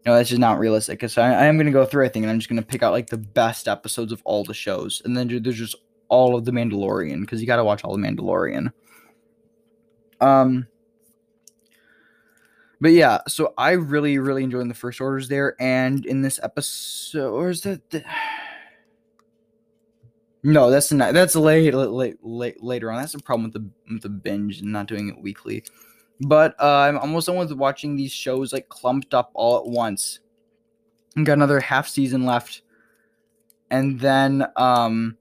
you 0.04 0.10
know 0.10 0.16
that's 0.16 0.28
just 0.28 0.40
not 0.40 0.58
realistic. 0.58 0.98
Because 0.98 1.16
I, 1.16 1.28
I 1.32 1.44
am 1.46 1.56
gonna 1.56 1.70
go 1.70 1.86
through, 1.86 2.04
I 2.04 2.08
think, 2.08 2.24
and 2.24 2.30
I'm 2.30 2.38
just 2.38 2.48
gonna 2.50 2.62
pick 2.62 2.82
out 2.82 2.92
like 2.92 3.08
the 3.08 3.16
best 3.16 3.66
episodes 3.66 4.12
of 4.12 4.20
all 4.24 4.44
the 4.44 4.52
shows, 4.54 5.00
and 5.04 5.16
then 5.16 5.28
there's 5.42 5.56
just 5.56 5.76
all 6.08 6.36
of 6.36 6.44
the 6.44 6.50
Mandalorian 6.52 7.22
because 7.22 7.40
you 7.40 7.46
got 7.46 7.56
to 7.56 7.64
watch 7.64 7.82
all 7.82 7.96
the 7.96 8.02
Mandalorian. 8.06 8.70
Um, 10.20 10.66
but 12.80 12.92
yeah, 12.92 13.20
so 13.26 13.54
I 13.56 13.72
really, 13.72 14.18
really 14.18 14.44
enjoyed 14.44 14.68
the 14.68 14.74
first 14.74 15.00
orders 15.00 15.28
there, 15.28 15.56
and 15.58 16.04
in 16.04 16.20
this 16.20 16.38
episode, 16.42 17.32
or 17.32 17.48
is 17.48 17.62
that 17.62 17.88
the? 17.90 18.04
No, 20.46 20.70
that's 20.70 20.92
not. 20.92 21.14
That's 21.14 21.34
late, 21.34 21.72
late, 21.72 22.22
late, 22.22 22.62
later 22.62 22.92
on. 22.92 23.00
That's 23.00 23.12
the 23.12 23.18
problem 23.18 23.50
with 23.50 23.54
the 23.54 23.70
with 23.90 24.02
the 24.02 24.10
binge 24.10 24.60
and 24.60 24.72
not 24.72 24.86
doing 24.86 25.08
it 25.08 25.18
weekly. 25.18 25.64
But 26.20 26.54
uh, 26.60 26.80
I'm 26.80 26.98
almost 26.98 27.26
done 27.26 27.36
with 27.36 27.50
watching 27.52 27.96
these 27.96 28.12
shows 28.12 28.52
like 28.52 28.68
clumped 28.68 29.14
up 29.14 29.30
all 29.32 29.56
at 29.58 29.66
once. 29.66 30.20
I've 31.16 31.24
got 31.24 31.32
another 31.32 31.60
half 31.60 31.88
season 31.88 32.26
left, 32.26 32.60
and 33.70 33.98
then 33.98 34.42
um, 34.56 35.16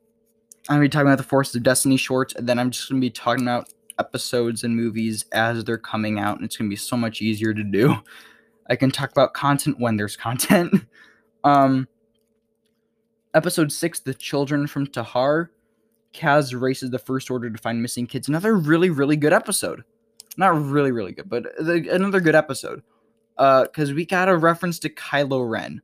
I'm 0.68 0.76
gonna 0.76 0.82
be 0.82 0.90
talking 0.90 1.08
about 1.08 1.20
the 1.20 1.24
Forces 1.24 1.56
of 1.56 1.64
Destiny 1.64 1.96
shorts, 1.96 2.36
and 2.36 2.48
then 2.48 2.60
I'm 2.60 2.70
just 2.70 2.90
gonna 2.90 3.00
be 3.00 3.10
talking 3.10 3.44
about 3.44 3.74
episodes 3.98 4.66
and 4.66 4.76
movies 4.76 5.24
as 5.32 5.64
they're 5.64 5.78
coming 5.78 6.20
out, 6.20 6.36
and 6.36 6.46
it's 6.46 6.58
gonna 6.58 6.70
be 6.70 6.76
so 6.76 6.98
much 6.98 7.22
easier 7.22 7.54
to 7.54 7.64
do. 7.64 7.96
I 8.70 8.76
can 8.76 8.92
talk 8.92 9.12
about 9.12 9.34
content 9.34 9.80
when 9.80 9.96
there's 9.96 10.18
content. 10.18 10.74
um, 11.46 11.88
episode 13.34 13.72
six, 13.72 14.00
The 14.00 14.14
Children 14.14 14.68
from 14.68 14.88
Tehar. 14.88 15.50
Kaz 16.14 16.60
races 16.60 16.92
the 16.92 17.00
First 17.00 17.32
Order 17.32 17.50
to 17.50 17.58
find 17.58 17.82
missing 17.82 18.06
kids. 18.06 18.28
Another 18.28 18.56
really, 18.56 18.90
really 18.90 19.18
good 19.18 19.34
episode. 19.34 19.84
Not 20.38 20.60
really, 20.62 20.92
really 20.92 21.12
good, 21.12 21.30
but 21.30 21.44
the, 21.60 21.88
another 21.92 22.20
good 22.20 22.36
episode. 22.36 22.84
Uh, 23.38 23.64
because 23.64 23.94
we 23.94 24.06
got 24.06 24.30
a 24.30 24.38
reference 24.38 24.78
to 24.80 24.90
Kylo 24.90 25.50
Ren. 25.50 25.82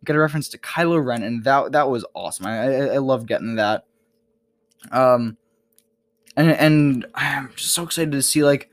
We 0.00 0.04
got 0.06 0.16
a 0.16 0.20
reference 0.20 0.48
to 0.50 0.58
Kylo 0.58 1.04
Ren, 1.04 1.22
and 1.22 1.44
that 1.44 1.72
that 1.72 1.90
was 1.90 2.04
awesome. 2.14 2.46
I 2.46 2.58
I, 2.58 2.94
I 2.94 2.98
love 2.98 3.26
getting 3.26 3.56
that. 3.56 3.84
Um, 4.90 5.36
and 6.36 6.50
and 6.50 7.06
I'm 7.14 7.52
just 7.54 7.74
so 7.74 7.82
excited 7.82 8.12
to 8.12 8.22
see 8.22 8.44
like, 8.44 8.70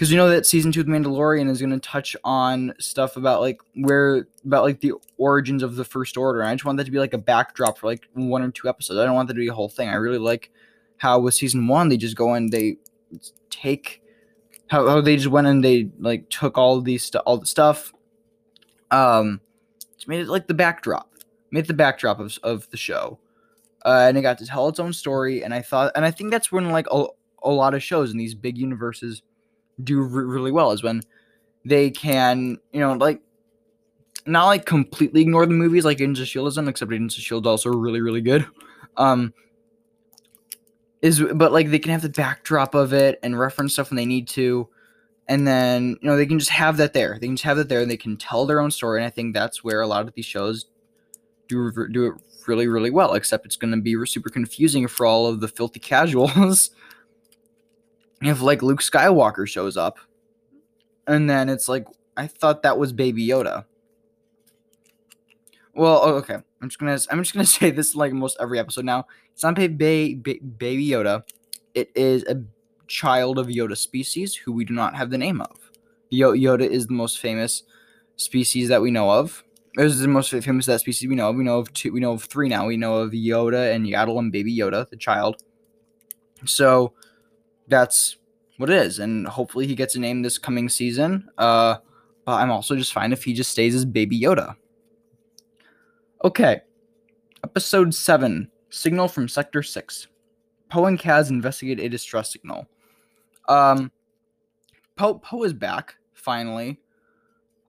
because 0.00 0.10
you 0.10 0.16
know 0.16 0.30
that 0.30 0.46
season 0.46 0.72
two 0.72 0.80
of 0.80 0.86
Mandalorian 0.86 1.46
is 1.50 1.60
going 1.60 1.72
to 1.72 1.78
touch 1.78 2.16
on 2.24 2.72
stuff 2.78 3.18
about 3.18 3.42
like 3.42 3.60
where 3.74 4.26
about 4.46 4.64
like 4.64 4.80
the 4.80 4.94
origins 5.18 5.62
of 5.62 5.76
the 5.76 5.84
First 5.84 6.16
Order. 6.16 6.40
And 6.40 6.48
I 6.48 6.54
just 6.54 6.64
want 6.64 6.78
that 6.78 6.84
to 6.84 6.90
be 6.90 6.98
like 6.98 7.12
a 7.12 7.18
backdrop 7.18 7.76
for 7.76 7.86
like 7.86 8.08
one 8.14 8.40
or 8.40 8.50
two 8.50 8.66
episodes. 8.66 8.98
I 8.98 9.04
don't 9.04 9.14
want 9.14 9.28
that 9.28 9.34
to 9.34 9.40
be 9.40 9.48
a 9.48 9.52
whole 9.52 9.68
thing. 9.68 9.90
I 9.90 9.96
really 9.96 10.16
like 10.16 10.52
how 10.96 11.18
with 11.18 11.34
season 11.34 11.68
one 11.68 11.90
they 11.90 11.98
just 11.98 12.16
go 12.16 12.32
and 12.32 12.50
they 12.50 12.78
take 13.50 14.02
how, 14.68 14.88
how 14.88 15.02
they 15.02 15.16
just 15.16 15.28
went 15.28 15.46
and 15.46 15.62
they 15.62 15.90
like 15.98 16.30
took 16.30 16.56
all 16.56 16.80
these 16.80 17.04
stu- 17.04 17.18
all 17.18 17.36
the 17.36 17.44
stuff 17.44 17.92
um 18.90 19.38
made 20.06 20.20
it 20.20 20.28
like 20.28 20.46
the 20.46 20.54
backdrop 20.54 21.12
made 21.50 21.66
the 21.66 21.74
backdrop 21.74 22.20
of, 22.20 22.38
of 22.42 22.70
the 22.70 22.76
show 22.78 23.18
uh, 23.84 24.06
and 24.08 24.16
it 24.16 24.22
got 24.22 24.38
to 24.38 24.46
tell 24.46 24.66
its 24.68 24.80
own 24.80 24.94
story 24.94 25.44
and 25.44 25.52
i 25.52 25.60
thought 25.60 25.92
and 25.94 26.06
i 26.06 26.10
think 26.10 26.30
that's 26.30 26.50
when 26.50 26.70
like 26.70 26.86
a, 26.90 27.04
a 27.42 27.50
lot 27.50 27.74
of 27.74 27.82
shows 27.82 28.12
in 28.12 28.16
these 28.16 28.34
big 28.34 28.56
universes 28.56 29.22
do 29.82 30.00
re- 30.00 30.24
really 30.24 30.52
well 30.52 30.72
is 30.72 30.82
when 30.82 31.02
they 31.64 31.90
can 31.90 32.58
you 32.72 32.80
know 32.80 32.94
like 32.94 33.20
not 34.26 34.46
like 34.46 34.66
completely 34.66 35.22
ignore 35.22 35.46
the 35.46 35.52
movies 35.52 35.84
like 35.84 36.00
Agents 36.00 36.20
of 36.20 36.28
Shield 36.28 36.54
done, 36.54 36.68
except 36.68 36.92
Agents 36.92 37.16
of 37.16 37.22
Shield 37.22 37.46
also 37.46 37.70
really 37.70 38.00
really 38.00 38.20
good. 38.20 38.46
Um, 38.96 39.32
is 41.02 41.22
but 41.34 41.52
like 41.52 41.70
they 41.70 41.78
can 41.78 41.92
have 41.92 42.02
the 42.02 42.08
backdrop 42.08 42.74
of 42.74 42.92
it 42.92 43.18
and 43.22 43.38
reference 43.38 43.72
stuff 43.74 43.90
when 43.90 43.96
they 43.96 44.06
need 44.06 44.28
to, 44.28 44.68
and 45.28 45.46
then 45.46 45.96
you 46.00 46.08
know 46.08 46.16
they 46.16 46.26
can 46.26 46.38
just 46.38 46.50
have 46.50 46.76
that 46.76 46.92
there. 46.92 47.18
They 47.20 47.26
can 47.26 47.36
just 47.36 47.44
have 47.44 47.56
that 47.56 47.68
there, 47.68 47.80
and 47.80 47.90
they 47.90 47.96
can 47.96 48.16
tell 48.16 48.46
their 48.46 48.60
own 48.60 48.70
story. 48.70 49.00
And 49.00 49.06
I 49.06 49.10
think 49.10 49.34
that's 49.34 49.64
where 49.64 49.80
a 49.80 49.86
lot 49.86 50.06
of 50.06 50.14
these 50.14 50.26
shows 50.26 50.66
do 51.48 51.72
do 51.90 52.06
it 52.06 52.14
really 52.46 52.68
really 52.68 52.90
well. 52.90 53.14
Except 53.14 53.46
it's 53.46 53.56
going 53.56 53.72
to 53.72 53.80
be 53.80 53.96
super 54.06 54.30
confusing 54.30 54.86
for 54.88 55.06
all 55.06 55.26
of 55.26 55.40
the 55.40 55.48
filthy 55.48 55.80
casuals. 55.80 56.70
if 58.22 58.40
like 58.42 58.62
Luke 58.62 58.80
Skywalker 58.80 59.48
shows 59.48 59.76
up, 59.76 59.98
and 61.06 61.28
then 61.28 61.48
it's 61.48 61.68
like 61.68 61.86
I 62.16 62.26
thought 62.26 62.62
that 62.62 62.78
was 62.78 62.92
Baby 62.92 63.26
Yoda. 63.26 63.64
Well, 65.74 66.00
oh, 66.02 66.14
okay. 66.16 66.36
I'm 66.60 66.68
just 66.68 66.78
gonna 66.78 66.98
I'm 67.10 67.22
just 67.22 67.32
gonna 67.32 67.46
say 67.46 67.70
this 67.70 67.94
like 67.94 68.12
most 68.12 68.36
every 68.40 68.58
episode 68.58 68.84
now. 68.84 69.06
It's 69.32 69.42
not 69.42 69.54
ba- 69.54 69.68
ba- 69.68 70.16
ba- 70.16 70.44
Baby 70.58 70.88
Yoda. 70.88 71.22
It 71.74 71.90
is 71.94 72.24
a 72.24 72.42
child 72.88 73.38
of 73.38 73.46
Yoda 73.46 73.76
species 73.76 74.34
who 74.34 74.52
we 74.52 74.64
do 74.64 74.74
not 74.74 74.94
have 74.94 75.10
the 75.10 75.18
name 75.18 75.40
of. 75.40 75.56
Yo- 76.10 76.34
Yoda 76.34 76.68
is 76.68 76.86
the 76.88 76.92
most 76.92 77.20
famous 77.20 77.62
species 78.16 78.68
that 78.68 78.82
we 78.82 78.90
know 78.90 79.10
of. 79.10 79.44
It 79.78 79.84
is 79.84 80.00
the 80.00 80.08
most 80.08 80.30
famous 80.30 80.66
that 80.66 80.80
species 80.80 81.08
we 81.08 81.14
know 81.14 81.30
of. 81.30 81.36
We 81.36 81.44
know 81.44 81.58
of 81.58 81.72
two. 81.72 81.92
We 81.92 82.00
know 82.00 82.12
of 82.12 82.24
three 82.24 82.48
now. 82.48 82.66
We 82.66 82.76
know 82.76 82.96
of 82.96 83.12
Yoda 83.12 83.72
and 83.74 83.86
Yaddle 83.86 84.18
and 84.18 84.32
Baby 84.32 84.54
Yoda, 84.56 84.88
the 84.90 84.96
child. 84.96 85.42
So 86.44 86.92
that's 87.70 88.16
what 88.58 88.68
it 88.68 88.76
is, 88.76 88.98
and 88.98 89.26
hopefully 89.26 89.66
he 89.66 89.74
gets 89.74 89.94
a 89.94 90.00
name 90.00 90.22
this 90.22 90.38
coming 90.38 90.68
season. 90.68 91.28
Uh, 91.38 91.76
but 92.26 92.32
I'm 92.32 92.50
also 92.50 92.76
just 92.76 92.92
fine 92.92 93.12
if 93.12 93.24
he 93.24 93.32
just 93.32 93.50
stays 93.50 93.74
as 93.74 93.84
Baby 93.84 94.20
Yoda. 94.20 94.56
Okay, 96.24 96.60
episode 97.42 97.94
seven: 97.94 98.50
Signal 98.68 99.08
from 99.08 99.28
Sector 99.28 99.62
Six. 99.62 100.08
Poe 100.68 100.86
and 100.86 100.98
Kaz 100.98 101.30
investigate 101.30 101.80
a 101.80 101.88
distress 101.88 102.32
signal. 102.32 102.66
Um, 103.48 103.90
Poe 104.96 105.14
Poe 105.14 105.44
is 105.44 105.52
back 105.52 105.96
finally. 106.12 106.78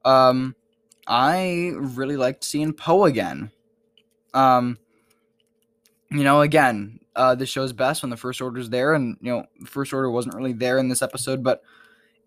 Um, 0.04 0.56
I 1.08 1.72
really 1.76 2.18
liked 2.18 2.44
seeing 2.44 2.74
Poe 2.74 3.06
again. 3.06 3.52
Um, 4.34 4.78
you 6.10 6.24
know, 6.24 6.42
again, 6.42 7.01
uh, 7.16 7.36
the 7.36 7.46
show's 7.46 7.74
best 7.74 8.04
when 8.04 8.10
the 8.10 8.18
First 8.18 8.42
Order's 8.42 8.70
there, 8.70 8.94
and 8.94 9.18
you 9.22 9.32
know, 9.32 9.46
First 9.66 9.94
Order 9.94 10.10
wasn't 10.10 10.36
really 10.36 10.54
there 10.54 10.78
in 10.78 10.90
this 10.90 11.02
episode, 11.02 11.44
but 11.44 11.62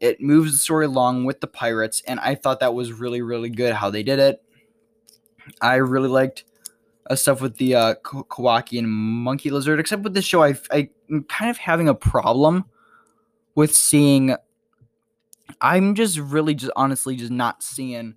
it 0.00 0.20
moves 0.20 0.52
the 0.52 0.58
story 0.58 0.86
along 0.86 1.24
with 1.24 1.40
the 1.40 1.46
pirates, 1.46 2.02
and 2.06 2.20
I 2.20 2.34
thought 2.34 2.60
that 2.60 2.74
was 2.74 2.92
really, 2.92 3.22
really 3.22 3.50
good 3.50 3.74
how 3.74 3.90
they 3.90 4.02
did 4.02 4.18
it. 4.18 4.42
I 5.60 5.76
really 5.76 6.08
liked 6.08 6.44
uh, 7.08 7.14
stuff 7.14 7.40
with 7.40 7.56
the 7.56 7.74
uh, 7.74 7.94
Kowakian 8.02 8.84
Monkey 8.86 9.50
Lizard, 9.50 9.80
except 9.80 10.02
with 10.02 10.14
this 10.14 10.24
show, 10.24 10.42
I, 10.42 10.54
I'm 10.72 11.24
kind 11.24 11.50
of 11.50 11.58
having 11.58 11.88
a 11.88 11.94
problem 11.94 12.64
with 13.54 13.74
seeing. 13.74 14.36
I'm 15.60 15.94
just 15.94 16.18
really, 16.18 16.54
just 16.54 16.72
honestly, 16.76 17.16
just 17.16 17.30
not 17.30 17.62
seeing 17.62 18.14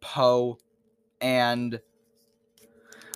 Poe 0.00 0.58
and 1.20 1.80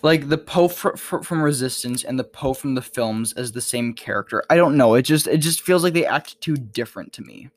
like 0.02 0.28
the 0.28 0.38
Poe 0.38 0.68
fr- 0.68 0.96
fr- 0.96 1.22
from 1.22 1.42
Resistance 1.42 2.04
and 2.04 2.18
the 2.18 2.24
Poe 2.24 2.54
from 2.54 2.74
the 2.74 2.82
films 2.82 3.32
as 3.32 3.52
the 3.52 3.60
same 3.60 3.94
character. 3.94 4.42
I 4.50 4.56
don't 4.56 4.76
know. 4.76 4.94
It 4.94 5.02
just 5.02 5.26
it 5.26 5.38
just 5.38 5.62
feels 5.62 5.82
like 5.82 5.94
they 5.94 6.06
act 6.06 6.40
too 6.40 6.56
different 6.56 7.12
to 7.14 7.22
me. 7.22 7.50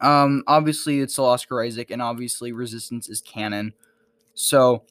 Um, 0.00 0.42
obviously 0.46 1.00
it's 1.00 1.12
still 1.12 1.26
Oscar 1.26 1.62
Isaac, 1.62 1.90
and 1.90 2.00
obviously 2.00 2.52
Resistance 2.52 3.08
is 3.08 3.20
canon, 3.20 3.74
so 4.34 4.84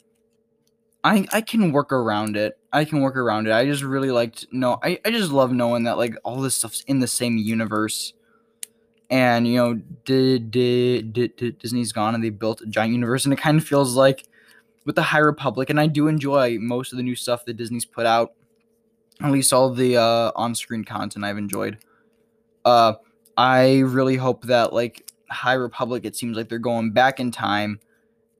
I 1.03 1.27
I 1.31 1.41
can 1.41 1.71
work 1.71 1.91
around 1.91 2.37
it. 2.37 2.57
I 2.71 2.85
can 2.85 3.01
work 3.01 3.15
around 3.15 3.47
it. 3.47 3.53
I 3.53 3.65
just 3.65 3.83
really 3.83 4.11
liked 4.11 4.47
no. 4.51 4.79
I 4.83 4.99
I 5.05 5.11
just 5.11 5.31
love 5.31 5.51
knowing 5.51 5.83
that 5.83 5.97
like 5.97 6.15
all 6.23 6.41
this 6.41 6.55
stuff's 6.55 6.81
in 6.81 6.99
the 6.99 7.07
same 7.07 7.37
universe 7.37 8.13
and 9.09 9.47
you 9.47 9.57
know 9.57 9.73
did, 10.05 10.51
did, 10.51 11.13
did, 11.13 11.57
Disney's 11.57 11.91
gone 11.91 12.15
and 12.15 12.23
they 12.23 12.29
built 12.29 12.61
a 12.61 12.67
giant 12.67 12.93
universe 12.93 13.25
and 13.25 13.33
it 13.33 13.39
kind 13.39 13.57
of 13.57 13.65
feels 13.65 13.95
like 13.95 14.28
with 14.89 14.95
the 14.95 15.03
High 15.03 15.19
Republic 15.19 15.69
and 15.69 15.79
I 15.79 15.85
do 15.85 16.07
enjoy 16.07 16.57
most 16.59 16.91
of 16.91 16.97
the 16.97 17.03
new 17.03 17.15
stuff 17.15 17.45
that 17.45 17.57
Disney's 17.57 17.85
put 17.85 18.07
out. 18.07 18.33
At 19.21 19.29
least 19.29 19.53
all 19.53 19.71
the 19.71 19.97
uh, 19.97 20.31
on-screen 20.35 20.83
content 20.83 21.23
I've 21.23 21.37
enjoyed. 21.37 21.77
Uh 22.65 22.93
I 23.37 23.81
really 23.81 24.15
hope 24.15 24.45
that 24.45 24.73
like 24.73 25.07
High 25.29 25.53
Republic 25.53 26.05
it 26.05 26.15
seems 26.15 26.35
like 26.35 26.49
they're 26.49 26.57
going 26.57 26.89
back 26.89 27.19
in 27.19 27.29
time 27.29 27.79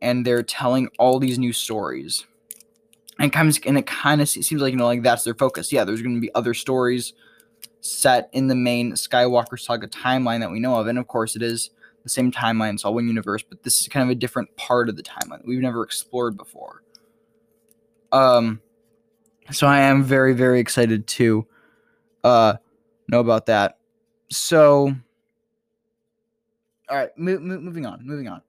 and 0.02 0.26
they're 0.26 0.41
telling 0.41 0.89
all 0.97 1.20
these 1.20 1.38
new 1.38 1.54
stories. 1.54 2.26
And 3.20 3.32
kind 3.32 3.47
of, 3.47 3.60
and 3.68 3.78
it 3.78 3.86
kind 3.86 4.20
of 4.20 4.28
seems 4.28 4.60
like 4.60 4.72
you 4.72 4.78
know 4.78 4.88
like 4.88 5.04
that's 5.04 5.26
their 5.26 5.36
focus. 5.36 5.72
Yeah 5.72 5.84
there's 5.84 6.02
going 6.02 6.16
to 6.16 6.22
be 6.22 6.34
other 6.34 6.56
stories 6.56 7.14
set 7.82 8.28
in 8.34 8.47
the 8.47 8.56
main 8.56 8.93
Skywalker 8.93 9.60
saga 9.60 9.88
timeline 9.88 10.39
that 10.39 10.50
we 10.50 10.60
know 10.60 10.80
of. 10.80 10.88
And 10.88 10.97
of 10.97 11.08
course, 11.08 11.36
it 11.36 11.43
is 11.43 11.70
the 12.10 12.14
same 12.14 12.32
timeline, 12.32 12.74
it's 12.74 12.86
all 12.86 12.93
one 12.93 13.07
universe, 13.07 13.43
but 13.47 13.64
this 13.64 13.82
is 13.82 13.88
kind 13.88 14.03
of 14.03 14.10
a 14.10 14.16
different 14.16 14.55
part 14.55 14.89
of 14.89 14.95
the 14.95 15.03
timeline 15.03 15.45
we've 15.45 15.60
never 15.60 15.84
explored 15.84 16.38
before. 16.38 16.84
Um, 18.12 18.62
so 19.51 19.68
I 19.68 19.80
am 19.80 20.03
very, 20.03 20.34
very 20.34 20.60
excited 20.60 21.07
to 21.07 21.47
uh, 22.24 22.55
know 23.07 23.20
about 23.20 23.45
that. 23.47 23.78
So, 24.32 24.95
all 26.89 26.97
right, 26.97 27.10
mo- 27.18 27.39
mo- 27.39 27.60
moving 27.60 27.86
on, 27.86 28.05
moving 28.05 28.28
on. 28.28 28.41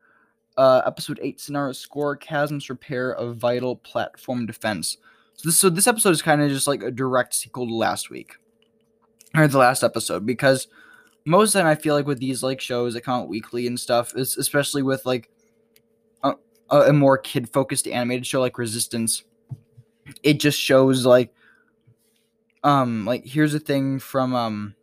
Uh, 0.56 0.82
episode 0.84 1.18
eight, 1.22 1.38
Synara's 1.38 1.78
score 1.78 2.16
chasms 2.16 2.68
repair 2.68 3.12
of 3.12 3.36
vital 3.36 3.76
platform 3.76 4.46
defense. 4.46 4.98
So 5.34 5.48
this, 5.48 5.58
so 5.58 5.70
this 5.70 5.86
episode 5.86 6.10
is 6.10 6.22
kind 6.22 6.42
of 6.42 6.50
just 6.50 6.66
like 6.66 6.82
a 6.82 6.90
direct 6.90 7.34
sequel 7.34 7.66
to 7.66 7.74
last 7.74 8.10
week 8.10 8.34
or 9.34 9.48
the 9.48 9.58
last 9.58 9.82
episode 9.82 10.26
because 10.26 10.68
most 11.24 11.48
of 11.48 11.52
the 11.54 11.58
time 11.60 11.68
I 11.68 11.74
feel 11.74 11.94
like 11.94 12.06
with 12.06 12.18
these 12.18 12.42
like 12.42 12.60
shows 12.60 12.94
that 12.94 13.02
come 13.02 13.22
out 13.22 13.28
weekly 13.28 13.66
and 13.66 13.78
stuff, 13.78 14.14
especially 14.14 14.82
with 14.82 15.04
like 15.06 15.30
a, 16.22 16.34
a 16.70 16.92
more 16.92 17.18
kid 17.18 17.52
focused 17.52 17.86
animated 17.86 18.26
show 18.26 18.40
like 18.40 18.58
Resistance, 18.58 19.24
it 20.22 20.40
just 20.40 20.58
shows 20.58 21.06
like 21.06 21.32
um 22.62 23.06
like 23.06 23.24
here's 23.24 23.54
a 23.54 23.58
thing 23.58 23.98
from 23.98 24.34
um 24.34 24.74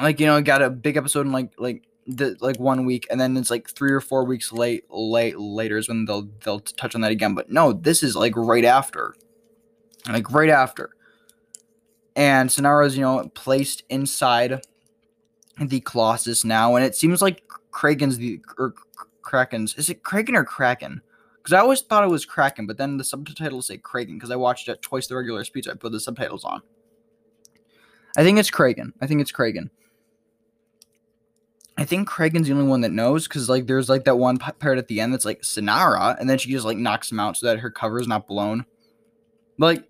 like 0.00 0.20
you 0.20 0.26
know 0.26 0.40
got 0.40 0.62
a 0.62 0.70
big 0.70 0.96
episode 0.96 1.26
in 1.26 1.32
like 1.32 1.50
like 1.58 1.84
the 2.06 2.36
like 2.40 2.58
one 2.60 2.84
week 2.86 3.06
and 3.10 3.20
then 3.20 3.36
it's 3.36 3.50
like 3.50 3.68
three 3.68 3.90
or 3.90 4.00
four 4.00 4.24
weeks 4.24 4.52
late 4.52 4.84
late 4.88 5.38
later 5.38 5.78
is 5.78 5.88
when 5.88 6.04
they'll 6.04 6.28
they'll 6.44 6.60
touch 6.60 6.94
on 6.94 7.00
that 7.00 7.10
again 7.10 7.34
but 7.34 7.50
no 7.50 7.72
this 7.72 8.04
is 8.04 8.14
like 8.14 8.32
right 8.36 8.64
after 8.64 9.14
like 10.08 10.30
right 10.32 10.48
after. 10.48 10.90
And 12.16 12.50
Synara 12.50 12.86
is, 12.86 12.96
you 12.96 13.02
know, 13.02 13.30
placed 13.34 13.84
inside 13.88 14.66
the 15.60 15.80
Colossus 15.80 16.44
now, 16.44 16.76
and 16.76 16.84
it 16.84 16.94
seems 16.94 17.22
like 17.22 17.42
Kraken's 17.70 18.18
the 18.18 18.40
or 18.58 18.74
Kraken's. 19.22 19.74
Is 19.74 19.90
it 19.90 20.02
Kraken 20.02 20.36
or 20.36 20.44
Kraken? 20.44 21.02
Because 21.36 21.52
I 21.52 21.58
always 21.58 21.80
thought 21.80 22.04
it 22.04 22.10
was 22.10 22.24
Kraken, 22.24 22.66
but 22.66 22.78
then 22.78 22.96
the 22.96 23.04
subtitles 23.04 23.66
say 23.66 23.76
Kraken 23.76 24.14
because 24.14 24.30
I 24.30 24.36
watched 24.36 24.68
it 24.68 24.80
twice 24.80 25.08
the 25.08 25.16
regular 25.16 25.44
speed, 25.44 25.64
so 25.64 25.72
I 25.72 25.74
put 25.74 25.92
the 25.92 26.00
subtitles 26.00 26.44
on. 26.44 26.62
I 28.16 28.22
think 28.22 28.38
it's 28.38 28.50
Kraken. 28.50 28.92
I 29.00 29.06
think 29.06 29.20
it's 29.20 29.32
Kraken. 29.32 29.70
I 31.78 31.84
think 31.84 32.06
Kraken's 32.06 32.46
the 32.46 32.52
only 32.52 32.68
one 32.68 32.82
that 32.82 32.92
knows 32.92 33.26
because 33.26 33.48
like 33.48 33.66
there's 33.66 33.88
like 33.88 34.04
that 34.04 34.16
one 34.16 34.36
part 34.36 34.78
at 34.78 34.88
the 34.88 35.00
end 35.00 35.12
that's 35.12 35.24
like 35.24 35.42
Synara, 35.42 36.18
and 36.20 36.28
then 36.28 36.38
she 36.38 36.50
just 36.50 36.66
like 36.66 36.76
knocks 36.76 37.10
him 37.10 37.18
out 37.18 37.36
so 37.36 37.46
that 37.46 37.58
her 37.58 37.70
cover 37.70 37.98
is 37.98 38.06
not 38.06 38.28
blown. 38.28 38.64
Like 39.58 39.84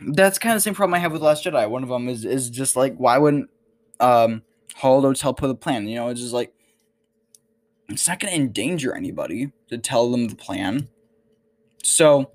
that's 0.00 0.38
kind 0.38 0.52
of 0.52 0.56
the 0.56 0.62
same 0.62 0.74
problem 0.74 0.94
I 0.94 0.98
have 1.00 1.12
with 1.12 1.22
Last 1.22 1.44
Jedi. 1.44 1.68
One 1.68 1.82
of 1.82 1.88
them 1.88 2.08
is 2.08 2.24
is 2.24 2.48
just 2.48 2.76
like 2.76 2.96
why 2.96 3.18
wouldn't 3.18 3.50
um 4.00 4.42
Holdo 4.80 5.18
tell 5.18 5.34
Poe 5.34 5.48
the 5.48 5.54
plan? 5.54 5.86
You 5.86 5.96
know, 5.96 6.08
it's 6.08 6.20
just 6.20 6.32
like 6.32 6.52
it's 7.88 8.08
not 8.08 8.20
to 8.20 8.34
endanger 8.34 8.94
anybody 8.94 9.52
to 9.68 9.78
tell 9.78 10.10
them 10.10 10.28
the 10.28 10.36
plan. 10.36 10.88
So 11.82 12.30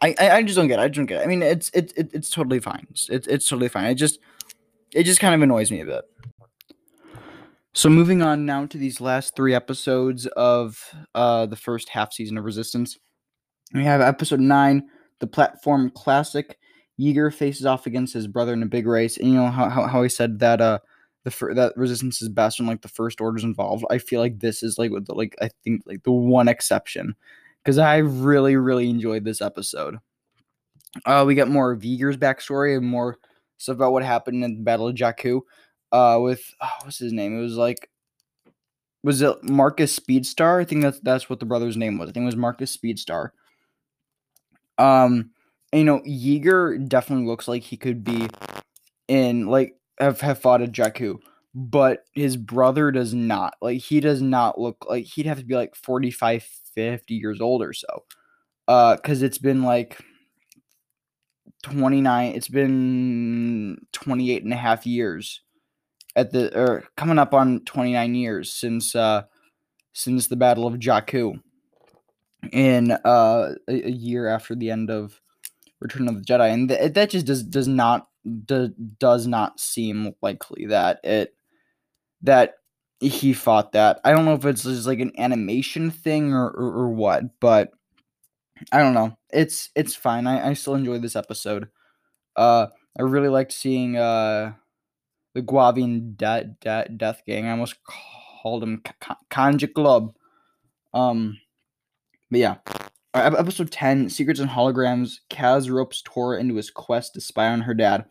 I, 0.00 0.14
I, 0.18 0.30
I 0.30 0.42
just 0.42 0.56
don't 0.56 0.68
get 0.68 0.78
it. 0.78 0.82
I 0.82 0.88
don't 0.88 1.06
get 1.06 1.20
it. 1.20 1.24
I 1.24 1.26
mean, 1.26 1.42
it's 1.42 1.70
it, 1.70 1.92
it 1.96 2.10
it's 2.12 2.30
totally 2.30 2.60
fine. 2.60 2.86
It's, 2.90 3.08
it's 3.08 3.26
it's 3.26 3.48
totally 3.48 3.68
fine. 3.68 3.86
It 3.86 3.94
just 3.94 4.18
it 4.92 5.04
just 5.04 5.20
kind 5.20 5.34
of 5.34 5.42
annoys 5.42 5.70
me 5.70 5.80
a 5.80 5.86
bit. 5.86 6.04
So 7.74 7.88
moving 7.88 8.22
on 8.22 8.44
now 8.44 8.66
to 8.66 8.78
these 8.78 9.00
last 9.00 9.36
three 9.36 9.54
episodes 9.54 10.26
of 10.26 10.82
uh 11.14 11.46
the 11.46 11.56
first 11.56 11.88
half 11.90 12.12
season 12.12 12.38
of 12.38 12.44
Resistance. 12.44 12.98
We 13.74 13.84
have 13.84 14.00
episode 14.00 14.40
nine, 14.40 14.88
the 15.20 15.26
platform 15.26 15.90
classic 15.90 16.58
Yeager 16.98 17.32
faces 17.32 17.66
off 17.66 17.86
against 17.86 18.14
his 18.14 18.26
brother 18.26 18.52
in 18.52 18.62
a 18.62 18.66
big 18.66 18.86
race, 18.86 19.16
and 19.16 19.28
you 19.28 19.34
know 19.34 19.46
how 19.46 19.68
how, 19.68 19.86
how 19.86 20.02
he 20.02 20.08
said 20.08 20.40
that 20.40 20.60
uh 20.60 20.78
the 21.28 21.36
fir- 21.36 21.54
that 21.54 21.76
resistance 21.76 22.22
is 22.22 22.28
best 22.30 22.58
when 22.58 22.66
like 22.66 22.80
the 22.80 22.88
first 22.88 23.20
order's 23.20 23.44
involved. 23.44 23.84
I 23.90 23.98
feel 23.98 24.20
like 24.20 24.40
this 24.40 24.62
is 24.62 24.78
like 24.78 24.90
with 24.90 25.06
the, 25.06 25.14
like 25.14 25.36
I 25.42 25.50
think 25.62 25.82
like 25.84 26.02
the 26.02 26.12
one 26.12 26.48
exception 26.48 27.14
because 27.62 27.76
I 27.76 27.98
really 27.98 28.56
really 28.56 28.88
enjoyed 28.88 29.24
this 29.24 29.42
episode. 29.42 29.98
Uh, 31.04 31.24
we 31.26 31.34
get 31.34 31.48
more 31.48 31.70
of 31.70 31.82
Yeager's 31.82 32.16
backstory 32.16 32.76
and 32.76 32.86
more 32.86 33.18
stuff 33.58 33.76
about 33.76 33.92
what 33.92 34.02
happened 34.02 34.42
in 34.42 34.56
the 34.56 34.62
Battle 34.62 34.88
of 34.88 34.94
Jakku. 34.94 35.42
Uh, 35.92 36.18
with 36.20 36.42
oh, 36.62 36.70
what's 36.82 36.98
his 36.98 37.12
name? 37.12 37.38
It 37.38 37.42
was 37.42 37.56
like 37.56 37.90
was 39.04 39.20
it 39.20 39.44
Marcus 39.44 39.98
Speedstar? 39.98 40.60
I 40.60 40.64
think 40.64 40.82
that's 40.82 41.00
that's 41.00 41.28
what 41.28 41.40
the 41.40 41.46
brother's 41.46 41.76
name 41.76 41.98
was. 41.98 42.08
I 42.08 42.12
think 42.12 42.22
it 42.22 42.26
was 42.26 42.36
Marcus 42.36 42.74
Speedstar. 42.74 43.30
Um, 44.78 45.30
you 45.72 45.84
know, 45.84 46.00
Yeager 46.00 46.88
definitely 46.88 47.26
looks 47.26 47.48
like 47.48 47.62
he 47.62 47.76
could 47.76 48.02
be 48.02 48.28
in 49.08 49.46
like 49.46 49.77
have, 49.98 50.20
have 50.20 50.38
fought 50.38 50.62
a 50.62 50.66
Jakku, 50.66 51.18
but 51.54 52.04
his 52.14 52.36
brother 52.36 52.90
does 52.90 53.14
not. 53.14 53.54
Like 53.60 53.78
he 53.78 54.00
does 54.00 54.22
not 54.22 54.60
look 54.60 54.86
like 54.88 55.04
he'd 55.04 55.26
have 55.26 55.38
to 55.38 55.44
be 55.44 55.54
like 55.54 55.74
45, 55.74 56.42
50 56.74 57.14
years 57.14 57.40
old 57.40 57.62
or 57.62 57.72
so. 57.72 58.04
Uh, 58.66 58.96
cause 58.98 59.22
it's 59.22 59.38
been 59.38 59.62
like 59.62 59.98
29, 61.62 62.34
it's 62.34 62.48
been 62.48 63.78
28 63.92 64.44
and 64.44 64.52
a 64.52 64.56
half 64.56 64.86
years 64.86 65.40
at 66.16 66.32
the 66.32 66.56
or 66.58 66.84
coming 66.96 67.18
up 67.18 67.32
on 67.32 67.60
29 67.60 68.14
years 68.14 68.52
since 68.52 68.94
uh 68.96 69.22
since 69.92 70.26
the 70.26 70.36
Battle 70.36 70.66
of 70.66 70.74
Jakku 70.74 71.40
in 72.52 72.92
uh 72.92 73.54
a, 73.68 73.86
a 73.86 73.90
year 73.90 74.28
after 74.28 74.54
the 74.54 74.70
end 74.70 74.90
of 74.90 75.20
Return 75.80 76.08
of 76.08 76.16
the 76.16 76.22
Jedi, 76.22 76.52
and 76.52 76.68
th- 76.68 76.92
that 76.94 77.10
just 77.10 77.26
does 77.26 77.44
does 77.44 77.68
not 77.68 78.07
do, 78.44 78.68
does 78.98 79.26
not 79.26 79.60
seem 79.60 80.14
likely 80.22 80.66
that 80.66 81.00
it 81.04 81.34
that 82.22 82.54
he 83.00 83.32
fought 83.32 83.72
that. 83.72 84.00
I 84.04 84.12
don't 84.12 84.24
know 84.24 84.34
if 84.34 84.44
it's 84.44 84.64
just 84.64 84.86
like 84.86 85.00
an 85.00 85.12
animation 85.18 85.90
thing 85.90 86.32
or 86.32 86.48
or, 86.50 86.72
or 86.84 86.88
what, 86.90 87.40
but 87.40 87.70
I 88.72 88.78
don't 88.78 88.94
know. 88.94 89.16
It's 89.30 89.70
it's 89.74 89.94
fine. 89.94 90.26
I, 90.26 90.48
I 90.50 90.52
still 90.54 90.74
enjoy 90.74 90.98
this 90.98 91.16
episode. 91.16 91.68
Uh, 92.36 92.68
I 92.98 93.02
really 93.02 93.28
liked 93.28 93.52
seeing 93.52 93.96
uh 93.96 94.52
the 95.34 95.42
Guavian 95.42 96.16
de- 96.16 96.56
de- 96.60 96.88
Death 96.96 97.22
Gang. 97.26 97.46
I 97.46 97.52
almost 97.52 97.76
called 98.42 98.62
him 98.62 98.82
K- 98.84 99.14
Kanjiklub. 99.30 100.14
Um, 100.94 101.38
but 102.30 102.40
yeah. 102.40 102.56
Uh, 103.14 103.34
episode 103.38 103.70
10 103.70 104.10
Secrets 104.10 104.40
and 104.40 104.50
Holograms. 104.50 105.20
Kaz 105.30 105.70
ropes 105.70 106.02
Torra 106.04 106.38
into 106.38 106.56
his 106.56 106.70
quest 106.70 107.14
to 107.14 107.20
spy 107.20 107.48
on 107.48 107.62
her 107.62 107.74
dad. 107.74 108.04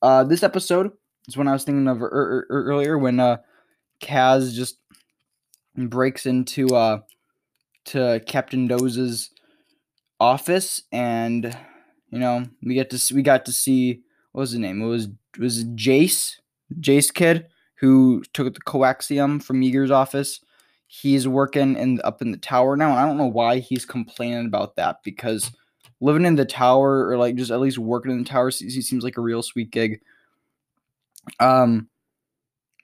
Uh, 0.00 0.24
this 0.24 0.42
episode 0.42 0.90
is 1.26 1.36
when 1.36 1.48
I 1.48 1.52
was 1.52 1.64
thinking 1.64 1.86
of 1.86 2.02
er- 2.02 2.06
er- 2.06 2.46
earlier 2.48 2.96
when 2.96 3.20
uh, 3.20 3.38
Kaz 4.00 4.54
just 4.54 4.78
breaks 5.76 6.24
into 6.24 6.74
uh, 6.74 7.00
to 7.86 8.22
Captain 8.26 8.68
Doza's 8.68 9.30
office 10.20 10.82
and 10.90 11.56
you 12.10 12.18
know 12.18 12.44
we 12.62 12.74
get 12.74 12.90
to 12.90 12.98
see, 12.98 13.14
we 13.14 13.22
got 13.22 13.44
to 13.44 13.52
see 13.52 14.00
what 14.32 14.40
was 14.40 14.50
his 14.50 14.58
name 14.58 14.82
it 14.82 14.86
was 14.86 15.04
it 15.04 15.40
was 15.40 15.64
Jace 15.64 16.34
Jace 16.80 17.14
kid 17.14 17.46
who 17.76 18.24
took 18.32 18.52
the 18.52 18.60
coaxium 18.60 19.40
from 19.40 19.60
Yeager's 19.60 19.92
office 19.92 20.40
he's 20.88 21.28
working 21.28 21.76
in 21.76 22.00
up 22.02 22.20
in 22.22 22.30
the 22.30 22.38
tower 22.38 22.76
now 22.76 22.90
and 22.90 22.98
I 22.98 23.06
don't 23.06 23.18
know 23.18 23.26
why 23.26 23.58
he's 23.58 23.84
complaining 23.84 24.46
about 24.46 24.76
that 24.76 25.02
because 25.04 25.52
living 26.00 26.24
in 26.24 26.34
the 26.34 26.44
tower 26.44 27.08
or 27.08 27.16
like 27.16 27.36
just 27.36 27.50
at 27.50 27.60
least 27.60 27.78
working 27.78 28.10
in 28.10 28.18
the 28.18 28.28
tower 28.28 28.50
seems 28.50 29.04
like 29.04 29.16
a 29.16 29.22
real 29.22 29.42
sweet 29.42 29.70
gig 29.70 30.00
um 31.40 31.88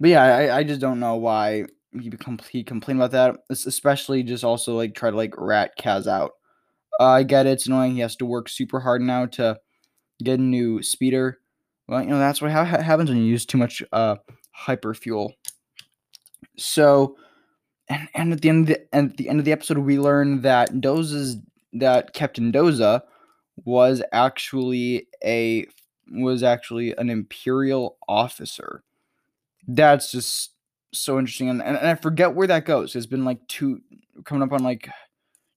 but 0.01 0.11
yeah 0.11 0.23
I, 0.23 0.59
I 0.59 0.65
just 0.65 0.81
don't 0.81 1.01
know 1.01 1.17
why 1.17 1.65
he, 1.99 2.13
he 2.51 2.63
complained 2.63 3.01
about 3.01 3.13
that 3.13 3.37
especially 3.51 4.23
just 4.23 4.45
also 4.45 4.77
like 4.77 4.95
try 4.95 5.11
to 5.11 5.17
like 5.17 5.35
rat 5.39 5.73
Kaz 5.79 6.07
out 6.07 6.33
uh, 7.01 7.05
I 7.05 7.23
get 7.23 7.47
it. 7.47 7.51
It's 7.51 7.67
annoying. 7.67 7.95
He 7.95 8.01
has 8.01 8.17
to 8.17 8.27
work 8.27 8.49
super 8.49 8.81
hard 8.81 9.03
now 9.03 9.27
to 9.27 9.59
get 10.23 10.39
a 10.39 10.43
new 10.43 10.83
speeder. 10.83 11.41
Well, 11.89 12.03
you 12.03 12.09
know 12.09 12.19
that's 12.19 12.41
what 12.41 12.53
ha- 12.53 12.65
happens 12.65 13.11
when 13.11 13.19
you 13.19 13.25
use 13.25 13.45
too 13.45 13.59
much 13.59 13.83
uh, 13.93 14.17
hyper 14.53 14.95
fuel. 14.95 15.35
So, 16.57 17.17
and, 17.89 18.09
and 18.15 18.33
at 18.33 18.41
the 18.41 18.49
end 18.49 18.69
of 18.69 18.77
the, 18.77 18.95
at 18.95 19.17
the 19.17 19.29
end 19.29 19.39
of 19.39 19.45
the 19.45 19.53
episode, 19.53 19.79
we 19.79 19.99
learn 19.99 20.43
that 20.43 20.73
Doza's 20.75 21.37
that 21.75 22.13
Captain 22.13 22.53
Doza 22.53 23.03
was 23.65 24.03
actually 24.13 25.09
a 25.25 25.67
was 26.11 26.43
actually 26.43 26.95
an 26.97 27.11
imperial 27.11 27.97
officer. 28.09 28.83
That's 29.67 30.13
just 30.13 30.53
so 30.93 31.19
interesting, 31.19 31.49
and, 31.49 31.63
and, 31.63 31.77
and 31.77 31.89
I 31.89 31.95
forget 31.95 32.35
where 32.35 32.47
that 32.47 32.65
goes. 32.65 32.95
It's 32.95 33.07
been 33.07 33.25
like 33.25 33.47
two 33.49 33.81
coming 34.25 34.43
up 34.43 34.53
on 34.53 34.63
like 34.63 34.89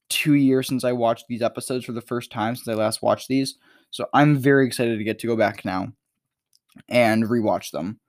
two 0.10 0.34
years 0.34 0.68
since 0.68 0.84
I 0.84 0.94
watched 0.94 1.26
these 1.28 1.42
episodes 1.42 1.86
for 1.86 1.92
the 1.92 2.02
first 2.02 2.32
time 2.32 2.56
since 2.56 2.68
I 2.68 2.74
last 2.74 3.02
watched 3.02 3.28
these. 3.28 3.56
So 3.92 4.08
I'm 4.14 4.38
very 4.38 4.66
excited 4.66 4.98
to 4.98 5.04
get 5.04 5.20
to 5.20 5.28
go 5.28 5.36
back 5.36 5.66
now 5.66 5.92
and 6.90 7.24
rewatch 7.26 7.72
them. 7.72 8.00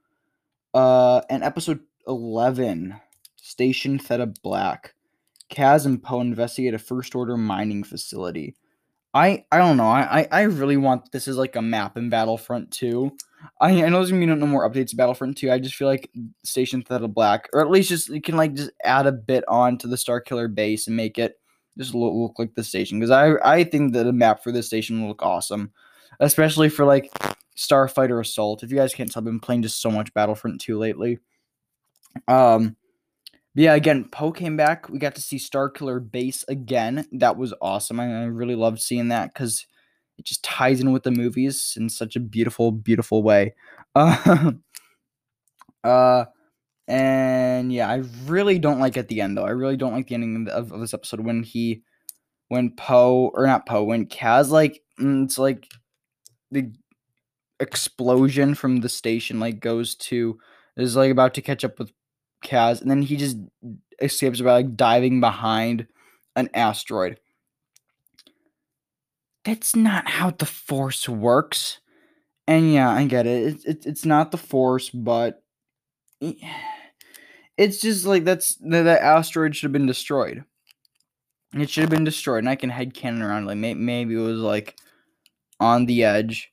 Uh, 0.74 1.22
and 1.30 1.42
episode 1.42 1.80
11, 2.06 2.94
Station 3.48 3.98
Theta 3.98 4.26
Black. 4.42 4.94
Kaz 5.50 5.86
and 5.86 6.02
Poe 6.02 6.20
investigate 6.20 6.74
a 6.74 6.78
first 6.78 7.14
order 7.14 7.38
mining 7.38 7.82
facility. 7.82 8.54
I 9.14 9.46
I 9.50 9.56
don't 9.56 9.78
know. 9.78 9.88
I 9.88 10.28
I 10.30 10.42
really 10.42 10.76
want 10.76 11.10
this 11.12 11.26
is 11.26 11.38
like 11.38 11.56
a 11.56 11.62
map 11.62 11.96
in 11.96 12.10
Battlefront 12.10 12.70
2. 12.72 13.10
I, 13.58 13.70
I 13.70 13.88
know 13.88 13.96
there's 13.96 14.10
gonna 14.10 14.20
be 14.20 14.26
no, 14.26 14.34
no 14.34 14.46
more 14.46 14.68
updates 14.68 14.90
to 14.90 14.96
Battlefront 14.96 15.38
2. 15.38 15.50
I 15.50 15.58
just 15.60 15.76
feel 15.76 15.88
like 15.88 16.10
Station 16.44 16.82
Theta 16.82 17.08
Black, 17.08 17.48
or 17.54 17.62
at 17.62 17.70
least 17.70 17.88
just 17.88 18.10
you 18.10 18.20
can 18.20 18.36
like 18.36 18.52
just 18.52 18.70
add 18.84 19.06
a 19.06 19.12
bit 19.12 19.44
on 19.48 19.78
to 19.78 19.86
the 19.86 19.96
Starkiller 19.96 20.54
base 20.54 20.86
and 20.86 20.94
make 20.94 21.18
it 21.18 21.40
just 21.78 21.94
look, 21.94 22.12
look 22.12 22.38
like 22.38 22.54
the 22.54 22.62
station 22.62 23.00
because 23.00 23.10
I 23.10 23.32
I 23.42 23.64
think 23.64 23.94
that 23.94 24.04
the 24.04 24.12
map 24.12 24.44
for 24.44 24.52
this 24.52 24.66
station 24.66 25.00
will 25.00 25.08
look 25.08 25.22
awesome, 25.22 25.72
especially 26.20 26.68
for 26.68 26.84
like 26.84 27.10
Starfighter 27.56 28.20
Assault. 28.20 28.62
If 28.62 28.70
you 28.70 28.76
guys 28.76 28.92
can't 28.92 29.10
tell, 29.10 29.22
I've 29.22 29.24
been 29.24 29.40
playing 29.40 29.62
just 29.62 29.80
so 29.80 29.90
much 29.90 30.12
Battlefront 30.12 30.60
2 30.60 30.76
lately. 30.78 31.18
Um, 32.26 32.76
yeah, 33.58 33.74
again, 33.74 34.04
Poe 34.04 34.30
came 34.30 34.56
back. 34.56 34.88
We 34.88 35.00
got 35.00 35.16
to 35.16 35.20
see 35.20 35.36
Starkiller 35.36 35.98
base 35.98 36.44
again. 36.46 37.06
That 37.10 37.36
was 37.36 37.52
awesome. 37.60 37.98
I, 37.98 38.04
I 38.04 38.24
really 38.26 38.54
loved 38.54 38.80
seeing 38.80 39.08
that 39.08 39.34
because 39.34 39.66
it 40.16 40.24
just 40.24 40.44
ties 40.44 40.80
in 40.80 40.92
with 40.92 41.02
the 41.02 41.10
movies 41.10 41.74
in 41.76 41.88
such 41.88 42.14
a 42.14 42.20
beautiful, 42.20 42.70
beautiful 42.70 43.24
way. 43.24 43.54
Uh, 43.96 44.52
uh 45.84 46.24
and 46.86 47.72
yeah, 47.72 47.90
I 47.90 48.04
really 48.26 48.60
don't 48.60 48.78
like 48.78 48.96
at 48.96 49.08
the 49.08 49.20
end 49.20 49.36
though. 49.36 49.44
I 49.44 49.50
really 49.50 49.76
don't 49.76 49.92
like 49.92 50.06
the 50.06 50.14
ending 50.14 50.48
of, 50.48 50.72
of 50.72 50.80
this 50.80 50.94
episode 50.94 51.20
when 51.20 51.42
he, 51.42 51.82
when 52.46 52.70
Poe 52.76 53.32
or 53.34 53.44
not 53.44 53.66
Poe, 53.66 53.82
when 53.82 54.06
Kaz 54.06 54.50
like 54.50 54.80
mm, 55.00 55.24
it's 55.24 55.36
like 55.36 55.68
the 56.52 56.72
explosion 57.58 58.54
from 58.54 58.76
the 58.76 58.88
station 58.88 59.40
like 59.40 59.58
goes 59.58 59.96
to 59.96 60.38
is 60.76 60.94
like 60.94 61.10
about 61.10 61.34
to 61.34 61.42
catch 61.42 61.64
up 61.64 61.78
with 61.78 61.90
Kaz, 62.44 62.80
and 62.80 62.90
then 62.90 63.02
he 63.02 63.16
just 63.16 63.36
escapes 64.00 64.40
by 64.40 64.52
like 64.52 64.76
diving 64.76 65.20
behind 65.20 65.86
an 66.36 66.48
asteroid. 66.54 67.18
That's 69.44 69.74
not 69.74 70.08
how 70.08 70.30
the 70.30 70.46
Force 70.46 71.08
works. 71.08 71.80
And 72.46 72.72
yeah, 72.72 72.90
I 72.90 73.04
get 73.06 73.26
it. 73.26 73.54
It's 73.54 73.64
it's, 73.64 73.86
it's 73.86 74.04
not 74.04 74.30
the 74.30 74.38
Force, 74.38 74.90
but 74.90 75.42
it's 76.20 77.80
just 77.80 78.06
like 78.06 78.24
that's 78.24 78.56
that, 78.56 78.82
that 78.82 79.02
asteroid 79.02 79.56
should 79.56 79.66
have 79.66 79.72
been 79.72 79.86
destroyed. 79.86 80.44
It 81.54 81.70
should 81.70 81.82
have 81.82 81.90
been 81.90 82.04
destroyed, 82.04 82.40
and 82.40 82.48
I 82.48 82.56
can 82.56 82.70
head 82.70 82.94
canon 82.94 83.22
around 83.22 83.46
like 83.46 83.56
may, 83.56 83.74
maybe 83.74 84.14
it 84.14 84.18
was 84.18 84.40
like 84.40 84.76
on 85.58 85.86
the 85.86 86.04
edge 86.04 86.52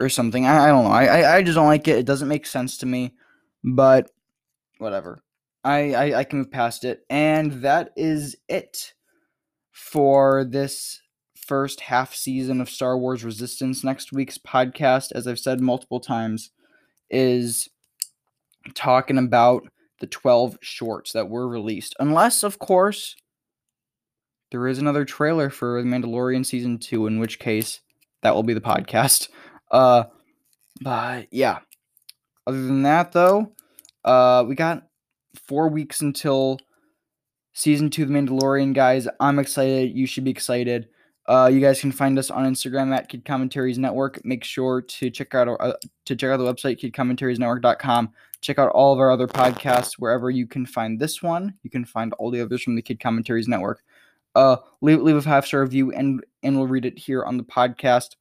or 0.00 0.08
something. 0.08 0.46
I, 0.46 0.66
I 0.66 0.68
don't 0.68 0.84
know. 0.84 0.90
I, 0.90 1.04
I 1.06 1.36
I 1.36 1.42
just 1.42 1.56
don't 1.56 1.66
like 1.66 1.88
it. 1.88 1.98
It 1.98 2.06
doesn't 2.06 2.28
make 2.28 2.46
sense 2.46 2.76
to 2.78 2.86
me, 2.86 3.14
but 3.64 4.10
whatever. 4.78 5.23
I, 5.64 5.94
I 5.94 6.18
I 6.20 6.24
can 6.24 6.38
move 6.40 6.50
past 6.50 6.84
it, 6.84 7.04
and 7.08 7.52
that 7.62 7.90
is 7.96 8.36
it 8.48 8.92
for 9.72 10.44
this 10.44 11.00
first 11.34 11.80
half 11.80 12.14
season 12.14 12.60
of 12.60 12.70
Star 12.70 12.98
Wars 12.98 13.24
Resistance. 13.24 13.84
Next 13.84 14.12
week's 14.12 14.38
podcast, 14.38 15.12
as 15.12 15.26
I've 15.26 15.38
said 15.38 15.60
multiple 15.60 16.00
times, 16.00 16.50
is 17.10 17.68
talking 18.74 19.18
about 19.18 19.64
the 20.00 20.06
12 20.06 20.58
shorts 20.60 21.12
that 21.12 21.28
were 21.28 21.48
released. 21.48 21.94
Unless, 21.98 22.42
of 22.42 22.58
course, 22.58 23.16
there 24.50 24.66
is 24.66 24.78
another 24.78 25.04
trailer 25.04 25.50
for 25.50 25.82
The 25.82 25.88
Mandalorian 25.88 26.44
Season 26.44 26.78
2, 26.78 27.06
in 27.06 27.18
which 27.20 27.38
case 27.38 27.80
that 28.22 28.34
will 28.34 28.42
be 28.42 28.54
the 28.54 28.60
podcast. 28.60 29.28
Uh, 29.70 30.04
but 30.80 31.28
yeah. 31.30 31.60
Other 32.46 32.62
than 32.62 32.82
that, 32.82 33.12
though, 33.12 33.52
uh, 34.04 34.44
we 34.46 34.54
got 34.54 34.86
four 35.34 35.68
weeks 35.68 36.00
until 36.00 36.58
Season 37.54 37.88
2 37.88 38.02
of 38.02 38.08
The 38.08 38.14
Mandalorian, 38.14 38.74
guys. 38.74 39.06
I'm 39.20 39.38
excited. 39.38 39.96
You 39.96 40.06
should 40.06 40.24
be 40.24 40.30
excited. 40.30 40.88
Uh, 41.26 41.48
you 41.50 41.60
guys 41.60 41.80
can 41.80 41.92
find 41.92 42.18
us 42.18 42.30
on 42.30 42.44
Instagram 42.44 42.94
at 42.94 43.08
Kid 43.08 43.24
Commentaries 43.24 43.78
Network. 43.78 44.22
Make 44.24 44.44
sure 44.44 44.82
to 44.82 45.08
check 45.08 45.34
out 45.34 45.48
uh, 45.48 45.72
to 46.04 46.16
check 46.16 46.30
out 46.30 46.36
the 46.36 46.44
website 46.44 46.78
kidcommentariesnetwork.com. 46.80 48.12
Check 48.42 48.58
out 48.58 48.70
all 48.70 48.92
of 48.92 48.98
our 48.98 49.10
other 49.10 49.26
podcasts 49.26 49.94
wherever 49.94 50.30
you 50.30 50.46
can 50.46 50.66
find 50.66 51.00
this 51.00 51.22
one. 51.22 51.54
You 51.62 51.70
can 51.70 51.86
find 51.86 52.12
all 52.14 52.30
the 52.30 52.42
others 52.42 52.62
from 52.62 52.74
the 52.76 52.82
Kid 52.82 53.00
Commentaries 53.00 53.48
Network. 53.48 53.82
Uh, 54.34 54.56
leave 54.82 55.00
leave 55.00 55.16
a 55.16 55.22
five 55.22 55.46
star 55.46 55.62
review 55.62 55.92
and 55.92 56.22
and 56.42 56.58
we'll 56.58 56.66
read 56.66 56.84
it 56.84 56.98
here 56.98 57.24
on 57.24 57.38
the 57.38 57.44
podcast. 57.44 58.16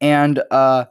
And 0.00 0.42
uh, 0.50 0.86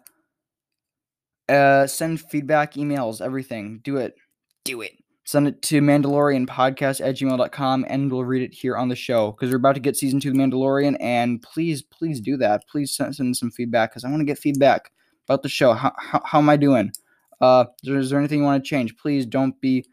uh, 1.50 1.86
send 1.86 2.22
feedback, 2.22 2.74
emails, 2.74 3.22
everything. 3.22 3.82
Do 3.84 3.98
it. 3.98 4.16
Do 4.64 4.82
it 4.82 5.01
send 5.32 5.48
it 5.48 5.62
to 5.62 5.80
Mandalorian 5.80 6.46
podcast 6.46 7.00
at 7.00 7.16
gmail.com 7.16 7.86
and 7.88 8.12
we'll 8.12 8.26
read 8.26 8.42
it 8.42 8.54
here 8.54 8.76
on 8.76 8.90
the 8.90 8.96
show 8.98 9.32
because 9.32 9.50
we're 9.50 9.56
about 9.56 9.76
to 9.76 9.80
get 9.80 9.96
season 9.96 10.20
two 10.20 10.32
of 10.32 10.36
Mandalorian. 10.36 10.98
And 11.00 11.42
please, 11.42 11.82
please 11.82 12.20
do 12.20 12.36
that. 12.38 12.68
Please 12.68 12.94
send, 12.94 13.16
send 13.16 13.38
some 13.38 13.50
feedback 13.50 13.92
because 13.92 14.04
I 14.04 14.10
want 14.10 14.20
to 14.20 14.26
get 14.26 14.38
feedback 14.38 14.92
about 15.30 15.42
the 15.42 15.48
show. 15.48 15.72
How, 15.72 15.94
how, 15.98 16.22
how 16.26 16.40
am 16.40 16.50
I 16.50 16.58
doing? 16.58 16.92
Uh, 17.40 17.64
is 17.82 17.90
there, 17.90 17.98
is 18.00 18.10
there 18.10 18.20
anything 18.20 18.40
you 18.40 18.44
want 18.46 18.62
to 18.62 18.70
change? 18.70 18.98
Please 18.98 19.26
don't 19.26 19.60
be 19.62 19.86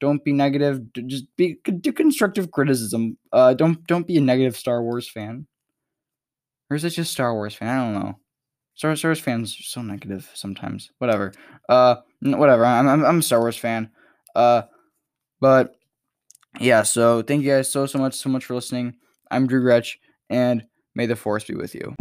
don't 0.00 0.24
be 0.24 0.32
negative. 0.32 0.80
Just 1.06 1.24
be 1.36 1.58
do 1.64 1.92
constructive 1.92 2.50
criticism. 2.50 3.18
Uh, 3.32 3.52
don't 3.52 3.86
don't 3.86 4.06
be 4.06 4.16
a 4.16 4.20
negative 4.20 4.56
Star 4.56 4.82
Wars 4.82 5.08
fan. 5.08 5.46
Or 6.70 6.76
is 6.76 6.84
it 6.84 6.90
just 6.90 7.12
Star 7.12 7.34
Wars 7.34 7.54
fan? 7.54 7.68
I 7.68 7.84
don't 7.84 8.02
know. 8.02 8.18
Star, 8.74 8.96
Star 8.96 9.10
Wars 9.10 9.20
fans 9.20 9.58
are 9.58 9.62
so 9.62 9.82
negative 9.82 10.30
sometimes. 10.34 10.90
Whatever. 10.98 11.32
Uh, 11.68 11.96
whatever. 12.20 12.64
I'm 12.64 12.88
I'm, 12.88 13.04
I'm 13.04 13.18
a 13.18 13.22
Star 13.22 13.40
Wars 13.40 13.56
fan. 13.56 13.90
Uh, 14.34 14.62
but 15.40 15.76
yeah, 16.60 16.82
so 16.82 17.22
thank 17.22 17.42
you 17.42 17.50
guys 17.50 17.70
so 17.70 17.86
so 17.86 17.98
much 17.98 18.14
so 18.14 18.28
much 18.28 18.44
for 18.44 18.54
listening. 18.54 18.96
I'm 19.30 19.46
Drew 19.46 19.60
Gretch, 19.60 19.98
and 20.30 20.64
may 20.94 21.06
the 21.06 21.16
force 21.16 21.44
be 21.44 21.54
with 21.54 21.74
you. 21.74 21.94